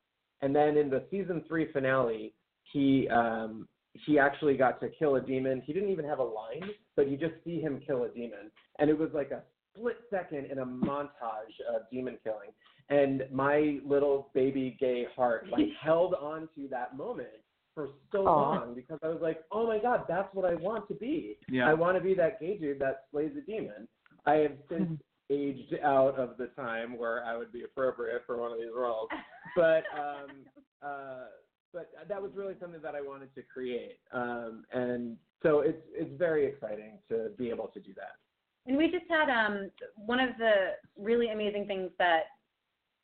And 0.42 0.54
then 0.54 0.76
in 0.76 0.90
the 0.90 1.04
season 1.10 1.42
three 1.48 1.72
finale, 1.72 2.34
he 2.72 3.08
um, 3.08 3.66
he 3.92 4.18
actually 4.18 4.56
got 4.56 4.80
to 4.80 4.88
kill 4.90 5.16
a 5.16 5.20
demon. 5.20 5.62
He 5.64 5.72
didn't 5.72 5.90
even 5.90 6.04
have 6.04 6.18
a 6.18 6.24
line, 6.24 6.70
but 6.96 7.08
you 7.08 7.16
just 7.16 7.34
see 7.44 7.60
him 7.60 7.80
kill 7.86 8.04
a 8.04 8.08
demon, 8.08 8.50
and 8.78 8.90
it 8.90 8.98
was 8.98 9.10
like 9.14 9.30
a 9.30 9.42
split 9.76 9.96
second 10.10 10.46
in 10.46 10.58
a 10.58 10.66
montage 10.66 11.58
of 11.74 11.82
demon 11.90 12.18
killing. 12.22 12.50
And 12.90 13.24
my 13.32 13.78
little 13.84 14.30
baby 14.34 14.76
gay 14.78 15.06
heart 15.16 15.46
like 15.50 15.68
held 15.82 16.14
on 16.14 16.48
to 16.54 16.68
that 16.70 16.96
moment 16.96 17.28
for 17.74 17.88
so 18.12 18.26
Aw. 18.26 18.50
long 18.50 18.74
because 18.74 18.98
I 19.02 19.08
was 19.08 19.20
like, 19.20 19.40
oh 19.50 19.66
my 19.66 19.78
god, 19.78 20.04
that's 20.08 20.32
what 20.34 20.44
I 20.44 20.54
want 20.54 20.86
to 20.88 20.94
be. 20.94 21.38
Yeah. 21.48 21.68
I 21.68 21.74
want 21.74 21.96
to 21.96 22.02
be 22.02 22.14
that 22.14 22.40
gay 22.40 22.56
dude 22.56 22.78
that 22.80 23.04
slays 23.10 23.32
a 23.36 23.40
demon. 23.40 23.88
I 24.26 24.34
have 24.34 24.52
since 24.68 25.00
aged 25.30 25.74
out 25.82 26.18
of 26.18 26.36
the 26.36 26.46
time 26.48 26.98
where 26.98 27.24
I 27.24 27.36
would 27.36 27.52
be 27.52 27.62
appropriate 27.62 28.22
for 28.26 28.36
one 28.36 28.52
of 28.52 28.58
these 28.58 28.68
roles, 28.76 29.08
but 29.56 29.84
um, 29.98 30.44
uh, 30.82 31.26
but 31.72 31.90
that 32.08 32.22
was 32.22 32.30
really 32.34 32.54
something 32.60 32.82
that 32.82 32.94
I 32.94 33.00
wanted 33.00 33.34
to 33.34 33.42
create, 33.42 33.98
um, 34.12 34.64
and 34.72 35.16
so 35.42 35.60
it's 35.60 35.82
it's 35.92 36.16
very 36.18 36.46
exciting 36.46 36.98
to 37.08 37.30
be 37.38 37.48
able 37.48 37.68
to 37.68 37.80
do 37.80 37.94
that. 37.94 38.16
And 38.66 38.76
we 38.76 38.90
just 38.90 39.04
had 39.08 39.28
um 39.28 39.70
one 39.96 40.20
of 40.20 40.30
the 40.38 40.76
really 40.98 41.28
amazing 41.30 41.66
things 41.66 41.90
that 41.98 42.24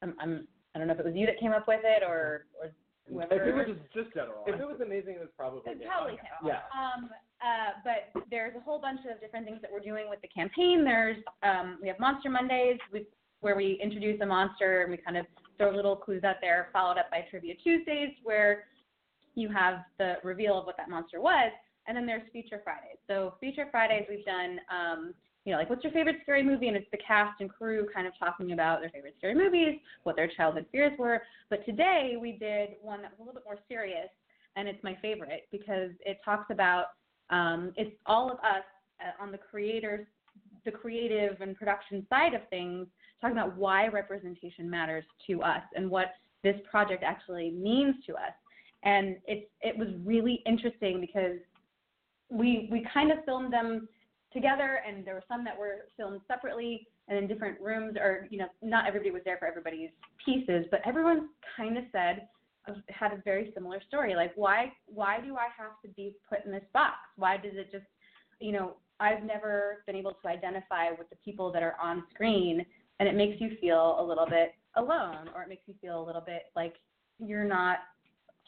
um, 0.02 0.14
I'm 0.20 0.48
I 0.74 0.78
don't 0.78 0.86
know 0.86 0.94
if 0.94 1.00
it 1.00 1.06
was 1.06 1.14
you 1.14 1.26
that 1.26 1.38
came 1.40 1.52
up 1.52 1.68
with 1.68 1.80
it 1.84 2.02
or 2.02 2.46
or 2.60 2.70
whoever. 3.08 3.34
If 3.34 3.48
it 3.48 3.54
was 3.54 3.76
just 3.76 4.04
just 4.04 4.14
general. 4.14 4.44
if 4.46 4.58
it 4.60 4.66
was 4.66 4.80
amazing, 4.80 5.14
it 5.14 5.20
was 5.20 5.28
probably 5.36 5.60
It's 5.66 5.80
me. 5.80 5.86
probably 5.86 6.12
him. 6.12 6.46
Yeah. 6.46 6.60
Um, 6.72 7.10
uh, 7.42 7.80
but 7.84 8.22
there's 8.30 8.54
a 8.56 8.60
whole 8.60 8.80
bunch 8.80 9.00
of 9.10 9.20
different 9.20 9.46
things 9.46 9.60
that 9.62 9.70
we're 9.72 9.80
doing 9.80 10.08
with 10.08 10.20
the 10.20 10.28
campaign. 10.28 10.84
There's 10.84 11.16
um, 11.42 11.78
we 11.82 11.88
have 11.88 11.98
Monster 11.98 12.30
Mondays, 12.30 12.78
we, 12.92 13.06
where 13.40 13.56
we 13.56 13.78
introduce 13.82 14.20
a 14.20 14.26
monster 14.26 14.82
and 14.82 14.90
we 14.90 14.96
kind 14.98 15.16
of 15.16 15.26
throw 15.56 15.70
little 15.70 15.96
clues 15.96 16.24
out 16.24 16.36
there, 16.40 16.68
followed 16.72 16.98
up 16.98 17.10
by 17.10 17.24
Trivia 17.30 17.54
Tuesdays, 17.62 18.10
where 18.22 18.64
you 19.34 19.48
have 19.50 19.80
the 19.98 20.14
reveal 20.22 20.58
of 20.58 20.66
what 20.66 20.76
that 20.76 20.88
monster 20.88 21.20
was, 21.20 21.50
and 21.86 21.96
then 21.96 22.06
there's 22.06 22.22
Feature 22.32 22.60
Fridays. 22.62 22.98
So 23.06 23.34
Feature 23.40 23.66
Fridays, 23.70 24.06
we've 24.08 24.24
done. 24.24 24.58
Um, 24.70 25.14
you 25.50 25.56
know, 25.56 25.58
like 25.62 25.68
what's 25.68 25.82
your 25.82 25.92
favorite 25.92 26.18
scary 26.22 26.44
movie? 26.44 26.68
And 26.68 26.76
it's 26.76 26.86
the 26.92 26.98
cast 27.04 27.40
and 27.40 27.50
crew 27.50 27.88
kind 27.92 28.06
of 28.06 28.12
talking 28.16 28.52
about 28.52 28.80
their 28.80 28.90
favorite 28.90 29.16
scary 29.18 29.34
movies, 29.34 29.80
what 30.04 30.14
their 30.14 30.28
childhood 30.28 30.64
fears 30.70 30.92
were. 30.96 31.22
But 31.48 31.66
today 31.66 32.14
we 32.20 32.38
did 32.38 32.76
one 32.82 33.02
that 33.02 33.10
was 33.10 33.18
a 33.18 33.22
little 33.22 33.34
bit 33.34 33.42
more 33.44 33.58
serious, 33.66 34.06
and 34.54 34.68
it's 34.68 34.78
my 34.84 34.96
favorite 35.02 35.48
because 35.50 35.90
it 36.06 36.18
talks 36.24 36.52
about 36.52 36.84
um, 37.30 37.72
it's 37.76 37.90
all 38.06 38.30
of 38.30 38.38
us 38.38 38.62
uh, 39.00 39.20
on 39.20 39.32
the 39.32 39.38
creators, 39.38 40.06
the 40.64 40.70
creative 40.70 41.40
and 41.40 41.56
production 41.56 42.06
side 42.08 42.34
of 42.34 42.42
things, 42.48 42.86
talking 43.20 43.36
about 43.36 43.56
why 43.56 43.88
representation 43.88 44.70
matters 44.70 45.04
to 45.26 45.42
us 45.42 45.62
and 45.74 45.90
what 45.90 46.14
this 46.44 46.54
project 46.70 47.02
actually 47.04 47.50
means 47.50 47.96
to 48.06 48.14
us. 48.14 48.34
And 48.84 49.16
it's 49.26 49.50
it 49.62 49.76
was 49.76 49.88
really 50.04 50.44
interesting 50.46 51.00
because 51.00 51.38
we 52.28 52.68
we 52.70 52.86
kind 52.94 53.10
of 53.10 53.18
filmed 53.24 53.52
them 53.52 53.88
together 54.32 54.80
and 54.86 55.04
there 55.04 55.14
were 55.14 55.24
some 55.28 55.44
that 55.44 55.58
were 55.58 55.86
filmed 55.96 56.20
separately 56.28 56.86
and 57.08 57.18
in 57.18 57.26
different 57.26 57.60
rooms 57.60 57.96
or 58.00 58.28
you 58.30 58.38
know 58.38 58.46
not 58.62 58.86
everybody 58.86 59.10
was 59.10 59.22
there 59.24 59.36
for 59.38 59.46
everybody's 59.46 59.90
pieces 60.24 60.64
but 60.70 60.80
everyone 60.84 61.28
kind 61.56 61.76
of 61.76 61.84
said 61.92 62.28
uh, 62.68 62.74
had 62.88 63.12
a 63.12 63.22
very 63.24 63.50
similar 63.54 63.80
story 63.86 64.14
like 64.14 64.32
why 64.36 64.72
why 64.86 65.18
do 65.20 65.34
i 65.36 65.48
have 65.56 65.72
to 65.82 65.88
be 65.96 66.14
put 66.28 66.44
in 66.44 66.52
this 66.52 66.64
box? 66.72 66.96
Why 67.16 67.36
does 67.36 67.52
it 67.54 67.72
just 67.72 67.86
you 68.40 68.52
know 68.52 68.74
i've 69.00 69.24
never 69.24 69.82
been 69.86 69.96
able 69.96 70.12
to 70.22 70.28
identify 70.28 70.90
with 70.90 71.10
the 71.10 71.16
people 71.24 71.50
that 71.52 71.62
are 71.62 71.76
on 71.82 72.04
screen 72.14 72.64
and 73.00 73.08
it 73.08 73.14
makes 73.14 73.40
you 73.40 73.56
feel 73.60 73.96
a 73.98 74.04
little 74.04 74.26
bit 74.26 74.52
alone 74.76 75.28
or 75.34 75.42
it 75.42 75.48
makes 75.48 75.62
you 75.66 75.74
feel 75.80 76.02
a 76.02 76.04
little 76.04 76.22
bit 76.24 76.44
like 76.54 76.74
you're 77.18 77.44
not 77.44 77.78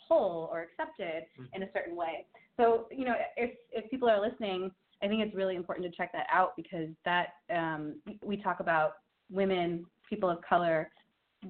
whole 0.08 0.48
or 0.52 0.62
accepted 0.62 1.24
mm. 1.40 1.46
in 1.54 1.62
a 1.62 1.68
certain 1.72 1.96
way. 1.96 2.26
So 2.56 2.86
you 2.90 3.04
know 3.04 3.14
if 3.36 3.50
if 3.72 3.90
people 3.90 4.08
are 4.08 4.20
listening 4.20 4.70
I 5.02 5.08
think 5.08 5.22
it's 5.22 5.34
really 5.34 5.56
important 5.56 5.90
to 5.90 5.96
check 5.96 6.12
that 6.12 6.26
out 6.32 6.54
because 6.56 6.88
that 7.04 7.28
um, 7.54 7.96
we 8.24 8.36
talk 8.36 8.60
about 8.60 8.94
women, 9.30 9.84
people 10.08 10.30
of 10.30 10.38
color, 10.42 10.90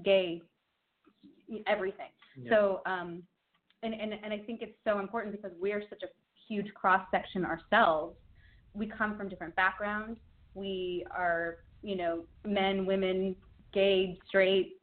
gay, 0.04 0.40
everything. 1.66 2.06
So 2.48 2.80
um, 2.86 3.22
and, 3.82 3.92
and 3.92 4.14
and 4.24 4.32
I 4.32 4.38
think 4.38 4.62
it's 4.62 4.76
so 4.86 5.00
important 5.00 5.34
because 5.34 5.52
we're 5.60 5.82
such 5.90 6.02
a 6.02 6.06
huge 6.48 6.72
cross 6.74 7.06
section 7.10 7.44
ourselves. 7.44 8.16
We 8.74 8.86
come 8.86 9.16
from 9.18 9.28
different 9.28 9.54
backgrounds. 9.54 10.18
We 10.54 11.04
are 11.10 11.58
you 11.82 11.96
know 11.96 12.24
men, 12.46 12.86
women, 12.86 13.36
gay, 13.74 14.18
straight, 14.26 14.74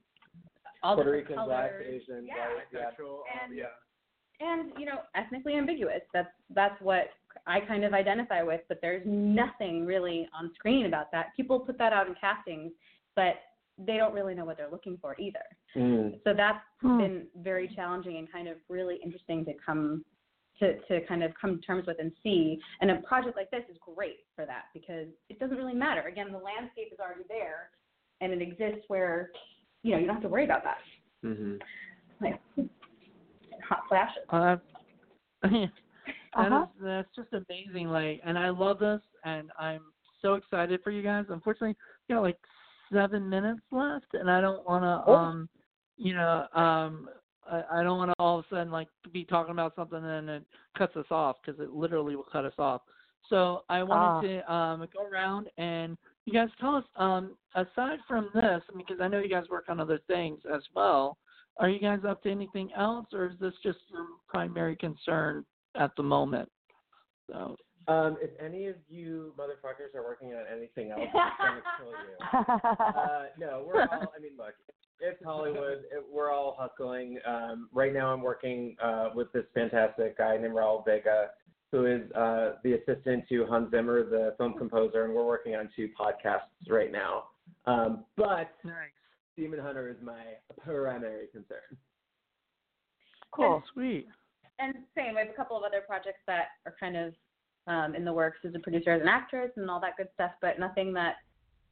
all 0.84 0.96
Puerto 0.96 1.10
different 1.12 1.30
Rican, 1.30 1.46
black, 1.46 1.72
colors. 1.72 2.02
Asian, 2.04 2.26
Yeah. 2.28 2.36
white, 2.54 2.64
yeah. 2.72 2.90
Sexual, 2.90 3.24
And- 3.44 3.58
yeah. 3.58 3.66
and 4.42 4.72
you 4.78 4.86
know 4.86 5.00
ethnically 5.16 5.56
ambiguous 5.56 6.02
that's 6.14 6.30
that's 6.52 6.80
what 6.82 7.10
i 7.48 7.60
kind 7.60 7.84
of 7.84 7.94
identify 7.94 8.42
with 8.42 8.62
but 8.68 8.80
there's 8.82 9.04
nothing 9.06 9.86
really 9.86 10.28
on 10.38 10.52
screen 10.56 10.86
about 10.86 11.12
that. 11.12 11.28
People 11.36 11.60
put 11.60 11.78
that 11.78 11.94
out 11.94 12.08
in 12.08 12.16
castings 12.16 12.72
but 13.16 13.36
they 13.78 13.98
don't 13.98 14.14
really 14.14 14.36
know 14.36 14.44
what 14.44 14.58
they're 14.58 14.70
looking 14.70 14.98
for 15.02 15.16
either. 15.20 15.46
Mm. 15.76 16.20
so 16.24 16.34
that's 16.36 16.60
Hmm. 16.82 16.98
been 16.98 17.28
very 17.38 17.68
challenging 17.76 18.18
and 18.18 18.32
kind 18.32 18.48
of 18.48 18.58
really 18.70 18.98
interesting 19.04 19.44
to 19.46 19.54
come 19.66 20.06
to, 20.60 20.78
to 20.88 21.06
kind 21.08 21.24
of 21.24 21.32
come 21.40 21.58
to 21.58 21.62
terms 21.66 21.88
with 21.88 21.98
and 22.00 22.12
see. 22.22 22.60
And 22.82 22.92
a 22.92 22.96
project 22.98 23.38
like 23.38 23.50
this 23.50 23.64
is 23.70 23.78
great 23.96 24.20
for 24.36 24.46
that 24.46 24.64
because 24.74 25.08
it 25.30 25.40
doesn't 25.40 25.56
really 25.56 25.74
matter. 25.74 26.02
Again 26.02 26.32
the 26.32 26.38
landscape 26.38 26.90
is 26.92 27.00
already 27.00 27.24
there 27.28 27.70
and 28.22 28.34
it 28.34 28.42
exists 28.42 28.84
where 28.88 29.32
you 29.84 29.92
know 29.94 30.00
you 30.00 30.06
don't 30.06 30.16
have 30.16 30.24
to 30.24 30.30
worry 30.30 30.46
about 30.46 30.64
that. 30.64 30.78
Hmm 31.24 31.56
like 32.22 32.40
hot 33.68 33.84
flashes. 33.88 34.24
Uh, 34.30 34.58
that 36.36 36.52
Uh-huh. 36.52 36.64
is- 36.76 36.82
that's 36.82 37.16
just 37.16 37.34
amazing. 37.34 37.90
Like, 37.90 38.22
and 38.24 38.38
I 38.38 38.50
love 38.50 38.80
this, 38.80 39.02
and 39.24 39.52
I'm 39.58 39.82
so 40.22 40.36
excited 40.36 40.84
for 40.84 40.92
you 40.92 41.02
guys. 41.02 41.26
Unfortunately, 41.30 41.76
you 42.08 42.16
know, 42.16 42.22
like 42.22 42.40
seven 42.92 43.30
minutes 43.30 43.62
left, 43.72 44.14
and 44.14 44.30
I 44.30 44.42
don't 44.42 44.68
want 44.68 44.84
to, 44.84 45.04
Oh. 45.12 45.16
um, 45.16 45.50
you 45.98 46.14
know, 46.14 46.48
um, 46.54 47.10
I, 47.50 47.64
I 47.80 47.84
don't 47.84 47.98
want 47.98 48.12
to 48.12 48.16
all 48.20 48.40
of 48.40 48.46
a 48.46 48.50
sudden 48.50 48.72
like 48.72 48.88
be 49.12 49.26
talking 49.26 49.52
about 49.52 49.76
something 49.76 50.04
and 50.04 50.30
it 50.30 50.46
cuts 50.78 50.96
us 50.96 51.06
off 51.10 51.38
because 51.42 51.60
it 51.60 51.72
literally 51.74 52.16
will 52.16 52.24
cut 52.24 52.46
us 52.46 52.54
off. 52.60 52.82
So 53.28 53.64
I 53.70 53.84
wanted 53.84 54.28
to 54.28 54.54
um 54.54 54.88
go 54.94 55.06
around 55.06 55.50
and 55.58 55.98
you 56.26 56.34
guys 56.34 56.50
tell 56.60 56.76
us 56.76 56.86
um 56.96 57.36
aside 57.56 58.00
from 58.08 58.30
this 58.34 58.62
because 58.78 59.00
I 59.02 59.08
know 59.08 59.20
you 59.20 59.30
guys 59.30 59.50
work 59.50 59.66
on 59.68 59.80
other 59.80 60.00
things 60.08 60.40
as 60.54 60.62
well. 60.76 61.18
Are 61.58 61.70
you 61.70 61.80
guys 61.80 62.00
up 62.08 62.24
to 62.24 62.32
anything 62.32 62.72
else, 62.78 63.08
or 63.14 63.26
is 63.26 63.40
this 63.40 63.54
just 63.64 63.80
your 63.90 64.06
primary 64.28 64.76
concern 64.76 65.44
at 65.76 65.92
the 65.96 66.04
moment? 66.04 66.50
So, 67.30 67.56
Um, 67.88 68.18
if 68.22 68.32
any 68.40 68.68
of 68.68 68.76
you 68.88 69.34
motherfuckers 69.38 69.96
are 69.96 70.04
working 70.04 70.34
on 70.34 70.44
anything 70.52 70.92
else, 70.92 71.02
I'm 71.14 71.62
gonna 71.62 71.62
kill 71.80 71.90
you. 71.90 72.96
Uh, 73.00 73.26
no, 73.40 73.64
we're 73.68 73.82
all. 73.84 74.14
I 74.16 74.20
mean, 74.22 74.34
look, 74.38 74.54
it's 75.00 75.24
Hollywood. 75.24 75.84
It, 75.92 76.04
we're 76.12 76.32
all 76.32 76.56
hustling. 76.60 77.20
Um, 77.26 77.70
right 77.74 77.94
now, 77.94 78.12
I'm 78.14 78.22
working 78.22 78.76
uh, 78.84 79.10
with 79.16 79.32
this 79.32 79.46
fantastic 79.54 80.18
guy 80.18 80.38
named 80.38 80.54
Raul 80.56 80.84
Vega, 80.86 81.30
who 81.72 81.86
is 81.86 82.12
uh, 82.12 82.54
the 82.64 82.74
assistant 82.74 83.26
to 83.30 83.46
Hans 83.46 83.72
Zimmer, 83.72 84.04
the 84.04 84.36
film 84.38 84.56
composer, 84.58 85.06
and 85.06 85.14
we're 85.14 85.26
working 85.26 85.56
on 85.56 85.70
two 85.76 85.90
podcasts 86.00 86.70
right 86.70 86.92
now. 86.92 87.26
Um, 87.66 88.06
but 88.18 88.52
nice. 88.64 88.90
DemonHuntr 89.38 89.90
is 89.90 89.98
my 90.04 90.22
primary 90.64 91.28
concern. 91.32 91.78
cool. 93.32 93.64
Sweet. 93.74 94.08
And 94.60 94.76
same. 94.96 95.18
I 95.18 95.22
have 95.22 95.30
a 95.30 95.34
couple 95.34 95.58
of 95.58 95.64
other 95.64 95.82
projects 95.88 96.20
that 96.28 96.48
are 96.66 96.76
kind 96.80 96.98
of 96.98 97.14
um, 97.68 97.96
in 97.96 98.04
the 98.04 98.12
works 98.12 98.40
as 98.46 98.54
a 98.56 98.60
producer, 98.60 98.92
as 98.92 99.02
an 99.02 99.08
actress, 99.08 99.52
and 99.56 99.70
all 99.70 99.80
that 99.80 99.96
good 99.98 100.10
stuff, 100.14 100.32
but 100.42 100.60
nothing 100.60 100.94
that 100.94 101.16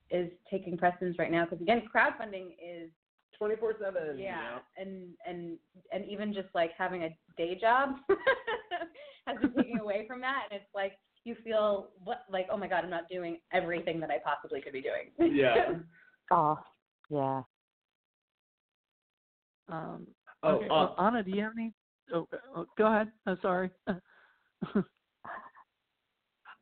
is 0.09 0.29
taking 0.49 0.77
precedence 0.77 1.17
right 1.19 1.31
now. 1.31 1.43
Because 1.43 1.61
again, 1.61 1.83
crowdfunding 1.93 2.51
is 2.63 2.89
24 3.37 3.75
seven. 3.81 4.17
Yeah, 4.17 4.59
and 4.77 5.09
and 5.27 5.57
and 5.91 6.05
even 6.05 6.33
just 6.33 6.47
like 6.55 6.71
having 6.77 7.03
a 7.03 7.09
day 7.35 7.57
job 7.59 7.95
has 9.27 9.37
been 9.41 9.53
taken 9.53 9.79
away 9.79 10.05
from 10.07 10.21
that, 10.21 10.43
and 10.49 10.61
it's 10.61 10.69
like 10.73 10.93
you 11.25 11.35
feel 11.43 11.89
what 12.03 12.23
like 12.31 12.47
oh 12.49 12.57
my 12.57 12.67
god, 12.67 12.85
I'm 12.85 12.89
not 12.89 13.09
doing 13.09 13.37
everything 13.51 13.99
that 13.99 14.09
I 14.09 14.19
possibly 14.23 14.61
could 14.61 14.73
be 14.73 14.81
doing. 14.81 15.35
Yeah. 15.35 15.73
oh, 16.31 16.57
yeah. 17.09 17.41
Um, 19.69 20.07
Oh, 20.43 20.49
okay, 20.55 20.65
uh, 20.65 20.69
well, 20.69 20.95
Ana, 20.97 21.23
do 21.23 21.31
you 21.31 21.41
have 21.41 21.53
any? 21.57 21.73
Oh, 22.13 22.27
oh, 22.55 22.65
go 22.77 22.87
ahead. 22.87 23.11
I'm 23.25 23.37
sorry. 23.41 23.69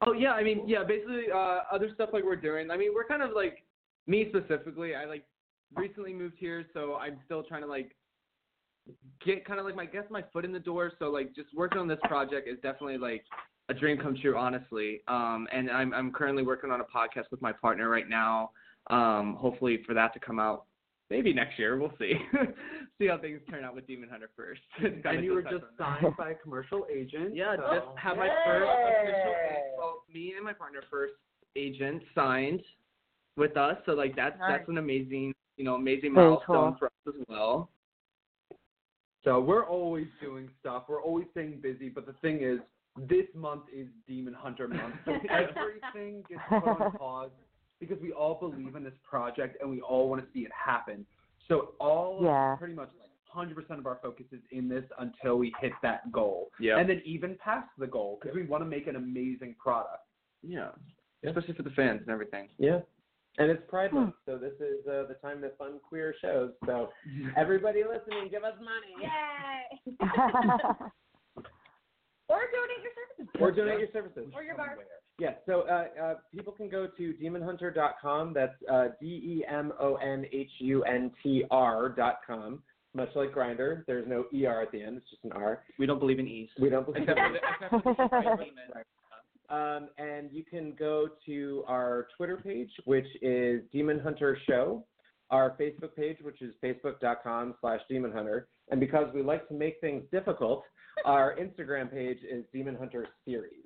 Oh 0.06 0.12
yeah, 0.12 0.34
I 0.34 0.44
mean 0.44 0.68
yeah, 0.68 0.84
basically 0.84 1.26
uh 1.34 1.60
other 1.72 1.90
stuff 1.94 2.10
like 2.12 2.24
we're 2.24 2.36
doing. 2.36 2.70
I 2.70 2.78
mean 2.78 2.92
we're 2.94 3.08
kind 3.08 3.22
of 3.22 3.32
like 3.34 3.64
me 4.08 4.30
specifically. 4.30 4.94
I 4.94 5.06
like 5.06 5.24
recently 5.74 6.14
moved 6.14 6.36
here, 6.38 6.66
so 6.74 6.96
I'm 6.96 7.18
still 7.26 7.44
trying 7.44 7.62
to 7.62 7.68
like 7.68 7.96
get 9.26 9.46
kind 9.46 9.60
of 9.60 9.66
like 9.66 9.76
my 9.76 9.86
guess 9.86 10.04
my 10.10 10.24
foot 10.34 10.46
in 10.46 10.52
the 10.52 10.60
door. 10.60 10.92
So 11.00 11.06
like 11.10 11.34
just 11.34 11.50
working 11.56 11.80
on 11.80 11.88
this 11.88 12.00
project 12.04 12.48
is 12.48 12.56
definitely 12.62 12.98
like 12.98 13.24
a 13.70 13.74
dream 13.74 13.98
come 13.98 14.16
true, 14.22 14.38
honestly. 14.38 15.02
Um, 15.08 15.48
and 15.52 15.72
I'm 15.72 15.94
I'm 15.94 16.12
currently 16.12 16.44
working 16.44 16.72
on 16.72 16.82
a 16.82 16.84
podcast 16.84 17.32
with 17.32 17.42
my 17.42 17.54
partner 17.54 17.90
right 17.90 18.10
now. 18.10 18.52
Um, 18.90 19.36
hopefully 19.40 19.82
for 19.88 19.94
that 19.96 20.14
to 20.14 20.20
come 20.20 20.40
out 20.40 20.66
maybe 21.10 21.34
next 21.34 21.58
year. 21.60 21.78
We'll 21.78 21.94
see. 22.00 22.14
see 23.00 23.08
how 23.08 23.18
things 23.18 23.40
turn 23.50 23.64
out 23.64 23.76
with 23.76 23.88
DemonHuntr 23.88 24.28
first. 24.36 24.62
It's 24.80 25.06
And 25.06 25.24
you 25.24 25.34
were 25.34 25.42
just 25.42 25.54
touch 25.54 25.64
on 25.80 25.94
that. 25.94 26.02
signed 26.02 26.14
by 26.18 26.30
a 26.32 26.36
commercial 26.36 26.86
agent. 26.94 27.36
Yeah, 27.36 27.56
so. 27.56 27.76
just 27.76 27.98
have 27.98 28.18
my 28.18 28.30
first 28.46 28.70
official. 28.70 29.34
Well, 29.78 30.04
me 30.14 30.34
and 30.36 30.44
my 30.46 30.54
partner 30.54 30.82
first 30.90 31.14
agent 31.56 32.04
signed 32.14 32.62
with 33.38 33.58
us, 33.58 33.78
so 33.86 33.94
like 33.94 34.16
that's 34.16 34.38
Nice. 34.40 34.60
that's 34.60 34.70
an 34.70 34.78
amazing, 34.78 35.34
you 35.58 35.66
know, 35.66 35.76
amazing 35.76 36.14
Very 36.14 36.30
milestone 36.30 36.72
cool. 36.72 36.76
for 36.80 36.86
us 36.88 36.92
as 37.08 37.26
well. 37.28 37.70
So 39.24 39.40
we're 39.40 39.66
always 39.66 40.06
doing 40.22 40.50
stuff. 40.60 40.84
We're 40.88 41.02
always 41.02 41.26
staying 41.32 41.60
busy. 41.62 41.90
But 41.90 42.06
the 42.06 42.14
thing 42.22 42.42
is, 42.44 42.60
this 43.10 43.26
month 43.34 43.64
is 43.76 43.88
DemonHuntr 44.10 44.70
month. 44.70 44.96
So 45.06 45.14
everything 45.30 46.24
gets 46.30 46.42
put 46.48 46.64
on 46.64 46.92
pause 46.94 47.32
because 47.80 48.00
we 48.02 48.12
all 48.12 48.36
believe 48.36 48.76
in 48.76 48.84
this 48.84 48.98
project 49.04 49.58
and 49.62 49.70
we 49.70 49.82
all 49.82 50.10
want 50.10 50.22
to 50.22 50.28
see 50.34 50.42
it 50.46 50.52
happen. 50.54 51.06
So 51.48 51.76
all 51.80 52.22
Yeah. 52.24 52.56
pretty 52.58 52.74
much 52.74 52.90
like 53.00 53.10
100% 53.28 53.80
of 53.80 53.86
our 53.86 53.96
focus 54.02 54.26
is 54.32 54.42
in 54.52 54.68
this 54.70 54.86
until 54.98 55.38
we 55.38 55.52
hit 55.60 55.74
that 55.82 56.10
goal. 56.12 56.52
Yeah. 56.60 56.78
And 56.78 56.90
then 56.90 57.02
even 57.06 57.36
past 57.38 57.70
the 57.78 57.88
goal 57.88 58.18
because 58.22 58.36
we 58.36 58.44
want 58.46 58.64
to 58.64 58.70
make 58.70 58.88
an 58.88 58.96
amazing 58.96 59.56
product. 59.56 60.04
yeah. 60.42 60.72
Yeah. 61.22 61.30
Especially 61.32 61.54
for 61.56 61.64
the 61.64 61.72
fans 61.72 62.02
and 62.02 62.10
everything. 62.10 62.50
Yeah. 62.60 62.82
And 63.38 63.50
it's 63.52 63.64
Pride 63.68 63.90
Hmm. 63.90 63.96
Month, 63.98 64.16
so 64.26 64.38
this 64.38 64.54
is 64.62 64.86
uh, 64.88 65.04
the 65.08 65.16
time 65.22 65.42
to 65.42 65.50
fund 65.58 65.82
queer 65.82 66.14
shows. 66.22 66.54
So 66.66 66.94
everybody 67.38 67.84
listening, 67.84 68.30
give 68.30 68.44
us 68.46 68.58
money. 68.60 68.96
Yay! 69.02 69.82
or 72.30 72.40
donate 72.52 72.82
your 72.82 72.94
services. 72.96 73.28
Or 73.42 73.52
donate 73.52 73.80
your 73.80 73.90
services. 73.92 74.32
Or 74.34 74.44
your 74.44 74.56
bar. 74.56 74.78
Yeah, 75.18 75.32
so 75.46 75.62
uh, 75.62 75.86
uh, 76.02 76.14
people 76.34 76.52
can 76.52 76.70
go 76.70 76.88
to 76.98 77.14
demonhuntr.com. 77.22 78.34
That's 78.34 78.54
uh, 78.72 78.88
D 79.00 79.08
E 79.08 79.46
M 79.50 79.72
O 79.80 79.96
N 79.96 80.26
H 80.32 80.50
U 80.60 80.84
N 80.84 81.12
T 81.24 81.46
R.com. 81.50 82.62
Much 82.94 83.10
like 83.16 83.34
Grindr, 83.34 83.86
there's 83.88 84.08
no 84.08 84.26
ER 84.34 84.62
at 84.62 84.72
the 84.72 84.82
end, 84.82 84.98
it's 84.98 85.10
just 85.10 85.24
an 85.26 85.34
R. 85.34 85.64
We 85.78 85.86
don't 85.86 86.00
believe 86.00 86.20
in 86.20 86.28
E's. 86.28 86.48
We 86.60 86.70
don't 86.70 86.86
believe 86.86 87.04
Except 87.04 87.20
for 87.20 87.82
the, 87.82 87.90
except 87.90 88.10
for 88.10 88.38
the 89.50 89.56
Um, 89.56 89.90
and 89.98 90.30
you 90.32 90.44
can 90.44 90.74
go 90.80 91.10
to 91.26 91.64
our 91.68 92.08
Twitter 92.16 92.38
page, 92.38 92.72
which 92.86 93.08
is 93.22 93.62
DemonHuntr 93.74 94.36
Show, 94.48 94.86
our 95.30 95.58
Facebook 95.60 95.94
page, 95.96 96.18
which 96.22 96.42
is 96.42 96.54
facebook.com 96.64 97.56
slash 97.60 97.82
DemonHuntr. 97.92 98.46
And 98.72 98.80
because 98.80 99.14
we 99.14 99.22
like 99.22 99.48
to 99.50 99.54
make 99.54 99.82
things 99.82 100.04
difficult, 100.12 100.64
our 101.04 101.36
Instagram 101.36 101.92
page 101.92 102.20
is 102.30 102.46
DemonHuntr 102.56 103.04
Series. 103.26 103.66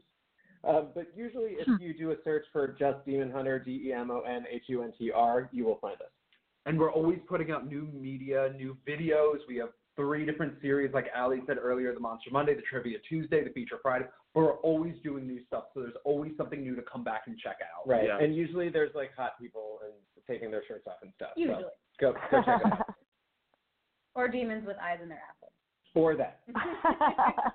Um, 0.68 0.88
but 0.93 1.07
usually, 1.16 1.51
if 1.51 1.68
you 1.80 1.93
do 1.93 2.12
a 2.12 2.16
search 2.24 2.45
for 2.51 2.76
just 2.80 3.05
DemonHuntr, 3.07 3.64
D 3.64 3.84
E 3.88 3.93
M 3.93 4.12
O 4.12 4.22
N 4.22 4.45
H 4.51 4.64
U 4.68 4.84
N 4.84 4.93
T 4.97 5.12
R, 5.12 5.49
you 5.53 5.66
will 5.66 5.78
find 5.80 5.95
us. 6.01 6.10
And 6.66 6.78
we're 6.78 6.91
always 6.91 7.20
putting 7.28 7.51
out 7.51 7.68
new 7.68 7.88
media, 7.93 8.53
new 8.57 8.78
videos. 8.88 9.38
We 9.47 9.55
have 9.57 9.70
three 9.95 10.26
different 10.26 10.55
series, 10.62 10.93
like 10.93 11.07
Allie 11.16 11.41
said 11.47 11.57
earlier, 11.57 11.93
the 11.93 11.99
Monster 11.99 12.30
Monday, 12.32 12.55
the 12.55 12.62
Trivia 12.62 12.97
Tuesday, 13.07 13.43
the 13.43 13.49
Feature 13.51 13.78
Friday. 13.82 14.05
But 14.34 14.41
we're 14.41 14.57
always 14.57 14.95
doing 15.03 15.26
new 15.26 15.39
stuff, 15.47 15.66
so 15.74 15.80
there's 15.80 15.93
always 16.03 16.34
something 16.38 16.62
new 16.62 16.76
to 16.76 16.82
come 16.82 17.03
back 17.03 17.24
and 17.28 17.38
check 17.38 17.57
out. 17.62 17.89
Right. 17.89 18.05
Yeah. 18.05 18.20
And 18.20 18.36
usually, 18.36 18.70
there's 18.70 18.91
like 18.93 19.12
hot 19.16 19.39
people 19.39 19.80
and 19.84 19.93
taking 20.28 20.51
their 20.51 20.64
shirts 20.68 20.86
off 20.88 20.97
and 21.01 21.12
stuff. 21.16 21.30
so 21.36 21.41
Usually. 21.41 21.64
go, 21.99 22.14
go 22.32 22.41
check 22.43 22.62
it 22.66 22.72
out. 22.72 22.95
Or 24.16 24.28
demons 24.28 24.66
with 24.66 24.76
eyes 24.84 24.97
in 25.01 25.07
their 25.07 25.22
assholes. 25.30 25.53
Or 25.95 26.16
that. 26.18 26.41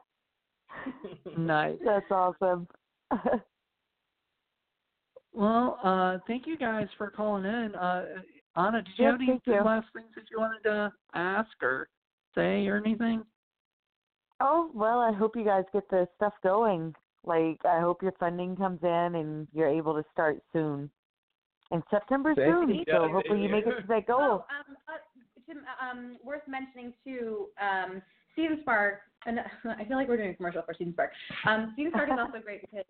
nice. 1.38 1.76
That's 1.84 2.10
awesome. 2.10 2.66
Well, 5.36 5.80
uh, 5.82 6.18
thank 6.28 6.46
you 6.46 6.56
guys 6.56 6.86
for 6.96 7.10
calling 7.10 7.44
in. 7.44 7.74
Uh, 7.74 8.04
Ana, 8.54 8.82
did 8.82 8.92
you 8.96 9.04
Yes, 9.06 9.12
have 9.12 9.20
any 9.20 9.40
you. 9.46 9.64
last 9.64 9.88
things 9.92 10.06
that 10.14 10.26
you 10.30 10.38
wanted 10.38 10.62
to 10.62 10.92
ask 11.14 11.50
or 11.60 11.88
say 12.36 12.68
or 12.68 12.76
anything? 12.76 13.24
oh, 14.40 14.70
well, 14.74 15.00
I 15.00 15.12
hope 15.12 15.36
you 15.36 15.44
guys 15.44 15.64
get 15.72 15.88
the 15.90 16.06
stuff 16.16 16.34
going. 16.42 16.94
Like, 17.24 17.58
I 17.64 17.80
hope 17.80 18.02
your 18.02 18.12
funding 18.20 18.54
comes 18.54 18.80
in 18.82 19.14
and 19.16 19.48
you're 19.52 19.68
able 19.68 19.94
to 19.94 20.04
start 20.12 20.38
soon. 20.52 20.90
And 21.70 21.82
September 21.90 22.34
Thank 22.36 22.48
soon, 22.48 22.76
you. 22.76 22.84
so 22.88 23.08
hopefully 23.10 23.42
you 23.42 23.48
make 23.48 23.66
it 23.66 23.80
to 23.80 23.86
that 23.88 24.04
Oh, 24.08 24.12
goal. 24.12 24.32
um, 24.68 24.76
uh, 24.86 24.98
Tim, 25.48 25.58
uh, 25.58 25.90
um, 25.90 26.18
worth 26.22 26.46
mentioning 26.46 26.92
too, 27.04 27.48
um, 27.60 28.02
Seed 28.34 28.50
and 28.50 28.60
Spark, 28.62 29.00
and 29.26 29.40
I 29.78 29.84
feel 29.84 29.96
like 29.96 30.08
we're 30.08 30.16
doing 30.16 30.30
a 30.30 30.34
commercial 30.34 30.62
for 30.62 30.74
Seed 30.74 30.88
and 30.88 30.94
Spark. 30.94 31.12
Um, 31.46 31.72
Seed 31.76 31.86
and 31.86 31.94
Spark 31.94 32.10
is 32.10 32.18
also 32.18 32.42
great 32.44 32.60
because 32.60 32.84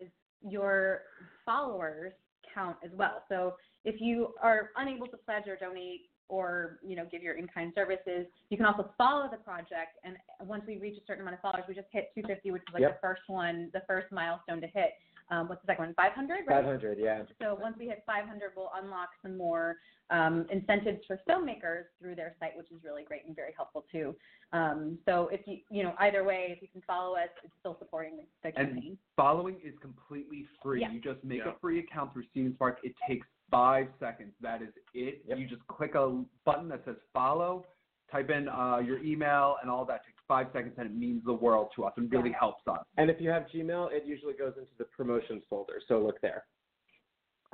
your 0.47 1.01
followers 1.45 2.13
count 2.53 2.77
as 2.83 2.91
well. 2.93 3.23
So 3.29 3.55
if 3.83 3.99
you 3.99 4.29
are 4.41 4.71
unable 4.77 5.07
to 5.07 5.17
pledge 5.17 5.43
or 5.47 5.55
donate 5.55 6.01
or 6.27 6.79
you 6.83 6.95
know 6.95 7.05
give 7.11 7.21
your 7.21 7.35
in-kind 7.35 7.73
services, 7.75 8.25
you 8.49 8.57
can 8.57 8.65
also 8.65 8.89
follow 8.97 9.29
the 9.29 9.37
project. 9.37 9.99
And 10.03 10.15
once 10.41 10.63
we 10.67 10.77
reach 10.77 10.97
a 10.97 11.05
certain 11.05 11.21
amount 11.21 11.35
of 11.35 11.41
followers, 11.41 11.65
we 11.67 11.75
just 11.75 11.87
hit 11.91 12.11
250, 12.15 12.51
which 12.51 12.61
is 12.67 12.73
like 12.73 12.81
Yep. 12.81 13.01
the 13.01 13.07
first 13.07 13.21
one, 13.27 13.69
the 13.73 13.81
first 13.87 14.11
milestone 14.11 14.61
to 14.61 14.67
hit. 14.67 14.91
Um, 15.31 15.47
what's 15.47 15.61
the 15.61 15.67
second 15.67 15.85
one? 15.85 15.93
500, 15.95 16.33
right? 16.33 16.47
500, 16.47 16.99
yeah. 16.99 17.23
So 17.41 17.57
once 17.59 17.75
we 17.79 17.87
hit 17.87 18.03
500, 18.05 18.51
we'll 18.55 18.71
unlock 18.81 19.09
some 19.23 19.37
more 19.37 19.77
um, 20.11 20.45
incentives 20.51 20.99
for 21.07 21.19
filmmakers 21.27 21.85
through 21.99 22.15
their 22.15 22.35
site, 22.39 22.55
which 22.55 22.67
is 22.71 22.83
really 22.83 23.03
great 23.03 23.25
and 23.25 23.35
very 23.35 23.51
helpful 23.55 23.85
too. 23.91 24.15
Um, 24.53 24.99
so 25.05 25.29
if 25.31 25.41
you, 25.47 25.57
you 25.71 25.83
know, 25.83 25.93
either 25.99 26.23
way, 26.23 26.53
if 26.55 26.61
you 26.61 26.67
can 26.71 26.81
follow 26.85 27.15
us, 27.15 27.29
it's 27.43 27.53
still 27.59 27.75
supporting 27.79 28.17
the, 28.17 28.51
the 28.51 28.59
And 28.59 28.97
following 29.15 29.55
is 29.63 29.73
completely 29.81 30.45
free. 30.61 30.81
Yeah. 30.81 30.91
You 30.91 31.01
just 31.01 31.23
make 31.23 31.39
Yeah. 31.39 31.51
a 31.51 31.59
free 31.59 31.79
account 31.79 32.13
through 32.13 32.25
Seed 32.33 32.45
and 32.45 32.55
Spark. 32.55 32.79
It 32.83 32.93
takes 33.07 33.25
five 33.49 33.87
seconds. 33.99 34.33
That 34.41 34.61
is 34.61 34.69
it. 34.93 35.23
Yep. 35.27 35.37
You 35.39 35.47
just 35.47 35.65
click 35.67 35.95
a 35.95 36.23
button 36.45 36.69
that 36.69 36.83
says 36.85 36.95
follow, 37.13 37.65
type 38.11 38.29
in 38.29 38.47
uh, 38.47 38.77
your 38.85 38.99
email, 39.03 39.57
and 39.61 39.71
all 39.71 39.85
that 39.85 40.05
takes 40.05 40.14
five 40.27 40.47
seconds, 40.53 40.73
and 40.77 40.87
it 40.87 40.95
means 40.95 41.21
the 41.25 41.33
world 41.33 41.69
to 41.75 41.85
us 41.85 41.93
and 41.97 42.11
really 42.11 42.31
helps 42.37 42.67
us. 42.67 42.85
And 42.97 43.09
if 43.09 43.21
you 43.21 43.29
have 43.29 43.45
Gmail, 43.53 43.91
it 43.91 44.03
usually 44.05 44.33
goes 44.33 44.53
into 44.57 44.71
the 44.77 44.85
promotions 44.85 45.43
folder. 45.49 45.81
So 45.87 45.99
look 45.99 46.19
there. 46.21 46.43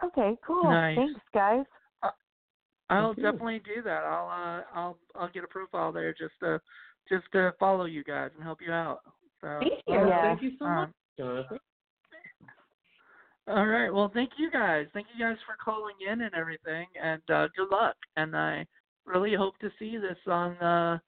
Okay, 0.03 0.37
cool. 0.45 0.63
Nice. 0.63 0.95
Thanks, 0.97 1.19
guys. 1.33 1.65
I'll 2.89 3.13
Thank 3.13 3.19
you. 3.19 3.23
definitely 3.23 3.59
do 3.59 3.81
that. 3.83 4.03
I'll 4.03 4.27
uh, 4.27 4.63
I'll 4.75 4.97
I'll 5.15 5.29
get 5.29 5.45
a 5.45 5.47
profile 5.47 5.93
there 5.93 6.11
just 6.13 6.33
to 6.41 6.59
just 7.07 7.23
to 7.31 7.53
follow 7.57 7.85
you 7.85 8.03
guys 8.03 8.31
and 8.35 8.43
help 8.43 8.59
you 8.65 8.73
out. 8.73 8.99
So 9.39 9.59
Thank 9.61 9.73
you. 9.87 9.95
uh, 9.95 10.07
Yeah. 10.07 10.21
Thank 10.23 10.41
you 10.41 10.51
so 10.59 10.65
much. 10.65 10.87
um, 10.87 10.93
Jonathan? 11.17 11.59
all 13.47 13.65
right. 13.65 13.89
Well, 13.89 14.11
thank 14.13 14.31
you 14.37 14.51
guys. 14.51 14.87
Thank 14.93 15.07
you 15.15 15.23
guys 15.25 15.37
for 15.45 15.55
calling 15.63 15.95
in 16.05 16.21
and 16.21 16.33
everything, 16.35 16.85
and 17.01 17.21
uh, 17.29 17.47
good 17.55 17.69
luck. 17.71 17.95
And 18.17 18.35
I 18.35 18.65
really 19.05 19.35
hope 19.35 19.57
to 19.59 19.69
see 19.79 19.97
this 19.97 20.17
on 20.27 20.57
uh, 20.57 20.99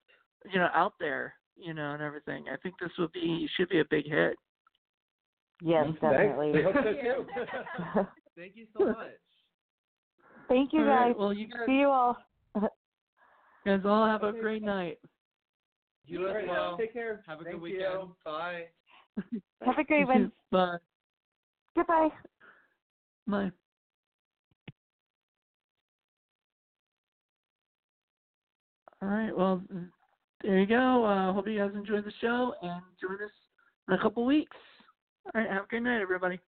you 0.52 0.60
know 0.60 0.70
out 0.74 0.94
there, 1.02 1.34
you 1.56 1.74
know, 1.74 1.92
and 1.92 2.02
everything. 2.02 2.46
I 2.52 2.58
think 2.58 2.76
this 2.80 2.92
would 2.98 3.12
be 3.12 3.48
should 3.56 3.70
be 3.70 3.80
a 3.80 3.86
big 3.90 4.06
hit. 4.08 4.36
Yes, 5.62 5.86
Thanks. 5.86 6.02
definitely. 6.02 6.64
So. 6.64 8.06
Thank 8.36 8.56
you 8.56 8.66
so 8.78 8.86
much. 8.86 8.98
Thank 10.50 10.74
you, 10.74 10.82
All 10.82 10.86
right, 10.86 11.08
guys. 11.10 11.16
Well, 11.18 11.34
you 11.34 11.48
guys, 11.48 11.60
See 11.66 11.74
you 11.74 11.88
all. 11.90 12.18
guys 13.66 13.80
all 13.86 14.06
have 14.06 14.24
a 14.24 14.32
great 14.32 14.64
night. 14.64 14.98
You 16.06 16.26
as 16.26 16.30
All 16.30 16.36
right, 16.36 16.48
well. 16.48 16.78
Take 16.78 16.94
care. 16.94 17.24
Have 17.28 17.40
a 17.40 17.44
Thank 17.44 17.62
good 17.62 17.70
you. 17.70 17.78
weekend. 17.78 18.10
Bye. 18.26 18.64
Have 19.64 19.78
a 19.78 19.84
great 19.84 20.08
one. 20.08 20.32
Bye. 20.52 20.78
Goodbye. 21.76 22.10
Bye. 23.28 23.52
All 29.02 29.10
right. 29.10 29.36
Well, 29.36 29.62
there 30.44 30.60
you 30.60 30.68
go. 30.68 31.06
Uh, 31.06 31.34
hope 31.34 31.48
you 31.48 31.58
guys 31.58 31.72
enjoyed 31.74 32.06
the 32.06 32.14
show 32.20 32.54
and 32.62 32.82
join 33.02 33.16
us 33.16 33.32
in 33.88 33.94
a 33.96 34.02
couple 34.02 34.26
weeks. 34.26 34.58
All 35.34 35.42
right. 35.42 35.50
Have 35.50 35.64
a 35.64 35.68
good 35.68 35.82
night, 35.82 36.02
everybody. 36.02 36.40